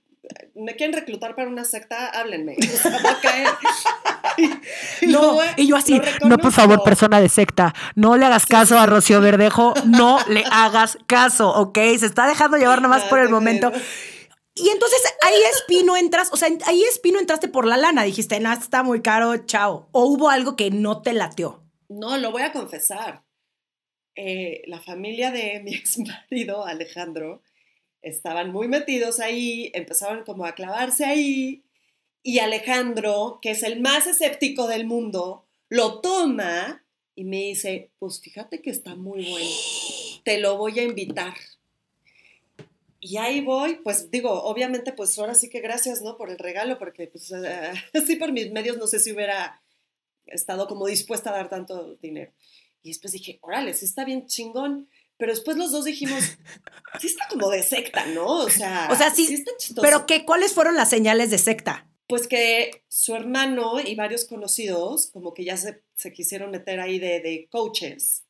¿Me 0.54 0.76
quieren 0.76 0.94
reclutar 0.94 1.34
para 1.34 1.48
una 1.48 1.64
secta? 1.64 2.06
Háblenme. 2.06 2.56
O 2.56 2.76
sea, 2.76 2.92
va 3.04 3.10
a 3.10 3.20
caer. 3.20 3.48
Y- 5.00 5.06
No, 5.06 5.38
y 5.56 5.66
yo 5.66 5.76
así, 5.76 6.00
no, 6.24 6.36
por 6.38 6.52
favor, 6.52 6.82
persona 6.82 7.20
de 7.20 7.28
secta, 7.28 7.74
no 7.94 8.16
le 8.16 8.26
hagas 8.26 8.46
caso 8.46 8.78
a 8.78 8.86
Rocío 8.86 9.20
Verdejo, 9.20 9.74
no 9.86 10.18
le 10.28 10.44
hagas 10.50 10.98
caso, 11.06 11.50
¿ok? 11.50 11.78
Se 11.98 12.06
está 12.06 12.26
dejando 12.26 12.56
llevar 12.56 12.82
nomás 12.82 13.04
No, 13.04 13.08
por 13.10 13.18
el 13.20 13.28
momento. 13.28 13.72
Y 14.54 14.68
entonces 14.68 15.00
ahí 15.22 15.34
Espino 15.54 15.96
entras, 15.96 16.28
o 16.32 16.36
sea, 16.36 16.48
ahí 16.66 16.82
Espino 16.84 17.18
entraste 17.18 17.48
por 17.48 17.66
la 17.66 17.76
lana, 17.78 18.02
dijiste, 18.02 18.38
no, 18.40 18.52
está 18.52 18.82
muy 18.82 19.00
caro, 19.00 19.36
chao. 19.46 19.88
O 19.92 20.04
hubo 20.04 20.28
algo 20.28 20.56
que 20.56 20.70
no 20.70 21.00
te 21.00 21.14
lateó. 21.14 21.62
No, 21.88 22.18
lo 22.18 22.30
voy 22.32 22.42
a 22.42 22.52
confesar. 22.52 23.22
eh, 24.14 24.62
la 24.66 24.78
familia 24.80 25.30
de 25.30 25.60
mi 25.64 25.74
ex 25.74 25.98
marido, 25.98 26.66
Alejandro, 26.66 27.42
estaban 28.02 28.50
muy 28.52 28.68
metidos 28.68 29.20
ahí, 29.20 29.70
empezaron 29.74 30.22
como 30.24 30.44
a 30.44 30.52
clavarse 30.52 31.04
ahí, 31.06 31.64
y 32.22 32.38
Alejandro, 32.38 33.38
que 33.42 33.50
es 33.50 33.62
el 33.62 33.80
más 33.80 34.06
escéptico 34.06 34.68
del 34.68 34.86
mundo, 34.86 35.44
lo 35.68 36.00
toma 36.00 36.84
y 37.14 37.24
me 37.24 37.38
dice, 37.38 37.90
pues 37.98 38.20
fíjate 38.20 38.62
que 38.62 38.70
está 38.70 38.94
muy 38.94 39.28
bueno, 39.30 39.50
te 40.24 40.38
lo 40.38 40.56
voy 40.56 40.78
a 40.78 40.84
invitar. 40.84 41.34
Y 43.00 43.16
ahí 43.16 43.40
voy, 43.40 43.80
pues 43.82 44.10
digo, 44.12 44.44
obviamente, 44.44 44.92
pues 44.92 45.18
ahora 45.18 45.34
sí 45.34 45.50
que 45.50 45.60
gracias, 45.60 46.02
¿no? 46.02 46.16
Por 46.16 46.30
el 46.30 46.38
regalo, 46.38 46.78
porque 46.78 47.08
pues 47.08 47.32
así 47.94 48.16
por 48.16 48.30
mis 48.30 48.52
medios 48.52 48.78
no 48.78 48.86
sé 48.86 49.00
si 49.00 49.12
hubiera 49.12 49.60
estado 50.26 50.68
como 50.68 50.86
dispuesta 50.86 51.30
a 51.30 51.34
dar 51.34 51.48
tanto 51.48 51.96
dinero. 51.96 52.32
Y 52.82 52.90
después 52.90 53.12
dije, 53.12 53.38
órale, 53.42 53.74
sí 53.74 53.84
está 53.84 54.04
bien 54.04 54.26
chingón. 54.26 54.88
Pero 55.18 55.32
después 55.32 55.56
los 55.56 55.72
dos 55.72 55.84
dijimos, 55.84 56.36
sí 57.00 57.06
está 57.08 57.26
como 57.28 57.48
de 57.50 57.62
secta, 57.62 58.06
¿no? 58.06 58.26
O 58.26 58.50
sea, 58.50 58.88
o 58.90 58.96
sea 58.96 59.10
sí, 59.10 59.34
está 59.34 59.52
chistoso. 59.56 59.82
Pero 59.82 60.06
qué, 60.06 60.24
¿cuáles 60.24 60.52
fueron 60.52 60.76
las 60.76 60.90
señales 60.90 61.30
de 61.30 61.38
secta? 61.38 61.86
Pues 62.06 62.26
que 62.26 62.82
su 62.88 63.14
hermano 63.14 63.80
y 63.80 63.94
varios 63.94 64.24
conocidos 64.24 65.08
como 65.12 65.32
que 65.32 65.44
ya 65.44 65.56
se, 65.56 65.82
se 65.96 66.12
quisieron 66.12 66.50
meter 66.50 66.80
ahí 66.80 66.98
de, 66.98 67.20
de, 67.20 67.48
coaches. 67.50 68.24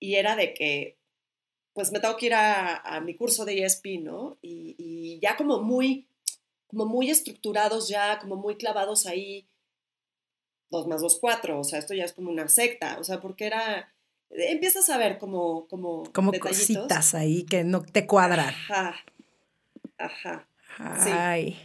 Y 0.00 0.16
era 0.16 0.36
de 0.36 0.54
que, 0.54 0.98
pues 1.72 1.92
me 1.92 2.00
tengo 2.00 2.16
que 2.16 2.26
ir 2.26 2.34
a, 2.34 2.78
a 2.78 3.00
mi 3.00 3.14
curso 3.14 3.44
de 3.44 3.64
ESP, 3.64 4.00
¿no? 4.00 4.38
Y, 4.42 4.74
y, 4.78 5.20
ya 5.20 5.36
como 5.36 5.62
muy, 5.62 6.08
como 6.66 6.86
muy 6.86 7.10
estructurados 7.10 7.88
ya, 7.88 8.18
como 8.18 8.36
muy 8.36 8.56
clavados 8.56 9.06
ahí. 9.06 9.46
Dos 10.68 10.86
más 10.86 11.00
dos, 11.00 11.18
cuatro. 11.20 11.60
O 11.60 11.64
sea, 11.64 11.78
esto 11.78 11.94
ya 11.94 12.04
es 12.04 12.12
como 12.12 12.30
una 12.30 12.48
secta. 12.48 12.98
O 12.98 13.04
sea, 13.04 13.20
porque 13.20 13.46
era 13.46 13.92
empiezas 14.30 14.88
a 14.90 14.98
ver 14.98 15.18
como 15.18 15.66
como 15.68 16.04
como 16.12 16.32
cositas 16.32 17.14
ahí 17.14 17.44
que 17.44 17.64
no 17.64 17.82
te 17.82 18.06
cuadran. 18.06 18.48
Ajá. 18.48 18.96
Ajá. 19.98 20.48
Ay. 20.78 21.56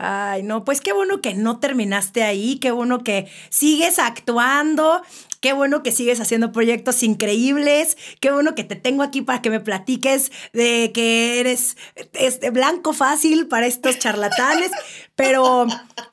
Ay, 0.00 0.44
no, 0.44 0.64
pues 0.64 0.80
qué 0.80 0.92
bueno 0.92 1.20
que 1.20 1.34
no 1.34 1.58
terminaste 1.58 2.22
ahí, 2.22 2.60
qué 2.60 2.70
bueno 2.70 3.02
que 3.02 3.26
sigues 3.50 3.98
actuando, 3.98 5.02
qué 5.40 5.52
bueno 5.52 5.82
que 5.82 5.90
sigues 5.90 6.20
haciendo 6.20 6.52
proyectos 6.52 7.02
increíbles, 7.02 7.96
qué 8.20 8.30
bueno 8.30 8.54
que 8.54 8.62
te 8.62 8.76
tengo 8.76 9.02
aquí 9.02 9.22
para 9.22 9.42
que 9.42 9.50
me 9.50 9.58
platiques 9.58 10.30
de 10.52 10.92
que 10.94 11.40
eres 11.40 11.76
este 12.12 12.50
blanco 12.50 12.92
fácil 12.92 13.48
para 13.48 13.66
estos 13.66 13.98
charlatanes, 13.98 14.70
pero 15.16 15.66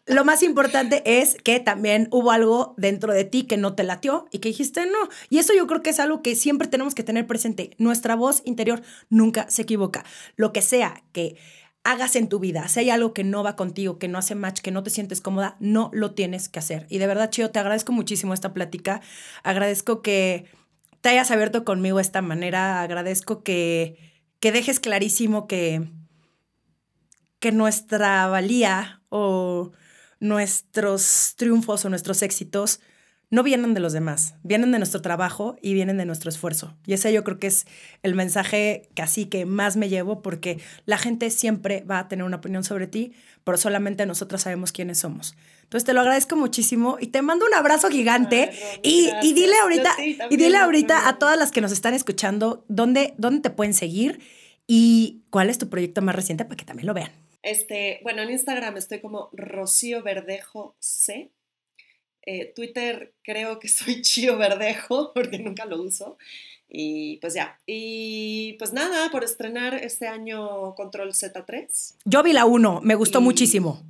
lo 0.08 0.26
más 0.26 0.42
importante 0.42 1.04
es 1.06 1.36
que 1.36 1.60
también 1.60 2.08
hubo 2.10 2.32
algo 2.32 2.74
dentro 2.78 3.14
de 3.14 3.24
ti 3.24 3.44
que 3.44 3.58
no 3.58 3.76
te 3.76 3.84
latió 3.84 4.28
y 4.32 4.40
que 4.40 4.50
dijiste 4.50 4.88
no. 4.88 5.10
Y 5.30 5.38
eso 5.38 5.54
yo 5.54 5.68
creo 5.68 5.84
que 5.84 5.92
es 5.92 6.00
algo 6.00 6.24
que 6.24 6.36
siempre 6.36 6.68
tenemos 6.68 6.96
que 6.96 7.04
tener 7.04 7.28
presente. 7.28 7.76
Nuestra 7.78 8.16
voz 8.16 8.42
interior 8.46 8.82
nunca 9.10 9.48
se 9.50 9.62
equivoca. 9.62 10.06
Lo 10.38 10.54
que 10.54 10.64
sea 10.64 11.04
que 11.12 11.38
hagas 11.86 12.16
en 12.16 12.28
tu 12.28 12.40
vida. 12.40 12.68
Si 12.68 12.80
hay 12.80 12.90
algo 12.90 13.14
que 13.14 13.24
no 13.24 13.44
va 13.44 13.56
contigo, 13.56 14.00
que 14.00 14.08
no 14.08 14.18
hace 14.18 14.34
match, 14.34 14.60
que 14.60 14.72
no 14.72 14.82
te 14.82 14.90
sientes 14.90 15.22
cómoda, 15.22 15.56
no 15.60 15.92
lo 15.94 16.16
tienes 16.16 16.50
que 16.50 16.58
hacer. 16.58 16.88
Y 16.90 16.98
de 16.98 17.06
verdad, 17.06 17.30
Chio, 17.30 17.52
te 17.52 17.60
agradezco 17.60 17.92
muchísimo 17.94 18.34
esta 18.34 18.54
plática. 18.54 19.02
Agradezco 19.44 20.02
que 20.02 20.46
te 21.02 21.10
hayas 21.10 21.30
abierto 21.30 21.64
conmigo 21.64 21.98
de 21.98 22.02
esta 22.02 22.24
manera. 22.24 22.82
Agradezco 22.82 23.44
que, 23.44 23.98
que 24.40 24.52
dejes 24.52 24.80
clarísimo 24.80 25.48
que, 25.48 25.88
que 27.40 27.52
nuestra 27.52 28.26
valía 28.28 29.04
o 29.10 29.72
nuestros 30.20 31.36
triunfos 31.38 31.86
o 31.86 31.90
nuestros 31.90 32.24
éxitos 32.24 32.80
no 33.30 33.44
vienen 33.44 33.74
de 33.74 33.80
los 33.80 33.94
demás, 33.94 34.36
vienen 34.44 34.72
de 34.72 34.78
nuestro 34.78 35.02
trabajo 35.02 35.58
y 35.62 35.74
vienen 35.74 35.98
de 35.98 36.06
nuestro 36.06 36.30
esfuerzo. 36.30 36.76
Y 36.86 36.94
ese 36.94 37.12
yo 37.12 37.24
creo 37.24 37.40
que 37.40 37.48
es 37.48 37.66
el 38.04 38.16
mensaje 38.16 38.90
que 38.94 39.02
así 39.02 39.26
que 39.26 39.46
más 39.46 39.78
me 39.78 39.90
llevo 39.90 40.22
porque 40.22 40.60
la 40.86 40.98
gente 40.98 41.30
siempre 41.32 41.82
va 41.82 42.00
a 42.00 42.08
tener 42.08 42.26
una 42.26 42.38
opinión 42.38 42.64
sobre 42.64 42.88
ti, 42.88 43.14
pero 43.44 43.58
solamente 43.58 44.06
nosotros 44.06 44.42
sabemos 44.42 44.72
quiénes 44.72 45.00
somos. 45.00 45.36
Entonces 45.64 45.86
te 45.86 45.94
lo 45.94 46.02
agradezco 46.02 46.36
muchísimo 46.36 46.98
y 47.00 47.08
te 47.08 47.22
mando 47.22 47.46
un 47.46 47.54
abrazo 47.54 47.90
gigante 47.90 48.52
y, 48.84 49.10
y, 49.24 49.34
dile 49.34 49.58
ahorita 49.62 49.96
y 50.30 50.38
dile 50.38 50.58
ahorita 50.58 51.08
a 51.08 51.18
todas 51.18 51.38
las 51.38 51.52
que 51.52 51.62
nos 51.62 51.72
están 51.72 51.94
escuchando 51.94 52.64
dónde, 52.68 53.16
dónde 53.18 53.42
te 53.42 53.50
pueden 53.50 53.74
seguir 53.74 54.20
y 54.68 55.24
cuál 55.30 55.50
es 55.50 55.58
tu 55.58 55.70
proyecto 55.70 56.02
más 56.02 56.16
reciente 56.16 56.46
para 56.46 56.56
que 56.56 56.66
también 56.66 56.88
lo 56.88 56.94
vean. 56.94 57.12
Este, 57.42 58.00
bueno, 58.04 58.24
en 58.24 58.32
Instagram 58.32 58.78
estoy 58.78 59.02
como 59.02 59.30
Rocío 59.34 60.02
Verdejo 60.02 60.76
C 60.80 61.32
eh, 62.26 62.52
Twitter 62.56 63.14
creo 63.24 63.60
que 63.60 63.68
soy 63.68 64.02
Chío 64.02 64.38
Verdejo, 64.38 65.14
porque 65.14 65.40
nunca 65.40 65.66
lo 65.66 65.82
uso. 65.82 66.18
Y 66.68 67.18
pues 67.18 67.34
ya. 67.34 67.60
Y 67.66 68.54
pues 68.54 68.74
nada, 68.74 69.10
por 69.12 69.24
estrenar 69.24 69.76
este 69.76 70.08
año 70.08 70.74
Control 70.76 71.14
Z3. 71.14 71.96
Yo 72.06 72.24
vi 72.24 72.34
la 72.34 72.46
1, 72.46 72.82
me 72.84 72.96
gustó 72.96 73.22
muchísimo. 73.22 73.82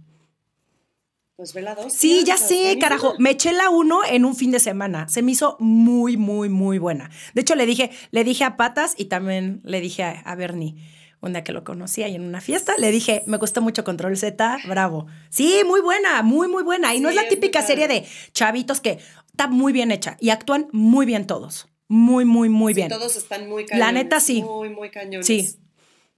Pues 1.36 1.54
ve 1.54 1.62
la 1.62 1.76
2. 1.76 1.92
Sí, 1.92 2.24
ya 2.26 2.38
sé, 2.38 2.78
carajo. 2.80 3.16
Me 3.18 3.32
eché 3.32 3.52
la 3.52 3.70
1 3.70 4.02
en 4.10 4.26
un 4.26 4.36
fin 4.36 4.52
de 4.52 4.60
semana. 4.60 5.08
Se 5.10 5.22
me 5.22 5.32
hizo 5.32 5.58
muy, 5.60 6.16
muy, 6.16 6.48
muy 6.48 6.78
buena. 6.78 7.10
De 7.34 7.42
hecho, 7.42 7.56
le 7.56 7.66
dije, 7.66 7.92
le 8.12 8.24
dije 8.24 8.44
a 8.44 8.56
Patas 8.56 8.94
y 8.98 9.06
también 9.06 9.62
le 9.64 9.82
dije 9.82 10.04
a, 10.04 10.12
a 10.22 10.36
Bernie 10.36 10.76
un 11.26 11.34
día 11.34 11.44
que 11.44 11.52
lo 11.52 11.64
conocí 11.64 12.04
ahí 12.04 12.16
en 12.16 12.24
una 12.24 12.42
fiesta, 12.42 12.76
le 12.78 12.92
dije, 12.92 13.24
me 13.26 13.38
gustó 13.38 13.62
mucho 13.62 13.84
Control 13.84 14.16
Z, 14.18 14.58
bravo. 14.68 15.08
Sí, 15.30 15.62
muy 15.66 15.82
buena, 15.82 16.22
muy, 16.22 16.48
muy 16.48 16.64
buena. 16.64 16.94
Y 16.96 17.00
no 17.00 17.10
es 17.10 17.16
la 17.16 17.28
típica 17.28 17.62
serie 17.62 17.88
de 17.88 18.06
chavitos 18.32 18.82
que 18.82 19.00
está 19.28 19.48
muy 19.48 19.74
bien 19.74 19.92
hecha 19.92 20.18
y 20.20 20.30
actúan 20.30 20.68
muy 20.72 21.06
bien 21.06 21.28
todos. 21.28 21.68
Muy, 21.88 22.26
muy, 22.26 22.50
muy 22.50 22.74
bien. 22.74 22.90
Todos 22.90 23.16
están 23.16 23.48
muy 23.48 23.66
cañones. 23.66 23.86
La 23.86 23.92
neta, 23.92 24.20
sí. 24.20 24.42
Muy, 24.42 24.70
muy 24.70 24.90
cañones. 24.90 25.28
Sí. 25.28 25.60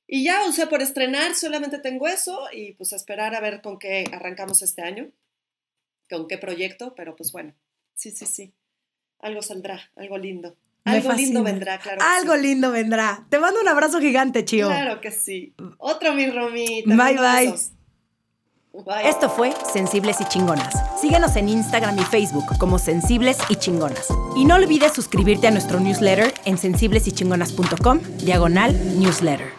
Y 0.08 0.24
ya, 0.24 0.46
o 0.46 0.52
sea, 0.54 0.70
por 0.70 0.82
estrenar 0.82 1.36
solamente 1.36 1.80
tengo 1.80 2.08
eso 2.08 2.48
y 2.54 2.74
pues 2.74 2.94
esperar 2.94 3.36
a 3.36 3.42
ver 3.42 3.62
con 3.62 3.78
qué 3.78 4.06
arrancamos 4.14 4.62
este 4.62 4.82
año, 4.82 5.12
con 6.10 6.28
qué 6.28 6.38
proyecto, 6.38 6.96
pero 6.96 7.18
pues 7.18 7.34
bueno, 7.34 7.54
sí, 7.94 8.12
sí, 8.12 8.26
sí. 8.26 8.54
Algo 9.20 9.42
saldrá, 9.42 9.92
algo 9.96 10.18
lindo. 10.18 10.56
Algo 10.88 11.14
lindo 11.14 11.44
vendrá, 11.44 11.78
claro. 11.78 12.02
Algo 12.02 12.36
lindo 12.36 12.72
vendrá. 12.72 13.26
Te 13.30 13.40
mando 13.40 13.60
un 13.62 13.68
abrazo 13.68 14.00
gigante, 14.00 14.46
Chio. 14.46 14.68
Claro 14.68 15.02
que 15.02 15.12
sí. 15.12 15.54
Otro, 15.78 16.14
mi 16.14 16.30
Romy. 16.30 16.84
bye, 16.86 16.96
bye. 16.96 17.54
Bye. 18.86 19.10
Esto 19.10 19.30
fue 19.30 19.54
Sensibles 19.74 20.22
y 20.22 20.26
Chingonas. 20.26 20.76
Síguenos 21.02 21.36
en 21.36 21.50
Instagram 21.50 21.98
y 21.98 22.04
Facebook 22.04 22.46
como 22.60 22.78
Sensibles 22.78 23.38
y 23.50 23.56
Chingonas. 23.56 24.08
Y 24.36 24.46
no 24.46 24.56
olvides 24.56 24.94
suscribirte 24.94 25.48
a 25.48 25.52
nuestro 25.52 25.80
newsletter 25.80 26.32
en 26.46 26.60
sensiblesychingonas.com, 26.60 28.00
diagonal 28.20 29.00
newsletter. 29.00 29.57